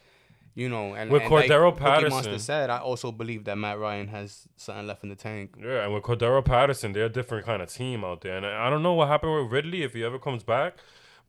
You 0.56 0.68
know, 0.68 0.94
and 0.94 1.10
With 1.10 1.22
and 1.22 1.30
Cordarrelle 1.32 1.72
like 1.72 1.80
Patterson. 1.80 2.10
Monster 2.10 2.38
said, 2.38 2.70
I 2.70 2.78
also 2.78 3.10
believe 3.10 3.42
that 3.44 3.58
Matt 3.58 3.76
Ryan 3.78 4.06
has 4.08 4.46
something 4.56 4.86
left 4.86 5.02
in 5.02 5.08
the 5.08 5.16
tank. 5.16 5.56
Yeah, 5.60 5.82
and 5.84 5.92
with 5.92 6.04
Cordarrelle 6.04 6.44
Patterson, 6.44 6.92
they're 6.92 7.06
a 7.06 7.08
different 7.08 7.44
kind 7.44 7.60
of 7.60 7.68
team 7.72 8.04
out 8.04 8.20
there. 8.20 8.36
And 8.36 8.46
I 8.46 8.66
I 8.68 8.70
don't 8.70 8.82
know 8.84 8.92
what 8.94 9.08
happened 9.08 9.34
with 9.34 9.50
Ridley 9.52 9.82
if 9.82 9.94
he 9.94 10.04
ever 10.04 10.18
comes 10.18 10.44
back, 10.44 10.76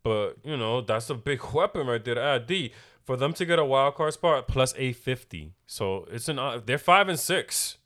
but 0.03 0.37
you 0.43 0.55
know 0.55 0.81
that's 0.81 1.09
a 1.09 1.15
big 1.15 1.41
weapon 1.53 1.87
right 1.87 2.03
there 2.05 2.19
add. 2.19 2.45
D 2.45 2.71
for 3.03 3.17
them 3.17 3.33
to 3.33 3.45
get 3.45 3.57
a 3.59 3.65
wild 3.65 3.95
card 3.95 4.13
spot 4.13 4.47
plus 4.47 4.73
eight 4.77 4.95
fifty. 4.97 5.53
So 5.65 6.07
it's 6.11 6.29
an 6.29 6.37
uh, 6.37 6.61
they're 6.63 6.77
five 6.77 7.09
and 7.09 7.19
six. 7.19 7.77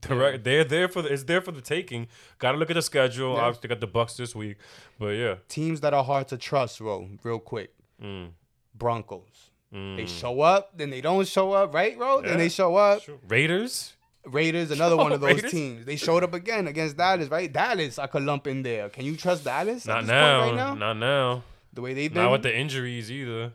They're, 0.02 0.16
right, 0.16 0.44
they're 0.44 0.62
there 0.62 0.86
for 0.86 1.02
the, 1.02 1.12
it's 1.12 1.24
there 1.24 1.40
for 1.40 1.50
the 1.50 1.60
taking. 1.60 2.06
Got 2.38 2.52
to 2.52 2.58
look 2.58 2.70
at 2.70 2.74
the 2.74 2.82
schedule. 2.82 3.34
Yeah. 3.34 3.40
Obviously, 3.40 3.68
got 3.68 3.80
the 3.80 3.88
Bucs 3.88 4.16
this 4.16 4.32
week, 4.32 4.56
but 4.96 5.08
yeah, 5.08 5.34
Teams 5.48 5.80
that 5.80 5.92
are 5.92 6.04
hard 6.04 6.28
to 6.28 6.36
trust, 6.36 6.78
bro. 6.78 7.08
Real 7.24 7.40
quick, 7.40 7.72
Mm. 8.00 8.28
Broncos. 8.76 9.47
They 9.70 9.76
Mm. 10.04 10.08
show 10.20 10.40
up, 10.40 10.70
then 10.76 10.88
they 10.90 11.00
don't 11.02 11.26
show 11.28 11.52
up, 11.52 11.74
right, 11.74 11.96
bro? 11.96 12.20
Yeah. 12.22 12.28
Then 12.28 12.38
they 12.38 12.48
show 12.48 12.76
up. 12.76 13.02
Sure. 13.02 13.18
Raiders. 13.28 13.92
Raiders, 14.24 14.70
another 14.70 14.96
one 14.96 15.12
of 15.12 15.20
those 15.22 15.34
Raiders? 15.34 15.50
teams. 15.50 15.84
They 15.84 15.96
showed 15.96 16.24
up 16.24 16.32
again 16.34 16.66
against 16.68 16.96
Dallas, 16.96 17.28
right? 17.28 17.52
Dallas, 17.52 17.98
I 17.98 18.06
could 18.06 18.22
lump 18.22 18.46
in 18.46 18.62
there. 18.62 18.88
Can 18.88 19.04
you 19.04 19.16
trust 19.16 19.44
Dallas? 19.44 19.86
Not 19.86 20.06
now, 20.06 20.40
right 20.40 20.54
now? 20.54 20.74
Not 20.74 20.94
now. 20.94 21.42
The 21.74 21.82
way 21.82 21.92
they've 21.94 22.12
been. 22.12 22.22
Not 22.22 22.32
with 22.32 22.42
the 22.42 22.56
injuries 22.56 23.10
either. 23.12 23.52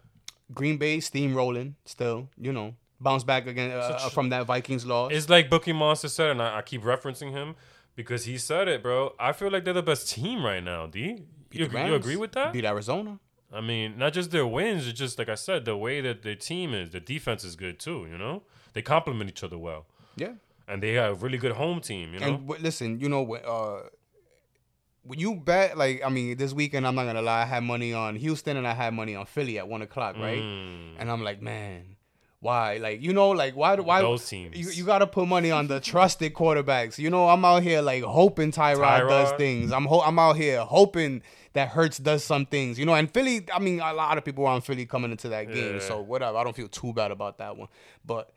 Green 0.54 0.78
Bay 0.78 0.98
steamrolling 1.00 1.74
still, 1.86 2.30
you 2.40 2.52
know. 2.54 2.76
Bounce 3.00 3.24
back 3.24 3.48
again 3.48 3.72
uh, 3.72 3.98
Such- 3.98 4.14
from 4.14 4.30
that 4.30 4.46
Vikings 4.46 4.86
loss. 4.86 5.12
It's 5.12 5.30
like 5.30 5.50
Bookie 5.50 5.74
Monster 5.74 6.08
said, 6.10 6.30
and 6.32 6.42
I, 6.42 6.60
I 6.60 6.62
keep 6.62 6.84
referencing 6.84 7.32
him 7.32 7.56
because 7.96 8.26
he 8.26 8.38
said 8.38 8.68
it, 8.68 8.82
bro. 8.84 9.14
I 9.20 9.34
feel 9.34 9.50
like 9.52 9.66
they're 9.66 9.74
the 9.74 9.82
best 9.84 10.10
team 10.10 10.46
right 10.46 10.64
now. 10.64 10.86
D, 10.88 11.24
you, 11.52 11.68
the 11.68 11.86
you 11.88 11.96
agree 11.96 12.16
with 12.16 12.32
that? 12.34 12.54
Beat 12.54 12.66
Arizona. 12.66 13.20
I 13.54 13.62
mean, 13.62 13.98
not 13.98 14.14
just 14.14 14.32
their 14.32 14.48
wins, 14.48 14.88
it's 14.88 14.98
just 14.98 15.20
like 15.20 15.30
I 15.30 15.36
said, 15.36 15.66
the 15.66 15.78
way 15.78 16.02
that 16.02 16.24
their 16.24 16.36
team 16.36 16.74
is. 16.74 16.90
The 16.90 17.00
defense 17.00 17.44
is 17.44 17.56
good 17.56 17.80
too. 17.80 18.08
You 18.10 18.18
know, 18.18 18.44
they 18.74 18.82
complement 18.82 19.30
each 19.30 19.44
other 19.44 19.58
well, 19.58 19.86
Yeah. 20.16 20.34
and 20.68 20.82
they 20.82 20.94
have 20.94 21.12
a 21.12 21.16
really 21.16 21.38
good 21.38 21.52
home 21.54 21.80
team. 21.80 22.14
You 22.14 22.20
know, 22.20 22.26
And 22.28 22.50
listen, 22.62 23.00
you 23.00 23.10
know, 23.10 23.36
uh, 23.36 23.90
when 25.04 25.20
you 25.20 25.36
bet, 25.36 25.78
like, 25.78 26.02
I 26.04 26.10
mean, 26.10 26.38
this 26.38 26.54
weekend, 26.54 26.88
I'm 26.88 26.96
not 26.96 27.04
going 27.04 27.16
to 27.16 27.22
lie, 27.22 27.42
I 27.42 27.46
had 27.46 27.64
money 27.64 27.94
on 27.94 28.16
Houston 28.16 28.58
and 28.58 28.66
I 28.68 28.74
had 28.74 28.94
money 28.94 29.16
on 29.16 29.26
Philly 29.26 29.60
at 29.60 29.68
1 29.68 29.82
o'clock, 29.82 30.16
right? 30.18 30.40
Mm. 30.42 30.96
And 30.98 31.12
I'm 31.12 31.22
like, 31.24 31.42
man, 31.42 31.98
why? 32.44 32.78
Like, 32.78 33.02
you 33.02 33.14
know, 33.14 33.30
like, 33.30 33.56
why? 33.56 33.76
why 33.76 34.02
Those 34.02 34.28
teams. 34.28 34.56
You, 34.56 34.70
you 34.70 34.86
got 34.86 35.00
to 35.00 35.08
put 35.08 35.28
money 35.28 35.50
on 35.50 35.68
the 35.68 35.80
trusted 35.80 36.34
quarterbacks. 36.34 36.98
You 37.00 37.10
know, 37.10 37.30
I'm 37.30 37.44
out 37.46 37.64
here, 37.64 37.82
like, 37.82 38.04
hoping 38.04 38.52
Tyrod, 38.52 39.08
does 39.10 39.32
things. 39.38 39.72
I'm, 39.72 39.86
ho- 39.86 40.02
I'm 40.02 40.20
out 40.20 40.36
here 40.36 40.60
hoping 40.62 41.24
that 41.54 41.70
Hurts 41.70 41.98
does 41.98 42.24
some 42.24 42.46
things. 42.46 42.78
You 42.78 42.86
know, 42.86 42.94
and 42.94 43.10
Philly, 43.10 43.48
I 43.52 43.60
mean, 43.60 43.80
a 43.80 43.94
lot 43.94 44.18
of 44.18 44.26
people 44.26 44.44
were 44.44 44.50
on 44.50 44.62
Philly 44.62 44.86
coming 44.86 45.12
into 45.12 45.30
that 45.30 45.52
game. 45.52 45.76
Yeah. 45.76 45.80
So, 45.80 46.02
whatever. 46.02 46.38
I 46.38 46.44
don't 46.44 46.56
feel 46.56 46.68
too 46.68 46.94
bad 46.94 47.12
about 47.12 47.38
that 47.40 47.58
one. 47.58 47.70
But, 48.06 48.32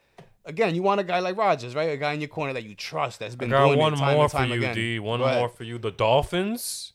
Again, 0.48 0.76
you 0.76 0.82
want 0.84 1.00
a 1.00 1.04
guy 1.04 1.18
like 1.18 1.36
Rodgers, 1.36 1.74
right? 1.74 1.90
A 1.90 1.96
guy 1.96 2.12
in 2.12 2.20
your 2.20 2.28
corner 2.28 2.52
that 2.52 2.62
you 2.62 2.76
trust 2.76 3.18
that's 3.18 3.34
been 3.34 3.50
doing 3.50 3.76
one 3.76 3.94
it 3.94 3.96
time 3.96 4.14
more 4.14 4.22
and 4.22 4.30
for 4.32 4.44
you, 4.44 4.54
again. 4.54 4.74
D. 4.76 4.98
One 5.00 5.18
Go 5.18 5.24
ahead. 5.26 5.40
more 5.40 5.48
for 5.48 5.64
you. 5.64 5.76
The 5.76 5.90
Dolphins. 5.90 6.92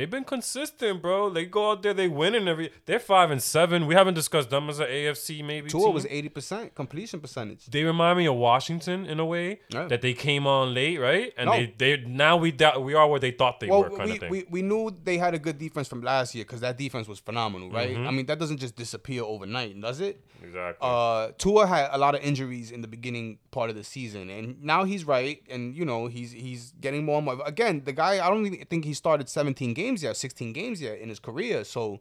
They've 0.00 0.08
been 0.10 0.24
consistent, 0.24 1.02
bro. 1.02 1.28
They 1.28 1.44
go 1.44 1.72
out 1.72 1.82
there, 1.82 1.92
they 1.92 2.08
win 2.08 2.34
and 2.34 2.48
every. 2.48 2.70
They're 2.86 2.98
five 2.98 3.30
and 3.30 3.42
seven. 3.42 3.86
We 3.86 3.94
haven't 3.94 4.14
discussed 4.14 4.48
them 4.48 4.70
as 4.70 4.80
an 4.80 4.86
AFC 4.86 5.44
maybe. 5.44 5.68
Tua 5.68 5.84
team. 5.84 5.92
was 5.94 6.06
eighty 6.08 6.30
percent 6.30 6.74
completion 6.74 7.20
percentage. 7.20 7.66
They 7.66 7.84
remind 7.84 8.16
me 8.16 8.26
of 8.26 8.36
Washington 8.36 9.04
in 9.04 9.20
a 9.20 9.26
way 9.26 9.60
Yeah. 9.68 9.88
that 9.88 10.00
they 10.00 10.14
came 10.14 10.46
on 10.46 10.72
late, 10.72 10.96
right? 10.98 11.34
And 11.36 11.46
No. 11.50 11.52
they 11.52 11.74
they 11.76 11.96
now 12.06 12.38
we 12.38 12.50
doubt 12.50 12.82
we 12.82 12.94
are 12.94 13.06
where 13.08 13.20
they 13.20 13.30
thought 13.32 13.60
they 13.60 13.68
Well, 13.68 13.82
were, 13.84 13.90
kind 13.90 14.04
we, 14.08 14.12
of 14.12 14.18
thing. 14.20 14.30
we, 14.30 14.46
we 14.50 14.62
knew 14.62 14.90
they 15.04 15.18
had 15.18 15.34
a 15.34 15.38
good 15.38 15.58
defense 15.58 15.86
from 15.86 16.00
last 16.02 16.34
year 16.34 16.44
because 16.44 16.60
that 16.60 16.78
defense 16.78 17.06
was 17.06 17.18
phenomenal, 17.18 17.70
right? 17.70 17.94
Mm-hmm. 17.94 18.06
I 18.08 18.10
mean, 18.10 18.26
that 18.26 18.38
doesn't 18.38 18.60
just 18.66 18.76
disappear 18.76 19.22
overnight, 19.22 19.78
does 19.80 20.00
it? 20.00 20.14
exactly. 20.42 20.78
Uh, 20.80 21.32
Tua 21.36 21.66
had 21.66 21.90
a 21.92 21.98
lot 21.98 22.14
of 22.14 22.22
injuries 22.22 22.70
in 22.70 22.80
the 22.80 22.88
beginning 22.88 23.38
part 23.50 23.68
of 23.68 23.76
the 23.76 23.84
season, 23.84 24.30
and 24.30 24.62
now 24.62 24.84
he's 24.84 25.04
right, 25.04 25.42
and 25.50 25.74
you 25.78 25.84
know 25.84 26.06
he's 26.06 26.30
he's 26.32 26.72
getting 26.80 27.04
more 27.04 27.16
and 27.18 27.26
more. 27.26 27.38
Again, 27.44 27.82
the 27.84 27.92
guy, 27.92 28.12
I 28.24 28.28
don't 28.30 28.46
even 28.46 28.64
think 28.70 28.84
he 28.84 28.94
started 28.94 29.28
17 29.28 29.74
games 29.74 29.89
yet, 29.98 30.16
16 30.16 30.52
games 30.52 30.80
yet 30.80 30.98
in 30.98 31.08
his 31.08 31.18
career. 31.18 31.64
So 31.64 32.00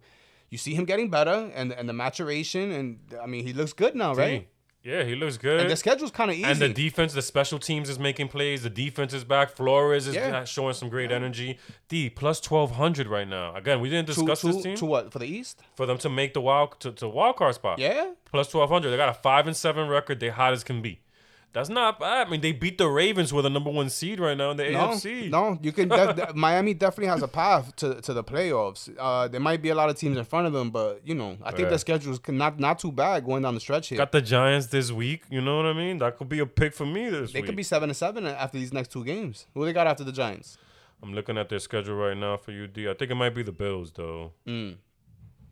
you 0.49 0.57
see 0.57 0.73
him 0.73 0.85
getting 0.85 1.09
better, 1.09 1.51
and 1.55 1.71
and 1.71 1.87
the 1.87 1.93
maturation, 1.93 2.71
and 2.71 2.99
I 3.21 3.25
mean 3.25 3.45
he 3.45 3.53
looks 3.53 3.73
good 3.73 3.95
now, 3.95 4.13
right? 4.15 4.47
yeah, 4.81 5.03
he 5.03 5.13
looks 5.13 5.37
good. 5.37 5.59
And 5.61 5.69
the 5.69 5.75
schedule's 5.75 6.09
kind 6.09 6.31
of 6.31 6.37
easy. 6.37 6.45
And 6.49 6.59
the 6.59 6.69
defense, 6.69 7.13
the 7.13 7.21
special 7.21 7.59
teams 7.59 7.89
is 7.89 7.99
making 7.99 8.29
plays. 8.29 8.63
The 8.63 8.69
defense 8.69 9.13
is 9.13 9.23
back. 9.25 9.49
Flores 9.55 10.07
is 10.07 10.15
Yeah. 10.15 10.45
showing 10.45 10.73
some 10.73 10.89
great 10.89 11.11
energy. 11.11 11.59
D 11.89 12.09
plus 12.09 12.39
twelve 12.39 12.71
hundred 12.71 13.07
right 13.07 13.27
now. 13.27 13.53
Again, 13.55 13.81
we 13.81 13.89
didn't 13.89 14.07
to, 14.07 14.13
discuss 14.13 14.41
to, 14.41 14.47
this 14.53 14.63
team 14.63 14.75
to 14.77 14.85
what 14.85 15.11
for 15.11 15.19
the 15.19 15.27
East? 15.27 15.61
for 15.75 15.85
them 15.85 15.97
to 15.99 16.09
make 16.09 16.33
the 16.33 16.41
wild 16.41 16.79
to, 16.79 16.91
to 16.93 17.07
wild 17.09 17.35
card 17.35 17.55
spot. 17.55 17.77
Yeah, 17.77 18.11
plus 18.25 18.47
twelve 18.47 18.69
hundred. 18.69 18.91
They 18.91 18.97
got 18.97 19.09
a 19.09 19.13
five 19.29 19.45
and 19.47 19.55
seven 19.55 19.87
record. 19.89 20.19
They 20.19 20.29
hot 20.29 20.53
as 20.53 20.63
can 20.63 20.81
be. 20.81 21.01
That's 21.51 21.69
not 21.69 21.99
bad. 21.99 22.27
I 22.27 22.29
mean, 22.29 22.41
they 22.41 22.51
beat 22.51 22.77
the 22.77 22.87
Ravens 22.87 23.33
with 23.33 23.43
a 23.43 23.49
number 23.49 23.71
one 23.71 23.89
seed 23.89 24.19
right 24.19 24.37
now 24.37 24.51
in 24.51 24.57
the 24.57 24.69
no, 24.69 24.89
AFC. 24.89 25.29
no, 25.31 25.57
you 25.63 25.71
can. 25.71 25.87
def- 25.89 26.35
Miami 26.35 26.75
definitely 26.75 27.07
has 27.07 27.23
a 27.23 27.27
path 27.27 27.75
to, 27.77 27.99
to 28.01 28.13
the 28.13 28.23
playoffs. 28.23 28.87
Uh, 28.99 29.27
there 29.27 29.39
might 29.39 29.59
be 29.61 29.69
a 29.69 29.75
lot 29.75 29.89
of 29.89 29.95
teams 29.95 30.15
in 30.15 30.23
front 30.25 30.45
of 30.45 30.53
them, 30.53 30.69
but 30.69 31.01
you 31.03 31.15
know, 31.15 31.37
I 31.41 31.49
think 31.49 31.63
Yeah. 31.63 31.69
the 31.69 31.79
schedule's 31.79 32.19
not 32.27 32.59
not 32.59 32.77
too 32.77 32.91
bad 32.91 33.25
going 33.25 33.41
down 33.41 33.55
the 33.55 33.59
stretch 33.59 33.87
here. 33.87 33.97
Got 33.97 34.11
the 34.11 34.21
Giants 34.21 34.67
this 34.67 34.91
week. 34.91 35.23
You 35.31 35.41
know 35.41 35.57
what 35.57 35.65
I 35.65 35.73
mean? 35.73 35.97
That 35.97 36.17
could 36.17 36.29
be 36.29 36.37
a 36.39 36.45
pick 36.45 36.73
for 36.75 36.85
me 36.85 37.09
this 37.09 37.31
They 37.31 37.39
week. 37.39 37.47
could 37.47 37.55
be 37.55 37.63
seven 37.63 37.89
and 37.89 37.97
seven 37.97 38.27
after 38.27 38.59
these 38.59 38.71
next 38.71 38.91
two 38.91 39.03
games. 39.03 39.47
Who 39.55 39.65
they 39.65 39.73
got 39.73 39.87
after 39.87 40.03
the 40.03 40.11
Giants? 40.11 40.57
I'm 41.01 41.13
looking 41.15 41.37
at 41.37 41.49
their 41.49 41.59
schedule 41.59 41.95
right 41.95 42.15
now 42.17 42.37
for 42.37 42.51
UD. 42.51 42.77
I 42.87 42.93
think 42.93 43.09
it 43.09 43.15
might 43.15 43.33
be 43.33 43.41
the 43.41 43.51
Bills 43.53 43.91
though. 43.91 44.33
Mm. 44.45 44.75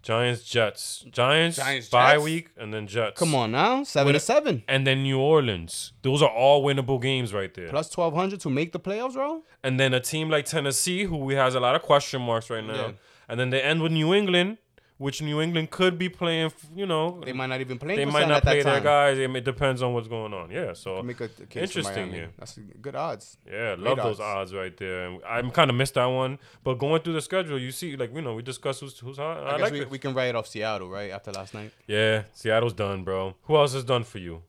Giants, 0.08 0.42
Jets, 0.44 1.06
Giants, 1.12 1.58
Giants, 1.58 1.90
bye 1.90 2.14
Jets? 2.14 2.24
week, 2.24 2.50
and 2.58 2.74
then 2.74 2.88
Jets. 2.88 3.20
Come 3.20 3.36
on 3.36 3.52
now, 3.52 3.84
seven 3.84 4.14
to 4.14 4.20
seven 4.22 4.64
And 4.68 4.88
then 4.88 5.04
New 5.04 5.20
Orleans. 5.20 5.92
Those 6.02 6.22
are 6.22 6.30
all 6.30 6.64
winnable 6.64 7.02
games 7.02 7.34
right 7.34 7.54
there. 7.54 7.68
plus 7.68 7.90
twelve 7.90 8.14
hundred 8.14 8.40
to 8.46 8.50
make 8.50 8.72
the 8.72 8.80
playoffs, 8.80 9.16
bro. 9.16 9.44
and 9.66 9.78
then 9.80 9.94
a 9.94 10.00
team 10.00 10.30
like 10.30 10.46
Tennessee, 10.46 11.04
who 11.04 11.30
has 11.32 11.56
a 11.56 11.60
lot 11.60 11.76
of 11.76 11.82
question 11.82 12.22
marks 12.22 12.50
right 12.50 12.64
now. 12.64 12.86
Yeah. 12.88 12.92
And 13.30 13.38
then 13.38 13.50
they 13.50 13.62
end 13.62 13.82
with 13.82 13.92
New 13.92 14.14
England, 14.14 14.58
which 14.98 15.22
New 15.22 15.42
England 15.42 15.70
could 15.70 15.98
be 15.98 16.10
playing. 16.10 16.52
You 16.76 16.86
know, 16.86 17.22
They 17.24 17.34
might 17.34 17.48
not 17.48 17.62
even 17.62 17.78
play. 17.78 17.96
they 17.96 18.06
might 18.06 18.28
not 18.28 18.44
play 18.44 18.64
their 18.64 18.82
guys. 18.82 19.18
It, 19.18 19.44
depends 19.44 19.82
on 19.82 19.94
what's 19.94 20.08
going 20.08 20.34
on. 20.34 20.50
Yeah, 20.50 20.74
so 20.74 21.02
Make 21.04 21.22
a, 21.22 21.28
case 21.28 21.76
Interesting 21.76 22.12
here. 22.12 22.30
That's 22.38 22.58
good 22.82 22.96
odds. 22.96 23.38
yeah, 23.46 23.76
Great 23.76 23.80
love 23.80 23.98
those 23.98 24.20
odds. 24.20 24.52
odds 24.52 24.54
right 24.54 24.76
there. 24.76 25.18
I'm 25.26 25.52
kind 25.52 25.70
of 25.70 25.76
missed 25.76 25.94
that 25.96 26.06
one, 26.06 26.40
but 26.64 26.76
going 26.76 27.02
through 27.02 27.14
the 27.14 27.22
schedule, 27.22 27.60
you 27.60 27.72
see, 27.72 27.96
like 27.96 28.14
you 28.14 28.22
know, 28.22 28.34
we 28.36 28.42
discussed 28.42 28.82
who's 28.82 28.98
who's 29.00 29.18
hot. 29.18 29.38
I, 29.38 29.56
I, 29.56 29.58
guess 29.58 29.72
like 29.72 29.74
we, 29.74 29.86
we 29.86 30.00
can 30.00 30.14
write 30.14 30.36
off 30.36 30.48
Seattle 30.48 30.90
right 30.90 31.12
after 31.12 31.32
last 31.32 31.54
night. 31.54 31.72
Yeah, 31.86 32.24
Seattle's 32.34 32.74
done, 32.74 33.04
bro. 33.04 33.36
Who 33.44 33.56
else 33.56 33.74
is 33.74 33.84
done 33.84 34.04
for 34.04 34.18
you? 34.18 34.44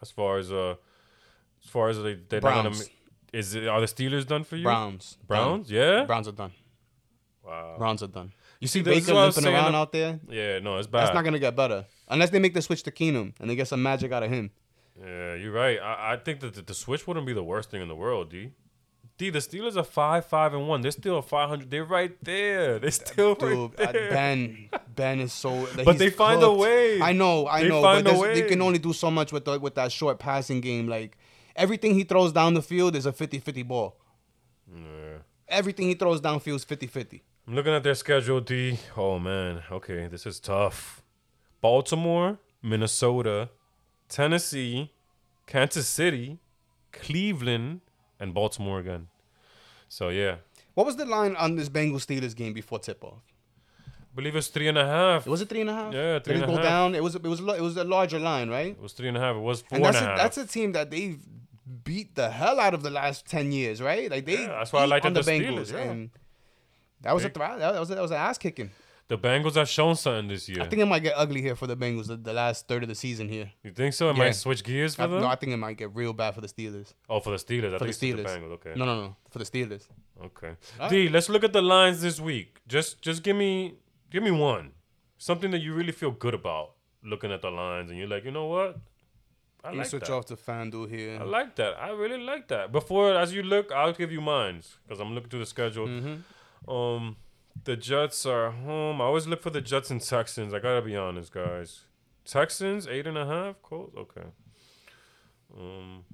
As 0.00 0.10
far 0.10 0.38
as 0.38 0.52
uh, 0.52 0.76
as 1.62 1.70
far 1.70 1.88
as 1.88 2.00
they 2.00 2.14
they're 2.14 2.40
not 2.40 2.62
gonna. 2.62 2.76
Is 3.32 3.54
it 3.54 3.66
are 3.66 3.80
the 3.80 3.86
Steelers 3.86 4.26
done 4.26 4.44
for 4.44 4.56
you? 4.56 4.62
Browns. 4.62 5.18
Browns, 5.26 5.70
yeah. 5.70 6.04
Browns 6.04 6.28
are 6.28 6.32
done. 6.32 6.52
Wow. 7.44 7.76
Browns 7.78 8.02
are 8.02 8.08
done. 8.08 8.32
You 8.60 8.66
see 8.68 8.82
Baker 8.82 9.14
what 9.14 9.22
I 9.22 9.26
was 9.26 9.36
limping 9.36 9.54
around 9.54 9.74
out 9.74 9.92
there. 9.92 10.18
Yeah, 10.28 10.58
no, 10.58 10.78
it's 10.78 10.86
bad. 10.88 11.02
That's 11.02 11.14
not 11.14 11.24
gonna 11.24 11.38
get 11.38 11.54
better 11.54 11.86
unless 12.08 12.30
they 12.30 12.38
make 12.40 12.54
the 12.54 12.62
switch 12.62 12.82
to 12.84 12.90
Keenum 12.90 13.32
and 13.40 13.48
they 13.48 13.54
get 13.56 13.68
some 13.68 13.82
magic 13.82 14.10
out 14.12 14.22
of 14.22 14.30
him. 14.30 14.50
Yeah, 15.00 15.34
you're 15.34 15.52
right. 15.52 15.78
I, 15.80 16.14
I 16.14 16.16
think 16.16 16.40
that 16.40 16.54
the, 16.54 16.62
the 16.62 16.74
switch 16.74 17.06
wouldn't 17.06 17.24
be 17.26 17.32
the 17.32 17.44
worst 17.44 17.70
thing 17.70 17.80
in 17.82 17.88
the 17.88 17.94
world, 17.94 18.30
D. 18.30 18.50
D, 19.16 19.30
the 19.30 19.40
Steelers 19.40 19.76
are 19.76 19.82
five, 19.84 20.26
five, 20.26 20.54
and 20.54 20.68
one. 20.68 20.80
They're 20.80 20.90
still 20.92 21.20
five 21.22 21.48
hundred. 21.48 21.70
They're 21.70 21.84
right 21.84 22.16
there. 22.24 22.78
They're 22.78 22.90
still 22.92 23.34
Dude, 23.34 23.72
right 23.78 23.88
uh. 23.88 23.92
Ben, 23.92 24.68
Ben 24.94 25.18
is 25.20 25.32
so. 25.32 25.68
But 25.84 25.98
they 25.98 26.10
find 26.10 26.40
a 26.42 26.52
way. 26.52 27.00
I 27.02 27.12
know, 27.12 27.46
I 27.46 27.62
They 27.62 27.68
know, 27.68 27.82
find 27.82 28.04
but 28.04 28.14
a 28.14 28.16
there's- 28.18 28.38
they 28.40 28.48
can 28.48 28.62
only 28.62 28.78
do 28.78 28.92
so 28.92 29.10
much 29.10 29.32
with 29.32 29.44
the, 29.44 29.58
with 29.58 29.74
that 29.76 29.90
short 29.92 30.18
passing 30.20 30.60
game. 30.60 30.86
Like 30.88 31.16
everything 31.56 31.94
he 31.94 32.04
throws 32.04 32.32
down 32.32 32.54
the 32.54 32.62
field 32.62 32.94
is 32.94 33.06
a 33.06 33.12
50-50 33.12 33.66
ball. 33.66 33.96
Yeah. 34.72 35.18
Everything 35.48 35.88
he 35.88 35.94
throws 35.94 36.20
downfield 36.20 36.56
is 36.56 36.64
50-50. 36.64 37.20
I'm 37.48 37.54
looking 37.54 37.72
at 37.72 37.82
their 37.82 37.94
schedule, 37.94 38.40
D. 38.40 38.78
Oh 38.94 39.18
man, 39.18 39.62
okay, 39.72 40.06
this 40.06 40.26
is 40.26 40.38
tough. 40.38 41.02
Baltimore, 41.62 42.38
Minnesota, 42.62 43.48
Tennessee, 44.10 44.92
Kansas 45.46 45.88
City, 45.88 46.40
Cleveland, 46.92 47.80
and 48.20 48.34
Baltimore 48.34 48.78
again. 48.80 49.08
So 49.88 50.10
yeah, 50.10 50.36
What 50.74 50.84
was 50.86 50.96
the 50.96 51.06
line 51.06 51.36
on 51.36 51.56
this 51.56 51.70
Bengals 51.70 52.04
Steelers 52.06 52.36
game 52.36 52.52
before 52.52 52.80
tip 52.80 53.02
off? 53.02 53.22
I 53.86 54.14
believe 54.14 54.36
it's 54.36 54.48
three 54.48 54.68
and 54.68 54.76
a 54.76 54.84
half. 54.86 55.26
Was 55.26 55.40
it 55.40 55.48
three 55.48 55.62
and 55.62 55.70
a 55.70 55.74
half? 55.74 55.94
Yeah, 55.94 56.18
three 56.18 56.34
Did 56.34 56.42
and 56.42 56.52
it 56.52 56.54
a 56.54 56.56
go 56.56 56.62
half. 56.62 56.70
down? 56.70 56.94
It 56.94 57.02
was 57.02 57.14
it 57.14 57.22
was 57.22 57.40
it 57.40 57.62
was 57.62 57.76
a 57.78 57.84
larger 57.84 58.18
line, 58.18 58.50
right? 58.50 58.72
It 58.72 58.80
was 58.80 58.92
three 58.92 59.08
and 59.08 59.16
a 59.16 59.20
half. 59.20 59.36
It 59.36 59.40
was 59.40 59.62
four 59.62 59.78
And 59.78 59.86
and 59.86 59.94
that's 59.94 60.02
a 60.02 60.04
a, 60.04 60.08
half. 60.08 60.18
that's 60.18 60.36
a 60.36 60.46
team 60.46 60.72
that 60.72 60.90
they've 60.90 61.18
beat 61.84 62.14
the 62.14 62.28
hell 62.30 62.60
out 62.60 62.74
of 62.74 62.82
the 62.82 62.90
last 62.90 63.26
ten 63.26 63.52
years, 63.52 63.80
right? 63.80 64.10
Like 64.10 64.26
they 64.26 64.42
Yeah, 64.42 64.48
that's 64.48 64.70
why 64.72 64.84
I 64.84 65.00
on 65.00 65.14
the 65.14 65.22
the 65.22 65.30
Steelers, 65.30 65.70
Bengals, 65.70 65.72
yeah. 65.72 65.78
and 65.90 66.10
that 67.02 67.14
was 67.14 67.24
a 67.24 67.28
Big- 67.28 67.34
that 67.38 67.78
was 67.78 67.90
a, 67.90 67.94
that 67.94 68.02
was 68.02 68.10
an 68.10 68.16
ass 68.18 68.38
kicking. 68.38 68.70
the 69.08 69.16
Bengals 69.16 69.54
have 69.54 69.68
shown 69.68 69.94
something 69.96 70.28
this 70.28 70.48
year. 70.48 70.62
I 70.62 70.66
think 70.68 70.82
it 70.82 70.86
might 70.86 71.02
get 71.02 71.14
ugly 71.16 71.40
here 71.40 71.56
for 71.56 71.66
the 71.66 71.76
Bengals 71.76 72.06
the, 72.08 72.16
the 72.16 72.32
last 72.32 72.68
third 72.68 72.82
of 72.82 72.88
the 72.88 72.94
season 72.94 73.28
here. 73.28 73.50
you 73.62 73.70
think 73.72 73.94
so? 73.94 74.10
It 74.10 74.16
Yeah. 74.16 74.24
might 74.24 74.32
switch 74.34 74.62
gears 74.64 74.94
for 74.96 75.02
I, 75.02 75.06
them. 75.06 75.20
no, 75.20 75.26
I 75.28 75.36
think 75.36 75.52
it 75.52 75.56
might 75.56 75.76
get 75.78 75.94
real 75.94 76.12
bad 76.12 76.34
for 76.34 76.40
the 76.42 76.48
Steelers. 76.48 76.92
oh, 77.08 77.20
for 77.20 77.30
the 77.30 77.36
Steelers. 77.36 77.74
I 77.74 77.78
For 77.78 77.84
think 77.86 77.98
the 77.98 78.10
it's 78.10 78.20
Steelers. 78.20 78.24
the 78.34 78.40
Bengals. 78.40 78.52
Okay. 78.58 78.72
No, 78.76 78.84
no, 78.84 79.00
no, 79.02 79.16
for 79.30 79.38
the 79.38 79.44
Steelers. 79.46 79.84
Okay. 80.24 80.52
D, 80.90 81.08
let's 81.08 81.28
look 81.28 81.44
at 81.44 81.52
the 81.52 81.62
lines 81.62 82.02
this 82.02 82.18
week. 82.20 82.58
Just 82.66 83.00
just 83.00 83.22
give 83.22 83.36
me 83.36 83.74
give 84.10 84.22
me 84.22 84.30
one. 84.32 84.72
Something 85.16 85.50
that 85.52 85.60
you 85.60 85.72
really 85.74 85.92
feel 85.92 86.10
good 86.10 86.34
about 86.34 86.72
looking 87.02 87.32
at 87.32 87.40
the 87.42 87.50
lines 87.50 87.90
and 87.90 87.98
you're 87.98 88.08
like, 88.08 88.24
you 88.24 88.30
know 88.32 88.46
what? 88.46 88.78
I 89.64 89.68
Let 89.68 89.72
me 89.72 89.78
like 89.78 89.86
switch 89.88 90.04
that. 90.04 90.12
off 90.12 90.26
to 90.26 90.36
FanDuel 90.36 90.88
here. 90.88 91.18
I 91.20 91.24
like 91.24 91.56
that. 91.56 91.74
I 91.80 91.90
really 91.90 92.22
like 92.22 92.46
that. 92.48 92.70
Before 92.70 93.14
as 93.14 93.32
you 93.32 93.42
look, 93.42 93.72
I'll 93.72 93.92
give 93.92 94.12
you 94.12 94.20
mines 94.20 94.78
because 94.84 95.00
I'm 95.00 95.14
looking 95.14 95.30
through 95.30 95.40
the 95.40 95.46
schedule. 95.46 95.86
Mm-hmm. 95.88 96.14
Um 96.68 97.16
the 97.64 97.76
Jets 97.76 98.24
are 98.26 98.50
home. 98.50 99.00
I 99.00 99.04
always 99.04 99.26
look 99.26 99.42
for 99.42 99.50
the 99.50 99.60
Jets 99.60 99.90
and 99.90 100.00
Texans. 100.00 100.52
I 100.54 100.58
gotta 100.60 100.82
be 100.82 100.96
honest, 100.96 101.32
guys. 101.32 101.84
Texans, 102.24 102.86
eight 102.86 103.06
and 103.06 103.16
a 103.18 103.26
half? 103.26 103.62
Close? 103.62 103.90
Okay. 103.96 104.26
Um 105.56 106.04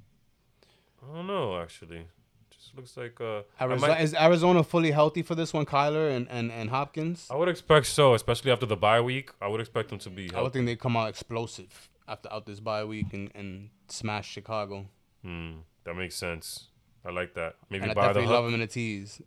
I 1.03 1.14
don't 1.17 1.27
know 1.27 1.61
actually. 1.61 2.07
Just 2.51 2.75
looks 2.77 2.97
like 2.97 3.21
uh 3.21 3.43
Arizona, 3.61 3.93
might- 3.95 4.01
is 4.03 4.14
Arizona 4.14 4.62
fully 4.64 4.90
healthy 4.90 5.23
for 5.23 5.35
this 5.35 5.53
one, 5.53 5.67
Kyler 5.67 6.14
and, 6.17 6.29
and, 6.31 6.51
and 6.51 6.71
Hopkins? 6.71 7.27
I 7.31 7.37
would 7.37 7.49
expect 7.49 7.87
so, 7.87 8.14
especially 8.14 8.53
after 8.53 8.67
the 8.67 8.77
bye 8.77 9.01
week. 9.01 9.31
I 9.43 9.49
would 9.49 9.61
expect 9.61 9.90
them 9.90 9.99
to 10.01 10.11
be. 10.11 10.31
I 10.35 10.40
would 10.40 10.53
think 10.53 10.67
they 10.67 10.77
come 10.77 10.97
out 10.97 11.09
explosive 11.09 11.88
after 12.09 12.33
out 12.33 12.47
this 12.47 12.61
bye 12.61 12.85
week 12.85 13.12
and, 13.12 13.31
and 13.35 13.71
smash 13.88 14.31
Chicago. 14.31 14.87
Hmm, 15.23 15.57
that 15.85 15.95
makes 15.95 16.14
sense. 16.17 16.69
I 17.05 17.11
like 17.11 17.35
that. 17.35 17.57
Maybe 17.69 17.83
And 17.83 17.90
I 17.90 17.95
buy 17.95 18.03
the 18.09 18.21
definitely 18.21 18.33
love 18.35 18.45
hook. 18.45 18.49
him 18.49 18.55
in 18.55 18.61
the 18.61 18.67
tees, 18.67 19.21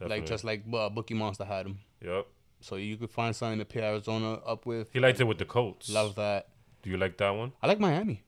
Definitely. 0.00 0.20
like 0.20 0.28
just 0.28 0.44
like 0.44 0.62
uh, 0.72 0.88
Bookie 0.88 1.14
Monster 1.14 1.44
had 1.44 1.66
him. 1.66 1.78
Yep. 2.04 2.26
So 2.60 2.76
you 2.76 2.96
could 2.96 3.10
find 3.10 3.34
something 3.34 3.58
to 3.58 3.64
pair 3.64 3.84
Arizona 3.84 4.34
up 4.46 4.66
with. 4.66 4.92
He 4.92 5.00
liked 5.00 5.20
it 5.20 5.24
with 5.24 5.38
the 5.38 5.44
Colts. 5.44 5.88
Love 5.90 6.14
that. 6.16 6.48
Do 6.82 6.90
you 6.90 6.96
like 6.96 7.16
that 7.18 7.30
one? 7.30 7.52
I 7.62 7.66
like 7.68 7.78
Miami. 7.80 8.22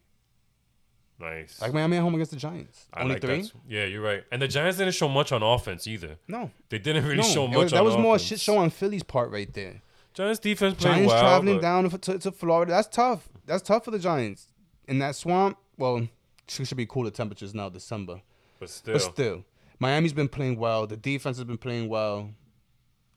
Nice. 1.19 1.61
I 1.63 1.67
like 1.67 1.75
Miami 1.75 1.97
at 1.99 2.03
home 2.03 2.15
against 2.15 2.33
the 2.33 2.37
Giants. 2.37 2.87
I 2.93 3.03
Only 3.03 3.15
like 3.15 3.23
three? 3.23 3.51
Yeah, 3.69 3.85
you're 3.85 4.01
right. 4.03 4.25
And 4.33 4.43
the 4.43 4.49
Giants 4.49 4.79
didn't 4.79 4.95
show 4.95 5.09
much 5.09 5.31
on 5.33 5.43
offense 5.43 5.87
either. 5.87 6.17
No, 6.27 6.51
They 6.69 6.79
didn't 6.79 7.05
really 7.05 7.19
no. 7.19 7.23
show 7.23 7.47
much. 7.47 7.57
was- 7.57 7.73
that 7.73 7.85
was 7.85 7.97
more 7.97 8.17
offense. 8.17 8.29
shit 8.29 8.41
show 8.41 8.59
on 8.59 8.71
Philly's 8.71 9.03
part 9.05 9.31
right 9.31 9.53
there. 9.53 9.83
Giants 10.15 10.41
defense 10.41 10.75
played 10.75 10.93
Giants 10.95 11.13
well, 11.13 11.21
traveling 11.23 11.57
but- 11.57 11.63
down 11.63 11.91
to, 11.91 12.19
to 12.19 12.33
Florida. 12.33 12.73
That's 12.73 12.89
tough. 12.89 13.29
That's 13.47 13.63
tough 13.63 13.85
for 13.85 13.93
the 13.93 13.99
Giants 13.99 14.49
in 14.89 14.99
that 14.99 15.15
swamp. 15.15 15.59
Well, 15.79 15.99
it 15.99 16.09
should 16.49 16.77
be 16.77 16.87
cooler 16.87 17.11
temperatures 17.11 17.55
now, 17.55 17.69
December. 17.69 18.21
but 18.59 18.69
still, 18.69 18.95
But 18.95 19.03
still, 19.03 19.45
Miami's 19.83 20.13
been 20.13 20.29
playing 20.29 20.57
well. 20.59 20.87
The 20.87 20.97
defense 20.97 21.37
has 21.39 21.45
been 21.45 21.59
playing 21.59 21.89
well. 21.89 22.31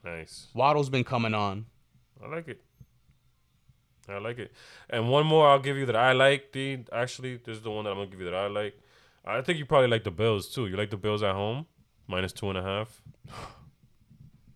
nice. 0.03 0.47
Waddle's 0.53 0.89
been 0.89 1.03
coming 1.03 1.33
on. 1.33 1.65
I 2.23 2.27
like 2.35 2.47
it. 2.47 2.61
I 4.09 4.17
like 4.19 4.39
it. 4.39 4.51
And 4.89 5.09
one 5.09 5.25
more 5.25 5.47
I'll 5.49 5.59
give 5.67 5.77
you 5.77 5.85
that 5.87 5.95
I 5.95 6.11
like. 6.13 6.51
D 6.51 6.83
actually, 6.91 7.37
this 7.37 7.57
is 7.57 7.63
the 7.63 7.71
one 7.71 7.83
that 7.85 7.91
I'm 7.91 7.97
gonna 7.97 8.09
give 8.09 8.19
you 8.19 8.25
that 8.25 8.35
I 8.35 8.47
like. 8.47 8.73
I 9.25 9.41
think 9.41 9.57
you 9.59 9.65
probably 9.65 9.87
like 9.95 10.03
the 10.03 10.11
Bills 10.11 10.49
too. 10.53 10.67
You 10.67 10.75
like 10.77 10.89
the 10.91 10.97
Bills 10.97 11.23
at 11.23 11.33
home, 11.33 11.65
minus 12.07 12.33
two 12.33 12.49
and 12.49 12.57
a 12.57 12.63
half. 12.63 13.01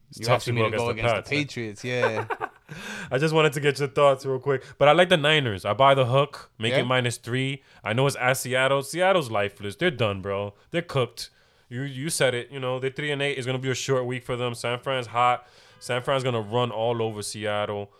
It's 0.10 0.19
You 0.22 0.26
tough 0.26 0.43
to 0.45 0.52
go 0.54 0.65
against 0.65 0.86
the 0.88 0.93
Pats, 1.04 1.32
eh? 1.32 1.36
Patriots, 1.36 1.84
yeah. 1.84 2.26
I 3.12 3.19
just 3.19 3.32
wanted 3.32 3.54
to 3.54 3.60
get 3.60 3.78
your 3.78 3.88
thoughts 3.89 4.26
real 4.26 4.39
quick. 4.39 4.63
But 4.80 4.88
I 4.88 4.93
like 4.93 5.10
the 5.10 5.17
Niners. 5.17 5.65
I 5.65 5.74
buy 5.74 5.93
the 5.93 6.06
hook, 6.08 6.50
make 6.58 6.74
Yeah. 6.74 6.80
it 6.80 6.86
minus 6.86 7.17
three. 7.17 7.62
I 7.84 7.93
know 7.93 8.08
it's 8.08 8.15
at 8.15 8.34
Seattle. 8.38 8.82
Seattle's 8.82 9.30
lifeless. 9.30 9.76
They're 9.76 9.91
done, 9.91 10.22
bro. 10.24 10.56
They're 10.72 10.82
cooked. 10.82 11.30
You 11.69 11.84
you 11.84 12.10
said 12.10 12.34
it. 12.34 12.49
You 12.51 12.60
know, 12.60 12.79
they 12.79 12.89
three 12.89 13.12
and 13.12 13.21
eight 13.21 13.38
is 13.38 13.45
gonna 13.45 13.60
be 13.60 13.69
a 13.69 13.75
short 13.75 14.05
week 14.05 14.23
for 14.23 14.36
them. 14.36 14.53
San 14.55 14.79
Fran's 14.79 15.08
hot. 15.08 15.47
San 15.79 16.01
Fran's 16.01 16.23
gonna 16.23 16.41
run 16.41 16.71
all 16.71 17.01
over 17.01 17.21
Seattle. 17.21 17.91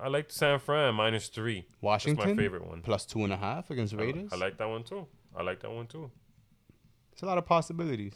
I 0.00 0.08
like 0.08 0.30
San 0.30 0.58
Fran 0.58 0.94
minus 0.94 1.28
three. 1.28 1.66
Washington, 1.80 2.24
That's 2.24 2.36
my 2.36 2.42
favorite 2.42 2.66
one. 2.66 2.82
plus 2.82 3.04
two 3.04 3.24
and 3.24 3.32
a 3.32 3.36
half 3.36 3.70
against 3.70 3.94
Raiders. 3.94 4.30
I 4.32 4.36
like 4.36 4.56
that 4.58 4.68
one 4.68 4.82
too. 4.84 5.06
I 5.36 5.42
like 5.42 5.60
that 5.60 5.70
one 5.70 5.86
too. 5.86 6.10
It's 7.12 7.22
a 7.22 7.26
lot 7.26 7.36
of 7.38 7.46
possibilities. 7.46 8.14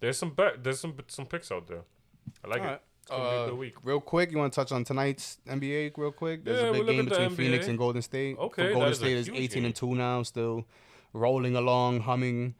There's 0.00 0.16
some 0.18 0.30
bet. 0.30 0.62
There's 0.62 0.80
some 0.80 0.94
some 1.08 1.26
picks 1.26 1.50
out 1.52 1.66
there. 1.66 1.82
I 2.44 2.48
like 2.48 2.60
All 2.60 2.66
it. 2.66 2.70
right. 2.70 2.80
It's 3.02 3.10
gonna 3.10 3.60
be 3.60 3.66
a 3.66 3.70
Uh. 3.70 3.80
Real 3.84 4.00
quick, 4.00 4.30
you 4.32 4.38
want 4.38 4.52
to 4.52 4.56
touch 4.56 4.72
on 4.72 4.84
tonight's 4.84 5.38
NBA 5.46 5.92
real 5.96 6.12
quick? 6.12 6.44
There's 6.44 6.62
Yeah, 6.62 6.68
a 6.68 6.72
big 6.72 6.86
game 6.86 7.04
between 7.04 7.30
Phoenix 7.30 7.68
and 7.68 7.78
Golden 7.78 8.02
State. 8.02 8.36
Okay, 8.38 8.72
Golden 8.72 8.90
is 8.90 8.98
State 8.98 9.16
is 9.16 9.26
huge 9.26 9.38
18 9.38 9.64
and 9.64 9.74
2 9.74 9.94
now, 9.94 10.22
still 10.22 10.64
rolling 11.12 11.54
along, 11.56 12.00
humming. 12.00 12.54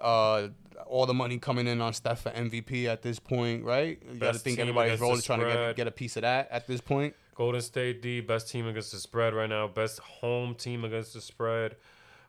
Uh, 0.00 0.48
all 0.86 1.06
the 1.06 1.14
money 1.14 1.38
coming 1.38 1.66
in 1.66 1.80
on 1.80 1.92
Steph 1.92 2.22
for 2.22 2.30
MVP 2.30 2.86
at 2.86 3.02
this 3.02 3.18
point, 3.18 3.64
right? 3.64 4.00
You 4.12 4.18
got 4.18 4.34
to 4.34 4.38
think 4.38 4.58
everybody's 4.58 5.00
rolling, 5.00 5.20
trying 5.22 5.40
to 5.40 5.46
get, 5.46 5.76
get 5.76 5.86
a 5.86 5.90
piece 5.90 6.16
of 6.16 6.22
that 6.22 6.48
at 6.50 6.66
this 6.66 6.80
point. 6.80 7.14
Golden 7.34 7.60
State 7.60 8.00
D, 8.00 8.20
best 8.20 8.48
team 8.48 8.66
against 8.66 8.92
the 8.92 8.98
spread 8.98 9.34
right 9.34 9.48
now. 9.48 9.68
Best 9.68 9.98
home 10.00 10.54
team 10.54 10.84
against 10.84 11.12
the 11.12 11.20
spread. 11.20 11.76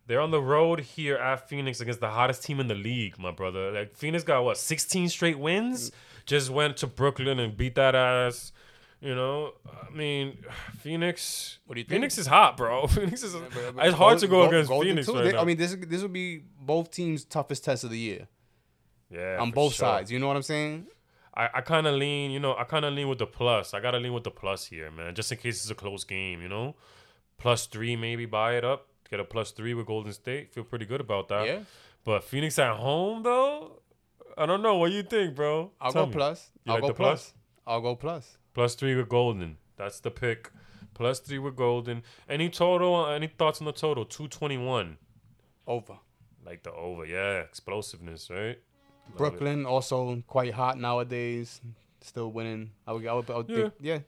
They're 0.05 0.21
on 0.21 0.31
the 0.31 0.41
road 0.41 0.81
here 0.81 1.15
at 1.15 1.49
Phoenix 1.49 1.81
against 1.81 1.99
the 1.99 2.09
hottest 2.09 2.43
team 2.43 2.59
in 2.59 2.67
the 2.67 2.75
league, 2.75 3.19
my 3.19 3.31
brother. 3.31 3.71
Like 3.71 3.95
Phoenix 3.95 4.23
got 4.23 4.43
what, 4.43 4.57
16 4.57 5.09
straight 5.09 5.39
wins? 5.39 5.91
Just 6.25 6.49
went 6.49 6.77
to 6.77 6.87
Brooklyn 6.87 7.39
and 7.39 7.55
beat 7.55 7.75
that 7.75 7.95
ass. 7.95 8.51
You 8.99 9.13
know, 9.13 9.53
I 9.67 9.95
mean, 9.95 10.39
Phoenix. 10.79 11.59
What 11.67 11.75
do 11.75 11.81
you 11.81 11.85
think? 11.85 11.97
Phoenix 11.97 12.17
is 12.17 12.25
hot, 12.25 12.57
bro. 12.57 12.87
Phoenix 12.87 13.21
is. 13.21 13.33
But- 13.33 13.75
but 13.75 13.85
it's 13.85 13.95
hard 13.95 14.17
to 14.19 14.27
go 14.27 14.47
against 14.47 14.69
Golden 14.69 14.89
Phoenix 14.89 15.07
right 15.07 15.23
they- 15.23 15.31
now. 15.33 15.41
I 15.41 15.45
mean, 15.45 15.57
this 15.57 15.75
this 15.87 16.01
will 16.01 16.09
be 16.09 16.43
both 16.59 16.89
teams' 16.89 17.23
toughest 17.23 17.63
test 17.63 17.83
of 17.83 17.91
the 17.91 17.99
year 17.99 18.27
yeah, 19.09 19.37
on 19.39 19.51
both 19.51 19.73
sure. 19.73 19.87
sides. 19.87 20.11
You 20.11 20.19
know 20.19 20.27
what 20.27 20.35
I'm 20.35 20.43
saying? 20.43 20.87
I, 21.35 21.49
I 21.55 21.61
kind 21.61 21.85
of 21.85 21.95
lean, 21.95 22.31
you 22.31 22.39
know, 22.39 22.55
I 22.55 22.63
kind 22.63 22.83
of 22.83 22.93
lean 22.93 23.07
with 23.07 23.19
the 23.19 23.27
plus. 23.27 23.73
I 23.73 23.79
gotta 23.79 23.99
lean 23.99 24.13
with 24.13 24.23
the 24.23 24.31
plus 24.31 24.65
here, 24.65 24.89
man, 24.91 25.13
just 25.15 25.31
in 25.31 25.37
case 25.37 25.61
it's 25.61 25.69
a 25.69 25.75
close 25.75 26.03
game, 26.03 26.41
you 26.41 26.49
know. 26.49 26.75
Plus 27.37 27.67
three, 27.67 27.95
maybe 27.95 28.25
buy 28.25 28.55
it 28.55 28.65
up, 28.65 28.87
get 29.09 29.19
a 29.19 29.23
plus 29.23 29.51
three 29.51 29.73
with 29.73 29.85
Golden 29.85 30.13
State. 30.13 30.53
Feel 30.53 30.63
pretty 30.63 30.85
good 30.85 31.01
about 31.01 31.27
that. 31.27 31.45
Yeah. 31.45 31.59
But 32.03 32.23
Phoenix 32.23 32.57
at 32.57 32.77
home 32.77 33.21
though, 33.23 33.81
I 34.37 34.45
don't 34.45 34.61
know. 34.61 34.77
What 34.77 34.91
you 34.91 35.03
think, 35.03 35.35
bro? 35.35 35.71
I'll 35.79 35.91
Tell 35.91 36.03
go 36.03 36.07
me. 36.07 36.13
plus. 36.13 36.49
You 36.65 36.73
I'll 36.73 36.79
like 36.79 36.89
go 36.89 36.93
plus? 36.93 37.21
plus. 37.21 37.33
I'll 37.67 37.81
go 37.81 37.95
plus. 37.95 38.37
Plus 38.53 38.75
three 38.75 38.95
with 38.95 39.09
Golden. 39.09 39.57
That's 39.75 39.99
the 39.99 40.09
pick. 40.09 40.51
Plus 40.95 41.19
three 41.19 41.37
with 41.37 41.55
Golden. 41.55 42.01
Any 42.27 42.49
total? 42.49 42.95
Uh, 42.95 43.11
any 43.11 43.27
thoughts 43.27 43.61
on 43.61 43.65
the 43.65 43.71
total? 43.73 44.05
Two 44.05 44.27
twenty 44.27 44.57
one. 44.57 44.97
Over. 45.67 45.99
Like 46.43 46.63
the 46.63 46.71
over, 46.71 47.05
yeah. 47.05 47.41
Explosiveness, 47.41 48.29
right? 48.31 48.57
Love 49.07 49.13
it. 49.13 49.17
Brooklyn 49.17 49.65
also 49.65 50.23
quite 50.27 50.53
hot 50.53 50.77
nowadays. 50.79 51.61
Still 52.01 52.31
winning. 52.31 52.71
I 52.85 52.93
would, 52.93 53.05
I 53.07 53.13
would, 53.13 53.29
I 53.29 53.37
would 53.37 53.47
think, 53.47 53.73
yeah. 53.81 53.99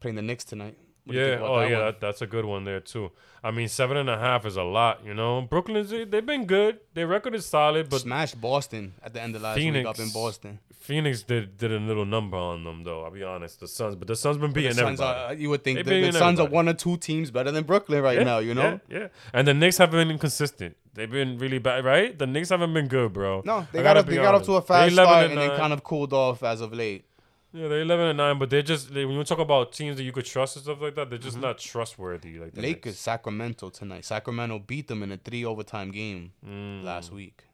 Playing 0.00 0.16
the 0.16 0.22
Knicks 0.22 0.44
tonight. 0.44 0.76
What 1.04 1.16
Yeah. 1.16 1.38
Oh, 1.42 1.60
that 1.60 1.70
yeah. 1.70 1.78
That, 1.78 2.00
that's 2.00 2.22
a 2.22 2.26
good 2.26 2.44
one 2.44 2.64
there 2.64 2.80
too. 2.80 3.10
I 3.42 3.50
mean, 3.50 3.68
seven 3.68 3.96
and 3.96 4.08
a 4.10 4.18
half 4.18 4.46
is 4.46 4.56
a 4.56 4.62
lot. 4.62 5.04
You 5.04 5.14
know, 5.14 5.42
Brooklyn's 5.42 5.90
they- 5.90 6.04
they've 6.04 6.24
been 6.24 6.46
good. 6.46 6.78
Their 6.94 7.06
record 7.06 7.34
is 7.34 7.46
solid, 7.46 7.88
but 7.88 8.00
smashed 8.02 8.40
Boston 8.40 8.94
at 9.02 9.12
the 9.14 9.20
end 9.22 9.34
of 9.36 9.42
last 9.42 9.56
week 9.58 9.86
up 9.86 9.98
in 9.98 10.10
Boston. 10.10 10.60
Phoenix 10.78 11.22
did 11.22 11.58
did 11.58 11.70
a 11.72 11.78
little 11.78 12.06
number 12.06 12.36
on 12.36 12.64
them 12.64 12.84
though. 12.84 13.04
I'll 13.04 13.10
be 13.10 13.22
honest. 13.22 13.60
The 13.60 13.68
Suns, 13.68 13.96
but 13.96 14.08
the 14.08 14.16
Suns 14.16 14.38
been 14.38 14.52
beating 14.52 14.70
The 14.70 14.76
Suns 14.76 15.00
everybody. 15.00 15.34
are, 15.36 15.38
you 15.42 15.50
would 15.50 15.62
think 15.64 15.84
the, 15.84 16.10
the 16.10 16.12
Suns 16.12 16.40
are 16.40 16.46
one 16.48 16.68
or 16.68 16.72
two 16.74 16.96
teams 16.96 17.30
better 17.30 17.50
than 17.50 17.64
Brooklyn 17.64 18.02
right 18.02 18.16
Yeah, 18.18 18.24
now. 18.24 18.38
You 18.38 18.54
know. 18.54 18.80
Yeah, 18.88 18.98
yeah. 18.98 19.08
And 19.34 19.46
the 19.46 19.52
Knicks 19.54 19.76
haven't 19.78 19.98
been 19.98 20.10
inconsistent. 20.10 20.76
They've 20.98 21.10
been 21.10 21.38
really 21.38 21.58
bad, 21.58 21.84
right? 21.84 22.18
The 22.18 22.26
Knicks 22.26 22.48
haven't 22.50 22.74
been 22.74 22.88
good, 22.88 23.12
bro. 23.12 23.42
No, 23.44 23.66
they 23.72 23.80
I 23.80 23.82
got 23.82 23.96
up. 23.96 24.06
They 24.06 24.16
got 24.16 24.34
up 24.34 24.42
to 24.44 24.54
a. 24.56 24.60
They 24.60 24.66
fast 24.66 24.92
11 24.92 25.08
start 25.10 25.24
and 25.30 25.32
and 25.32 25.40
then 25.50 25.56
kind 25.58 25.72
of 25.72 25.82
cooled 25.84 26.12
off 26.12 26.42
as 26.42 26.60
of 26.60 26.72
late. 26.72 27.04
Yeah, 27.52 27.68
they're 27.68 27.80
eleven 27.80 28.06
and 28.08 28.18
nine, 28.18 28.38
but 28.38 28.50
they're 28.50 28.60
just 28.60 28.92
they, 28.92 29.06
when 29.06 29.16
you 29.16 29.24
talk 29.24 29.38
about 29.38 29.72
teams 29.72 29.96
that 29.96 30.02
you 30.02 30.12
could 30.12 30.26
trust 30.26 30.56
and 30.56 30.64
stuff 30.64 30.82
like 30.82 30.94
that, 30.96 31.08
they're 31.08 31.18
just 31.18 31.38
not 31.38 31.56
trustworthy. 31.58 32.38
Like 32.38 32.52
the 32.52 32.60
Mm-hmm. 32.60 32.68
Lakers, 32.68 32.84
Knicks. 32.92 32.98
Sacramento 32.98 33.70
tonight. 33.70 34.04
Sacramento 34.04 34.58
beat 34.58 34.88
them 34.88 35.02
in 35.02 35.12
a 35.12 35.16
three 35.16 35.44
overtime 35.46 35.90
game 35.90 36.32
Mm, 36.46 36.84
last 36.84 37.10
week. 37.10 37.44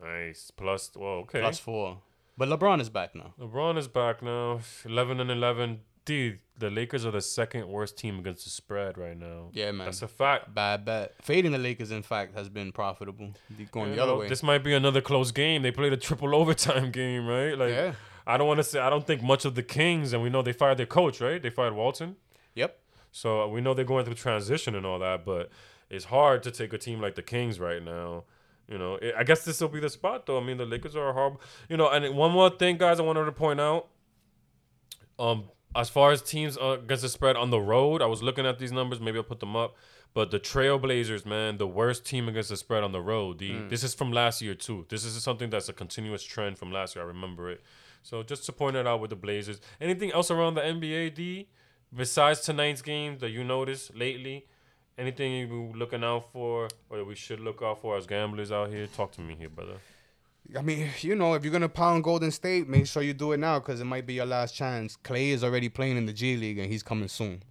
nice 0.00 0.50
plus. 0.50 0.90
Well, 0.94 1.24
okay. 1.24 1.40
Plus 1.40 1.58
four. 1.58 1.98
But 2.38 2.48
LeBron 2.48 2.80
is 2.80 2.88
back 2.88 3.14
now. 3.14 3.34
LeBron 3.40 3.76
is 3.78 3.88
back 3.88 4.22
now, 4.22 4.60
eleven 4.84 5.18
and 5.20 5.30
eleven. 5.30 5.80
Dude, 6.04 6.40
the 6.58 6.68
Lakers 6.70 7.06
are 7.06 7.10
the 7.12 7.20
second 7.20 7.68
worst 7.68 7.96
team 7.96 8.18
against 8.18 8.44
the 8.44 8.50
spread 8.50 8.98
right 8.98 9.16
now. 9.16 9.50
Yeah, 9.52 9.70
man. 9.70 9.86
That's 9.86 10.02
a 10.02 10.08
fact. 10.08 10.52
Bad 10.54 10.84
bet. 10.84 11.14
Fading 11.22 11.52
the 11.52 11.58
Lakers, 11.58 11.90
in 11.92 12.02
fact, 12.02 12.34
has 12.34 12.48
been 12.48 12.72
profitable. 12.72 13.32
Going 13.70 13.90
You 13.90 13.96
the 13.96 14.02
other 14.02 14.16
way. 14.16 14.28
This 14.28 14.42
might 14.42 14.64
be 14.64 14.74
another 14.74 15.00
close 15.00 15.30
game. 15.30 15.62
They 15.62 15.70
played 15.70 15.92
a 15.92 15.96
triple 15.96 16.34
overtime 16.40 16.90
game, 16.90 17.26
right? 17.26 17.56
Like, 17.56 17.70
Yeah. 17.70 17.92
I 18.26 18.36
don't 18.36 18.46
want 18.46 18.58
to 18.58 18.64
say. 18.64 18.78
I 18.80 18.88
don't 18.90 19.06
think 19.06 19.22
much 19.22 19.44
of 19.44 19.54
the 19.56 19.62
Kings, 19.62 20.12
and 20.12 20.22
we 20.22 20.30
know 20.30 20.42
they 20.42 20.52
fired 20.52 20.78
their 20.78 20.86
coach, 20.86 21.20
right? 21.20 21.42
They 21.42 21.50
fired 21.50 21.74
Walton, 21.74 22.16
Yep. 22.54 22.78
so 23.10 23.42
uh, 23.42 23.46
we 23.48 23.60
know 23.60 23.74
they're 23.74 23.84
going 23.84 24.04
through 24.04 24.14
transition 24.14 24.74
and 24.76 24.86
all 24.86 25.00
that. 25.00 25.24
But 25.24 25.50
it's 25.90 26.04
hard 26.04 26.42
to 26.44 26.50
take 26.52 26.72
a 26.72 26.78
team 26.78 27.00
like 27.00 27.16
the 27.16 27.22
Kings 27.22 27.58
right 27.58 27.82
now. 27.82 28.24
You 28.68 28.78
know, 28.78 28.96
I- 29.02 29.20
I 29.20 29.24
guess 29.24 29.44
this 29.44 29.60
will 29.60 29.68
be 29.68 29.80
the 29.80 29.88
spot, 29.90 30.26
though. 30.26 30.38
I 30.38 30.42
mean, 30.44 30.56
the 30.56 30.64
Lakers 30.66 30.94
are 30.94 31.08
a 31.08 31.12
horrible. 31.12 31.40
You 31.68 31.76
know, 31.76 31.88
and 31.90 32.14
one 32.16 32.30
more 32.30 32.48
thing, 32.50 32.76
guys, 32.78 33.00
I 33.00 33.02
wanted 33.02 33.24
to 33.24 33.32
point 33.32 33.60
out. 33.60 33.88
Um, 35.18 35.44
as 35.74 35.88
far 35.88 36.12
as 36.12 36.22
teams 36.22 36.58
uh, 36.58 36.78
against 36.82 37.02
the 37.02 37.08
spread 37.08 37.36
on 37.36 37.50
the 37.50 37.60
road, 37.60 38.02
I 38.02 38.06
was 38.06 38.22
looking 38.22 38.46
at 38.46 38.58
these 38.58 38.72
numbers. 38.72 39.00
Maybe 39.00 39.18
I'll 39.18 39.24
put 39.24 39.40
them 39.40 39.56
up. 39.56 39.74
But 40.14 40.30
the 40.30 40.38
Trailblazers, 40.38 41.24
man, 41.24 41.56
the 41.56 41.66
worst 41.66 42.04
team 42.04 42.28
against 42.28 42.50
the 42.50 42.56
spread 42.58 42.82
on 42.82 42.92
the 42.92 43.00
road. 43.00 43.38
The, 43.38 43.52
This 43.68 43.82
is 43.82 43.94
from 43.94 44.12
last 44.12 44.42
year 44.42 44.54
too. 44.54 44.84
This 44.90 45.04
is 45.04 45.22
something 45.22 45.48
that's 45.48 45.70
a 45.70 45.72
continuous 45.72 46.22
trend 46.22 46.58
from 46.58 46.70
last 46.70 46.94
year. 46.94 47.04
I 47.04 47.08
remember 47.08 47.50
it. 47.50 47.62
So 48.02 48.22
just 48.22 48.44
to 48.46 48.52
point 48.52 48.76
it 48.76 48.86
out 48.86 49.00
with 49.00 49.10
the 49.10 49.16
Blazers. 49.16 49.60
Anything 49.80 50.12
else 50.12 50.30
around 50.30 50.54
the 50.54 50.60
NBA, 50.60 51.14
D, 51.14 51.48
besides 51.94 52.40
tonight's 52.40 52.82
game 52.82 53.18
that 53.18 53.30
you 53.30 53.42
noticed 53.42 53.96
lately? 53.96 54.46
Anything 54.98 55.32
you 55.32 55.72
looking 55.74 56.04
out 56.04 56.30
for, 56.32 56.68
or 56.90 56.98
that 56.98 57.04
we 57.06 57.14
should 57.14 57.40
look 57.40 57.62
out 57.62 57.80
for 57.80 57.96
as 57.96 58.06
gamblers 58.06 58.52
out 58.52 58.68
here? 58.70 58.86
Talk 58.86 59.12
to 59.12 59.22
me 59.22 59.34
here, 59.34 59.48
brother. 59.48 59.76
I 60.58 60.62
mean, 60.62 60.88
you 61.00 61.14
know, 61.14 61.34
if 61.34 61.44
you're 61.44 61.52
gonna 61.52 61.68
pound 61.68 62.04
Golden 62.04 62.30
State, 62.30 62.68
make 62.68 62.86
sure 62.86 63.02
you 63.02 63.14
do 63.14 63.32
it 63.32 63.38
now 63.38 63.58
because 63.58 63.80
it 63.80 63.84
might 63.84 64.06
be 64.06 64.14
your 64.14 64.26
last 64.26 64.54
chance. 64.54 64.96
Clay 64.96 65.30
is 65.30 65.42
already 65.42 65.68
playing 65.68 65.96
in 65.96 66.06
the 66.06 66.12
G 66.12 66.36
League 66.36 66.58
and 66.58 66.70
he's 66.70 66.82
coming 66.82 67.08
soon. 67.08 67.42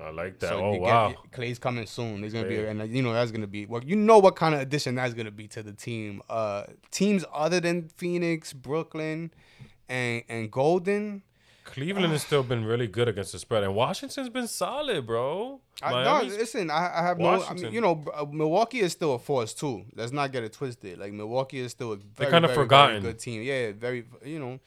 I 0.00 0.10
like 0.10 0.38
that. 0.38 0.48
So 0.48 0.64
oh 0.64 0.72
you 0.72 0.80
get- 0.80 0.86
wow. 0.86 1.14
Clay's 1.30 1.58
coming 1.58 1.86
soon. 1.86 2.22
There's 2.22 2.32
gonna 2.32 2.48
be, 2.48 2.56
and 2.58 2.80
uh, 2.80 2.84
you 2.84 3.02
know 3.02 3.12
that's 3.12 3.30
gonna 3.30 3.46
be. 3.46 3.66
Well, 3.66 3.84
you 3.84 3.96
know 3.96 4.18
what 4.18 4.34
kind 4.34 4.54
of 4.54 4.60
addition 4.62 4.94
that's 4.94 5.14
gonna 5.14 5.30
be 5.30 5.46
to 5.48 5.62
the 5.62 5.72
team. 5.72 6.22
Uh, 6.28 6.64
teams 6.90 7.24
other 7.32 7.60
than 7.60 7.88
Phoenix, 7.96 8.52
Brooklyn, 8.52 9.30
and 9.88 10.22
and 10.28 10.50
Golden. 10.50 11.22
Cleveland 11.72 12.12
has 12.12 12.22
still 12.22 12.42
been 12.42 12.64
really 12.64 12.86
good 12.86 13.08
against 13.08 13.32
the 13.32 13.38
spread, 13.38 13.62
and 13.62 13.74
Washington's 13.74 14.28
been 14.28 14.48
solid, 14.48 15.06
bro. 15.06 15.60
I, 15.82 16.04
no, 16.04 16.22
listen, 16.26 16.70
I, 16.70 16.98
I 16.98 17.02
have 17.02 17.18
no. 17.18 17.42
I 17.42 17.54
mean, 17.54 17.72
you 17.72 17.80
know, 17.80 18.04
uh, 18.14 18.26
Milwaukee 18.30 18.80
is 18.80 18.92
still 18.92 19.14
a 19.14 19.18
force 19.18 19.54
too. 19.54 19.84
Let's 19.94 20.12
not 20.12 20.32
get 20.32 20.44
it 20.44 20.52
twisted. 20.52 20.98
Like 20.98 21.12
Milwaukee 21.12 21.60
is 21.60 21.70
still 21.70 21.92
a 21.92 21.96
very, 21.96 22.30
kinda 22.30 22.48
very, 22.48 22.56
forgotten. 22.56 23.02
very 23.02 23.12
good 23.12 23.20
team. 23.20 23.42
Yeah, 23.42 23.72
very. 23.72 24.04
You 24.24 24.38
know, 24.38 24.60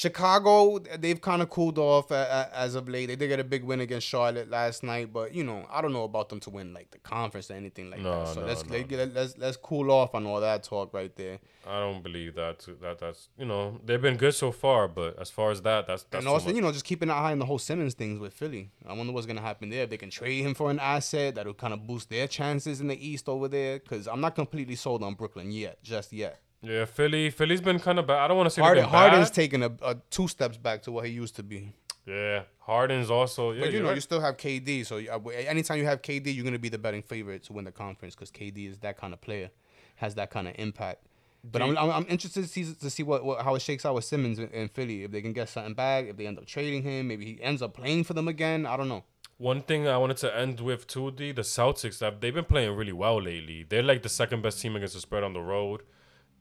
Chicago, 0.00 0.78
they've 0.78 1.20
kind 1.20 1.42
of 1.42 1.50
cooled 1.50 1.76
off 1.76 2.10
as 2.10 2.74
of 2.74 2.88
late. 2.88 3.04
They 3.04 3.16
did 3.16 3.28
get 3.28 3.38
a 3.38 3.44
big 3.44 3.64
win 3.64 3.80
against 3.80 4.06
Charlotte 4.06 4.48
last 4.48 4.82
night, 4.82 5.12
but 5.12 5.34
you 5.34 5.44
know, 5.44 5.66
I 5.70 5.82
don't 5.82 5.92
know 5.92 6.04
about 6.04 6.30
them 6.30 6.40
to 6.40 6.48
win 6.48 6.72
like 6.72 6.90
the 6.90 6.96
conference 7.00 7.50
or 7.50 7.54
anything 7.54 7.90
like 7.90 8.00
No, 8.00 8.24
that. 8.24 8.34
So 8.34 8.40
no, 8.40 8.46
let's 8.46 8.64
no. 8.64 8.78
let, 8.78 8.90
let, 8.90 9.12
let's 9.12 9.36
let's 9.36 9.56
cool 9.58 9.90
off 9.90 10.14
on 10.14 10.24
all 10.24 10.40
that 10.40 10.62
talk 10.62 10.94
right 10.94 11.14
there. 11.16 11.38
I 11.66 11.80
don't 11.80 12.02
believe 12.02 12.34
that. 12.36 12.66
That 12.80 12.98
that's 12.98 13.28
you 13.36 13.44
know 13.44 13.78
they've 13.84 14.00
been 14.00 14.16
good 14.16 14.34
so 14.34 14.52
far, 14.52 14.88
but 14.88 15.18
as 15.20 15.28
far 15.30 15.50
as 15.50 15.60
that, 15.62 15.86
that's 15.86 16.04
that's 16.04 16.24
and 16.24 16.32
also, 16.32 16.48
you 16.50 16.62
know, 16.62 16.72
just 16.72 16.86
keeping 16.86 17.10
an 17.10 17.16
eye 17.16 17.32
on 17.32 17.38
the 17.38 17.44
whole 17.44 17.58
Simmons 17.58 17.92
things 17.92 18.18
with 18.18 18.32
Philly. 18.32 18.70
I 18.88 18.94
wonder 18.94 19.12
what's 19.12 19.26
gonna 19.26 19.42
happen 19.42 19.68
there. 19.68 19.82
If 19.82 19.90
they 19.90 19.98
can 19.98 20.08
trade 20.08 20.40
him 20.46 20.54
for 20.54 20.70
an 20.70 20.78
asset 20.80 21.34
that'll 21.34 21.52
kind 21.52 21.74
of 21.74 21.86
boost 21.86 22.08
their 22.08 22.26
chances 22.26 22.80
in 22.80 22.88
the 22.88 23.06
East 23.06 23.28
over 23.28 23.48
there. 23.48 23.78
Because 23.78 24.08
I'm 24.08 24.22
not 24.22 24.34
completely 24.34 24.76
sold 24.76 25.02
on 25.02 25.12
Brooklyn 25.12 25.52
yet, 25.52 25.82
just 25.82 26.10
yet. 26.10 26.40
Yeah, 26.62 26.84
Philly, 26.84 27.30
Philly's 27.30 27.60
been 27.60 27.78
kind 27.78 27.98
of 27.98 28.06
bad. 28.06 28.18
I 28.18 28.28
don't 28.28 28.36
want 28.36 28.48
to 28.48 28.50
say 28.50 28.62
Harden. 28.62 28.84
Harden's 28.84 29.30
taking 29.30 29.62
a, 29.62 29.72
a 29.82 29.96
two 30.10 30.28
steps 30.28 30.56
back 30.56 30.82
to 30.82 30.92
what 30.92 31.06
he 31.06 31.12
used 31.12 31.36
to 31.36 31.42
be. 31.42 31.72
yeah, 32.06 32.42
Harden's 32.58 33.10
also. 33.10 33.52
Yeah, 33.52 33.62
but 33.62 33.72
you 33.72 33.80
know, 33.80 33.88
right. 33.88 33.94
you 33.94 34.00
still 34.00 34.20
have 34.20 34.36
KD. 34.36 34.84
So 34.84 34.96
anytime 34.96 35.78
you 35.78 35.86
have 35.86 36.02
KD, 36.02 36.34
you're 36.34 36.44
gonna 36.44 36.58
be 36.58 36.68
the 36.68 36.78
betting 36.78 37.02
favorite 37.02 37.44
to 37.44 37.52
win 37.54 37.64
the 37.64 37.72
conference 37.72 38.14
because 38.14 38.30
KD 38.30 38.68
is 38.70 38.78
that 38.78 38.98
kind 38.98 39.14
of 39.14 39.20
player, 39.20 39.50
has 39.96 40.14
that 40.16 40.30
kind 40.30 40.48
of 40.48 40.54
impact. 40.58 41.06
But 41.42 41.62
I'm, 41.62 41.78
I'm, 41.78 41.90
I'm 41.90 42.06
interested 42.08 42.42
to 42.42 42.48
see 42.48 42.74
to 42.74 42.90
see 42.90 43.02
what, 43.02 43.24
what 43.24 43.42
how 43.42 43.54
it 43.54 43.62
shakes 43.62 43.86
out 43.86 43.94
with 43.94 44.04
Simmons 44.04 44.38
in, 44.38 44.48
in 44.48 44.68
Philly. 44.68 45.04
If 45.04 45.12
they 45.12 45.22
can 45.22 45.32
get 45.32 45.48
something 45.48 45.72
back, 45.72 46.06
if 46.06 46.16
they 46.16 46.26
end 46.26 46.38
up 46.38 46.44
trading 46.44 46.82
him, 46.82 47.08
maybe 47.08 47.24
he 47.24 47.42
ends 47.42 47.62
up 47.62 47.74
playing 47.74 48.04
for 48.04 48.12
them 48.12 48.28
again. 48.28 48.66
I 48.66 48.76
don't 48.76 48.88
know. 48.88 49.04
One 49.38 49.62
thing 49.62 49.88
I 49.88 49.96
wanted 49.96 50.18
to 50.18 50.36
end 50.36 50.60
with 50.60 50.86
too, 50.86 51.10
D, 51.12 51.32
the 51.32 51.40
Celtics. 51.40 51.98
They've 52.20 52.34
been 52.34 52.44
playing 52.44 52.76
really 52.76 52.92
well 52.92 53.22
lately. 53.22 53.64
They're 53.66 53.82
like 53.82 54.02
the 54.02 54.10
second 54.10 54.42
best 54.42 54.60
team 54.60 54.76
against 54.76 54.92
the 54.92 55.00
spread 55.00 55.24
on 55.24 55.32
the 55.32 55.40
road. 55.40 55.80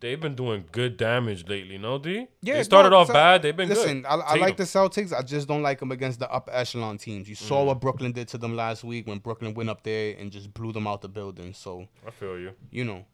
They've 0.02 0.20
been 0.20 0.36
doing 0.36 0.64
good 0.72 0.96
damage 0.96 1.48
lately, 1.50 1.78
no 1.78 1.98
D? 1.98 2.28
Yeah. 2.42 2.54
they 2.56 2.64
started 2.64 2.92
no, 2.92 2.98
off 3.00 3.10
bad. 3.10 3.42
They've 3.42 3.56
been 3.56 3.68
Listen, 3.68 4.04
good. 4.04 4.08
I, 4.08 4.16
I 4.16 4.36
like 4.36 4.56
the 4.56 4.64
Celtics. 4.64 5.12
I 5.12 5.22
just 5.22 5.48
don't 5.48 5.62
like 5.62 5.80
them 5.80 5.92
against 5.92 6.20
the 6.20 6.32
upper 6.32 6.52
echelon 6.54 6.98
teams. 6.98 7.28
You 7.28 7.36
saw 7.36 7.64
Mm. 7.64 7.66
what 7.68 7.82
Brooklyn 7.82 8.14
did 8.14 8.30
to 8.30 8.38
them 8.38 8.56
last 8.56 8.84
week 8.86 9.08
when 9.08 9.20
Brooklyn 9.20 9.54
went 9.54 9.70
up 9.70 9.84
there 9.84 10.16
and 10.18 10.32
just 10.32 10.54
blew 10.54 10.72
them 10.72 10.88
out 10.88 11.02
the 11.02 11.10
building. 11.10 11.54
So 11.54 11.88
I 12.08 12.12
feel 12.12 12.40
you. 12.40 12.52
you 12.72 12.86
know, 12.86 13.06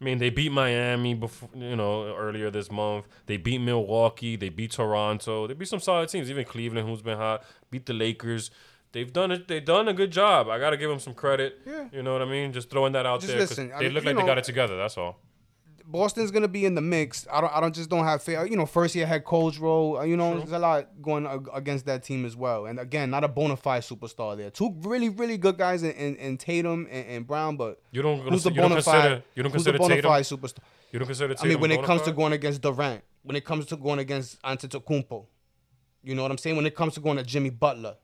I 0.00 0.04
mean, 0.04 0.18
they 0.18 0.30
beat 0.30 0.50
Miami 0.52 1.14
before, 1.14 1.50
you 1.54 1.76
know, 1.76 2.14
earlier 2.16 2.50
this 2.50 2.70
month. 2.70 3.06
They 3.26 3.36
beat 3.36 3.58
Milwaukee. 3.60 4.34
They 4.36 4.48
beat 4.48 4.72
Toronto. 4.72 5.46
They 5.46 5.54
beat 5.54 5.68
some 5.68 5.80
solid 5.80 6.08
teams. 6.08 6.30
Even 6.30 6.44
Cleveland, 6.44 6.88
who's 6.88 7.02
been 7.02 7.16
hot, 7.18 7.44
beat 7.70 7.86
the 7.86 7.92
Lakers. 7.94 8.50
They've 8.90 9.12
done 9.12 9.30
it. 9.30 9.46
They've 9.48 9.64
done 9.64 9.86
a 9.86 9.92
good 9.92 10.10
job. 10.10 10.48
I 10.48 10.58
gotta 10.58 10.76
give 10.76 10.88
them 10.90 10.98
some 11.00 11.14
credit. 11.14 11.60
Yeah. 11.66 11.88
You 11.92 12.02
know 12.02 12.12
what 12.12 12.22
I 12.22 12.24
mean? 12.24 12.52
Just 12.52 12.70
throwing 12.70 12.92
that 12.94 13.06
out 13.06 13.20
Just 13.20 13.32
there. 13.32 13.40
listen, 13.40 13.70
I 13.72 13.78
they 13.78 13.84
mean, 13.84 13.94
look 13.94 14.04
like 14.04 14.16
they 14.16 14.22
got 14.26 14.38
it 14.38 14.44
together. 14.44 14.76
That's 14.76 14.96
all. 14.98 15.20
Boston's 15.90 16.30
gonna 16.30 16.48
be 16.48 16.66
in 16.66 16.74
the 16.74 16.82
mix. 16.82 17.26
I 17.32 17.40
don't. 17.40 17.56
I 17.56 17.60
don't 17.60 17.74
just 17.74 17.88
don't 17.88 18.04
have 18.04 18.22
faith. 18.22 18.50
You 18.50 18.56
know, 18.56 18.66
first 18.66 18.94
year 18.94 19.06
head 19.06 19.24
coach 19.24 19.58
role. 19.58 19.96
uh, 19.96 20.02
You 20.04 20.16
know, 20.18 20.32
True. 20.32 20.40
there's 20.40 20.52
a 20.52 20.58
lot 20.58 20.88
going 21.00 21.26
against 21.54 21.86
that 21.86 22.02
team 22.04 22.26
as 22.26 22.36
well. 22.36 22.66
And 22.66 22.78
again, 22.78 23.08
not 23.10 23.24
a 23.24 23.28
bona 23.28 23.56
fide 23.56 23.82
superstar 23.82 24.36
there. 24.36 24.50
Two 24.50 24.74
really, 24.82 25.08
really 25.08 25.38
good 25.38 25.56
guys 25.56 25.82
in, 25.82 25.92
in, 25.92 26.16
in 26.16 26.36
Tatum 26.36 26.86
and, 26.90 27.06
and 27.08 27.26
Brown, 27.26 27.56
but 27.56 27.80
You 27.90 28.02
don't. 28.02 28.20
who's 28.20 28.42
the 28.44 28.50
bona 28.50 28.82
fide? 28.82 29.22
You 29.34 29.42
don't 29.42 29.50
who's 29.52 29.64
the 29.64 29.72
consider 29.72 30.02
bona 30.02 30.02
fide 30.02 30.24
superstar? 30.24 30.58
You 30.92 30.98
don't 30.98 31.06
consider 31.06 31.34
I 31.40 31.46
mean, 31.46 31.60
when 31.60 31.70
it 31.70 31.82
comes 31.82 32.02
to 32.02 32.12
going 32.12 32.32
against 32.32 32.62
Durant, 32.62 33.02
when 33.22 33.36
it 33.36 33.44
comes 33.44 33.66
to 33.66 33.76
going 33.76 33.98
against 33.98 34.40
Antetokounmpo, 34.42 35.26
you 36.02 36.14
know 36.14 36.22
what 36.22 36.30
I'm 36.30 36.38
saying? 36.38 36.56
When 36.56 36.66
it 36.66 36.74
comes 36.74 36.94
to 36.94 37.00
going 37.00 37.16
to 37.18 37.22
Jimmy 37.22 37.50
Butler, 37.50 37.96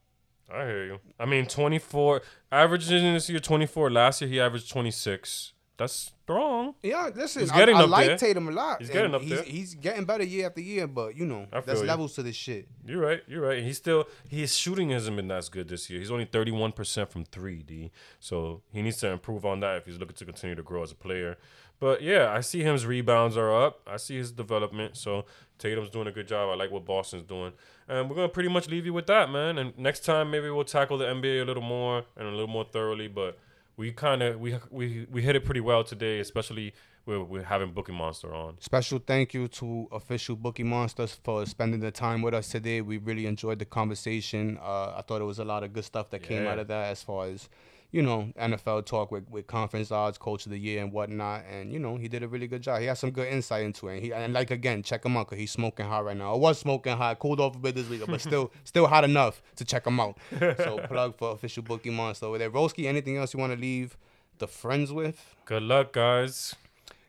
I 0.53 0.64
hear 0.66 0.85
you. 0.85 1.01
I 1.18 1.24
mean, 1.24 1.47
24 1.47 2.20
averaging 2.53 3.14
this 3.14 3.30
year 3.30 3.41
24. 3.41 3.91
Last 3.91 4.20
year 4.20 4.28
he 4.28 4.39
averaged 4.41 4.70
26. 4.70 5.54
That's 5.77 6.12
strong. 6.22 6.75
yeah, 6.85 7.11
listen, 7.14 7.43
He's 7.43 7.51
I, 7.51 7.59
getting 7.59 7.77
I 7.77 7.83
up 7.83 7.91
like 7.91 8.07
there. 8.07 8.16
Tatum 8.16 8.47
a 8.49 8.53
lot. 8.53 8.81
He's 8.81 8.91
getting 8.91 9.12
up 9.12 9.22
he's, 9.22 9.31
there. 9.31 9.43
He's 9.43 9.75
getting 9.75 10.05
better 10.05 10.22
year 10.22 10.47
after 10.47 10.61
year, 10.61 10.87
but 10.87 11.16
you 11.16 11.27
know, 11.27 11.47
I 11.53 11.61
there's 11.61 11.81
you. 11.81 11.87
levels 11.87 12.14
to 12.14 12.22
this 12.22 12.37
shit. 12.37 12.68
You're 12.87 13.01
right. 13.01 13.22
You're 13.27 13.43
right. 13.43 13.62
He's 13.62 13.77
still 13.77 14.07
his 14.29 14.57
shooting 14.57 14.91
hasn't 14.91 15.16
been 15.16 15.31
as 15.33 15.49
good 15.49 15.68
this 15.68 15.91
year. 15.91 15.99
He's 15.99 16.12
only 16.12 16.27
31 16.27 16.72
percent 16.72 17.11
from 17.11 17.25
three 17.25 17.62
D. 17.64 17.91
So 18.20 18.62
he 18.72 18.83
needs 18.83 18.99
to 18.99 19.11
improve 19.11 19.45
on 19.45 19.61
that 19.61 19.79
if 19.79 19.87
he's 19.87 19.99
looking 19.99 20.14
to 20.16 20.25
continue 20.25 20.55
to 20.55 20.62
grow 20.62 20.85
as 20.85 20.93
a 20.93 20.97
player. 20.97 21.39
But 21.81 22.03
yeah, 22.03 22.33
I 22.33 22.41
see 22.41 22.62
his 22.62 22.87
rebounds 22.87 23.37
are 23.37 23.53
up. 23.53 23.81
I 23.87 23.97
see 23.97 24.16
his 24.16 24.31
development. 24.31 24.97
So 24.97 25.25
Tatum's 25.59 25.91
doing 25.91 26.07
a 26.07 26.12
good 26.12 26.29
job. 26.29 26.51
I 26.51 26.55
like 26.55 26.70
what 26.70 26.85
Boston's 26.85 27.25
doing. 27.25 27.53
And 27.89 28.09
we're 28.09 28.16
gonna 28.16 28.29
pretty 28.29 28.49
much 28.49 28.68
leave 28.68 28.87
you 28.87 28.93
with 28.93 29.07
that, 29.09 29.29
man. 29.29 29.59
And 29.59 29.77
next 29.77 30.05
time 30.05 30.31
maybe 30.31 30.49
we'll 30.51 30.64
tackle 30.64 30.99
the 30.99 31.07
NBA 31.07 31.43
a 31.43 31.45
little 31.45 31.62
more 31.62 32.05
and 32.16 32.29
a 32.29 32.31
little 32.31 32.47
more 32.47 32.64
thoroughly. 32.64 33.09
But 33.09 33.39
we 33.77 33.93
kind 33.93 34.22
of 34.22 34.41
we 34.41 34.57
we 34.70 35.07
we 35.11 35.22
hit 35.22 35.37
it 35.37 35.45
pretty 35.45 35.61
well 35.61 35.85
today, 35.85 36.20
especially 36.20 36.75
with, 37.07 37.22
with 37.22 37.45
having 37.45 37.72
Bookie 37.72 37.93
Monster 37.93 38.35
on. 38.35 38.57
Special 38.61 38.99
thank 38.99 39.35
you 39.35 39.49
to 39.49 39.89
official 39.93 40.37
Bookie 40.37 40.62
Monsters 40.62 41.18
for 41.22 41.45
spending 41.47 41.81
the 41.81 41.91
time 41.91 42.22
with 42.22 42.35
us 42.35 42.49
today. 42.49 42.81
We 42.81 42.99
really 42.99 43.27
enjoyed 43.27 43.59
the 43.59 43.64
conversation. 43.64 44.59
Uh, 44.62 44.95
I 44.97 45.03
thought 45.07 45.20
it 45.20 45.25
was 45.25 45.39
a 45.39 45.45
lot 45.45 45.62
of 45.64 45.72
good 45.72 45.85
stuff 45.85 46.11
that 46.11 46.22
came 46.22 46.47
out 46.47 46.59
of 46.59 46.68
that 46.68 46.91
as 46.91 47.03
far 47.03 47.27
as, 47.27 47.49
you 47.95 48.03
know, 48.03 48.29
NFL 48.37 48.87
talk 48.87 49.13
with, 49.13 49.31
with 49.31 49.47
conference 49.47 49.93
odds, 49.93 50.19
coach 50.19 50.47
of 50.47 50.51
the 50.51 50.59
year, 50.59 50.83
and 50.83 50.93
whatnot. 50.93 51.45
And, 51.49 51.73
you 51.73 51.79
know, 51.79 51.97
he 51.97 52.09
did 52.09 52.25
a 52.25 52.29
really 52.29 52.49
good 52.49 52.61
job. 52.61 52.81
He 52.81 52.87
had 52.87 52.99
some 52.99 53.13
good 53.13 53.29
insight 53.29 53.63
into 53.63 53.87
it. 53.87 53.95
And, 53.95 54.03
he, 54.03 54.13
and 54.13 54.33
like, 54.33 54.51
again, 54.51 54.83
check 54.83 55.07
him 55.07 55.17
out 55.17 55.29
because 55.29 55.39
he's 55.39 55.53
smoking 55.53 55.87
hot 55.87 56.05
right 56.05 56.17
now. 56.17 56.35
I 56.35 56.37
was 56.37 56.59
smoking 56.59 56.97
hot, 56.97 57.21
cooled 57.21 57.39
off 57.39 57.55
a 57.55 57.59
bit 57.61 57.77
this 57.77 57.89
week, 57.89 58.03
but 58.05 58.21
still 58.21 58.51
still 58.65 58.89
hot 58.89 59.05
enough 59.05 59.41
to 59.55 59.65
check 59.65 59.87
him 59.87 60.01
out. 60.01 60.19
So, 60.41 60.81
plug 60.89 61.17
for 61.17 61.31
official 61.31 61.63
Bookie 61.63 61.91
Monster 61.91 62.27
over 62.27 62.37
there. 62.37 62.51
Roski, 62.51 62.87
anything 62.87 63.17
else 63.17 63.33
you 63.33 63.39
want 63.39 63.53
to 63.53 63.59
leave 63.61 63.97
the 64.39 64.49
friends 64.49 64.93
with? 64.93 65.37
Good 65.45 65.63
luck, 65.63 65.93
guys. 65.93 66.57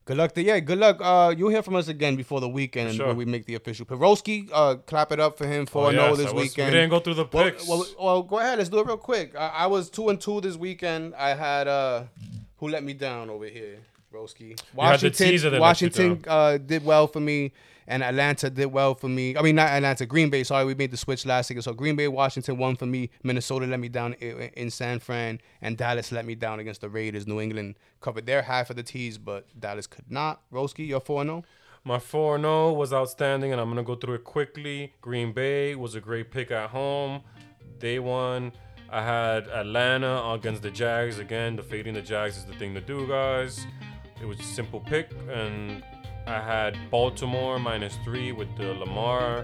Good 0.06 0.18
luck 0.18 0.34
to 0.34 0.43
yeah, 0.43 0.60
good 0.60 0.78
luck. 0.78 0.97
Uh 1.01 1.34
you'll 1.36 1.49
hear 1.49 1.64
from 1.64 1.76
us 1.76 1.88
again 1.88 2.16
before 2.16 2.39
the 2.39 2.47
weekend 2.49 2.93
sure. 2.95 3.08
when 3.08 3.18
we 3.18 3.26
make 3.26 3.45
the 3.47 3.56
official 3.56 3.88
Peroski, 3.88 4.47
uh 4.53 4.76
clap 4.86 5.12
it 5.12 5.20
up 5.20 5.36
for 5.38 5.47
him 5.47 5.66
for 5.66 5.86
Oh, 5.86 5.89
a 5.89 5.93
no 5.93 6.16
this 6.16 6.32
was- 6.32 6.43
weekend. 6.43 6.72
We 6.72 6.78
didn't 6.78 6.91
go 6.91 6.99
through 6.99 7.16
the 7.16 7.28
well, 7.32 7.43
picks. 7.45 7.68
well, 7.68 7.86
well, 7.99 8.22
go 8.24 8.38
ahead, 8.39 8.60
let's 8.60 8.70
do 8.70 8.80
it 8.80 8.86
real 8.86 8.97
quick. 8.97 9.36
I, 9.36 9.47
I 9.47 9.66
was 9.68 9.89
two 9.89 10.10
and 10.10 10.22
two 10.22 10.41
this 10.41 10.58
weekend. 10.58 11.16
I 11.16 11.30
had 11.34 11.68
uh 11.68 12.03
who 12.58 12.68
let 12.70 12.84
me 12.84 12.93
down 12.93 13.32
over 13.32 13.47
here, 13.47 13.80
Roski. 14.16 14.49
had 14.49 14.57
the 14.57 14.76
Washington 14.76 15.28
teaser 15.28 15.49
that 15.49 15.55
let 15.55 15.61
Washington 15.61 16.24
uh 16.28 16.57
did 16.57 16.86
well 16.86 17.07
for 17.07 17.20
me 17.20 17.51
and 17.88 18.03
Atlanta 18.03 18.49
did 18.49 18.68
well 18.68 18.95
for 18.95 19.07
me. 19.07 19.38
I 19.38 19.41
mean 19.41 19.55
not 19.55 19.70
Atlanta, 19.70 20.05
Green 20.05 20.30
Bay. 20.30 20.43
Sorry, 20.43 20.66
we 20.66 20.76
made 20.76 20.91
the 20.91 20.97
switch 20.97 21.26
last 21.26 21.49
week. 21.49 21.61
So 21.61 21.74
Green 21.74 21.95
Bay, 21.95 22.07
Washington 22.07 22.57
won 22.57 22.76
for 22.76 22.86
me. 22.86 23.09
Minnesota 23.24 23.66
let 23.66 23.80
me 23.80 23.89
down 23.89 24.13
in 24.13 24.70
San 24.70 24.99
Fran, 24.99 25.39
and 25.61 25.78
Dallas 25.78 26.11
let 26.11 26.26
me 26.26 26.36
down 26.36 26.59
against 26.59 26.82
the 26.82 26.89
Raiders. 26.89 27.28
New 27.28 27.39
England 27.39 27.76
covered 28.01 28.26
their 28.26 28.41
half 28.41 28.70
of 28.70 28.76
the 28.76 28.84
tees, 28.84 29.18
but 29.18 29.47
Dallas 29.59 29.88
could 29.88 30.09
not. 30.09 30.41
Roski, 30.51 30.88
you're 30.88 30.99
four 30.99 31.22
oh? 31.22 31.26
0 31.26 31.43
My 31.84 31.99
4 31.99 32.39
0 32.39 32.74
was 32.74 32.93
outstanding, 32.93 33.51
and 33.51 33.61
I'm 33.61 33.68
going 33.68 33.78
to 33.78 33.84
go 33.84 33.95
through 33.95 34.16
it 34.16 34.24
quickly. 34.24 34.93
Green 35.01 35.32
Bay 35.32 35.76
was 35.76 35.95
a 35.95 36.01
great 36.01 36.32
pick 36.32 36.51
at 36.51 36.70
home. 36.70 37.22
Day 37.80 37.99
one, 37.99 38.53
I 38.89 39.03
had 39.03 39.47
Atlanta 39.47 40.32
against 40.32 40.61
the 40.61 40.72
Jags. 40.72 41.20
Again, 41.20 41.55
the 41.55 41.63
fading 41.63 41.93
the 41.93 42.01
Jags 42.01 42.38
is 42.38 42.45
the 42.45 42.53
thing 42.53 42.74
to 42.74 42.82
do, 42.82 43.07
guys. 43.07 43.66
It 44.22 44.26
was 44.26 44.39
a 44.39 44.43
simple 44.43 44.80
pick, 44.80 45.09
and 45.30 45.84
I 46.26 46.39
had 46.39 46.78
Baltimore 46.89 47.59
minus 47.59 47.97
three 48.03 48.32
with 48.32 48.55
the 48.57 48.74
Lamar. 48.74 49.43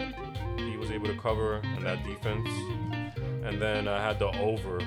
He 0.58 0.78
was 0.78 0.92
able 0.92 1.08
to 1.08 1.18
cover 1.18 1.58
in 1.76 1.84
that 1.84 2.04
defense. 2.04 2.48
And 3.44 3.62
then 3.62 3.88
I 3.88 4.02
had 4.02 4.20
the 4.20 4.28
over 4.40 4.80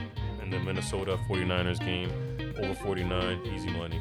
in 0.42 0.50
the 0.50 0.58
Minnesota 0.58 1.18
49ers 1.28 1.80
game. 1.80 2.10
Over 2.58 2.74
49, 2.74 3.46
easy 3.46 3.70
money. 3.70 4.00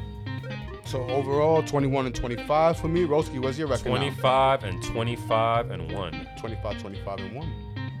So 0.84 1.02
overall, 1.08 1.62
21 1.62 2.06
and 2.06 2.14
25 2.14 2.78
for 2.78 2.88
me. 2.88 3.04
Roski, 3.04 3.40
what's 3.42 3.58
your 3.58 3.66
record? 3.68 3.86
now? 3.86 3.96
25 3.96 4.64
and 4.64 4.82
25 4.82 5.70
and 5.70 5.92
1. 5.92 6.28
25, 6.38 6.80
25 6.80 7.18
and 7.18 7.36
one. 7.36 7.52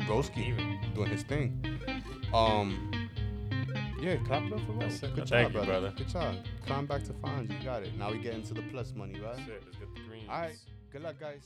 Roski 0.02 0.48
Even. 0.48 0.78
doing 0.94 1.10
his 1.10 1.22
thing. 1.22 1.64
Um, 2.32 2.90
yeah, 4.04 4.16
clap 4.26 4.42
it 4.44 4.52
up 4.52 4.60
for 4.66 4.72
That's 4.74 5.00
Roski. 5.00 5.02
it. 5.04 5.14
Good 5.14 5.28
Thank 5.28 5.28
job, 5.28 5.62
you, 5.62 5.66
brother. 5.66 5.80
brother. 5.80 5.94
Good 5.96 6.08
job. 6.08 6.34
Climb 6.66 6.86
back 6.86 7.04
to 7.04 7.12
find 7.14 7.50
you. 7.50 7.56
got 7.64 7.82
it. 7.82 7.96
Now 7.98 8.10
we 8.12 8.18
get 8.18 8.34
into 8.34 8.54
the 8.54 8.62
plus 8.70 8.92
money, 8.94 9.18
right? 9.20 9.36
That's 9.36 9.48
it. 9.48 9.62
Let's 9.64 9.76
get 9.78 9.94
the 9.94 10.00
greens. 10.08 10.26
All 10.28 10.40
right. 10.40 10.56
Good 10.92 11.02
luck, 11.02 11.18
guys. 11.18 11.42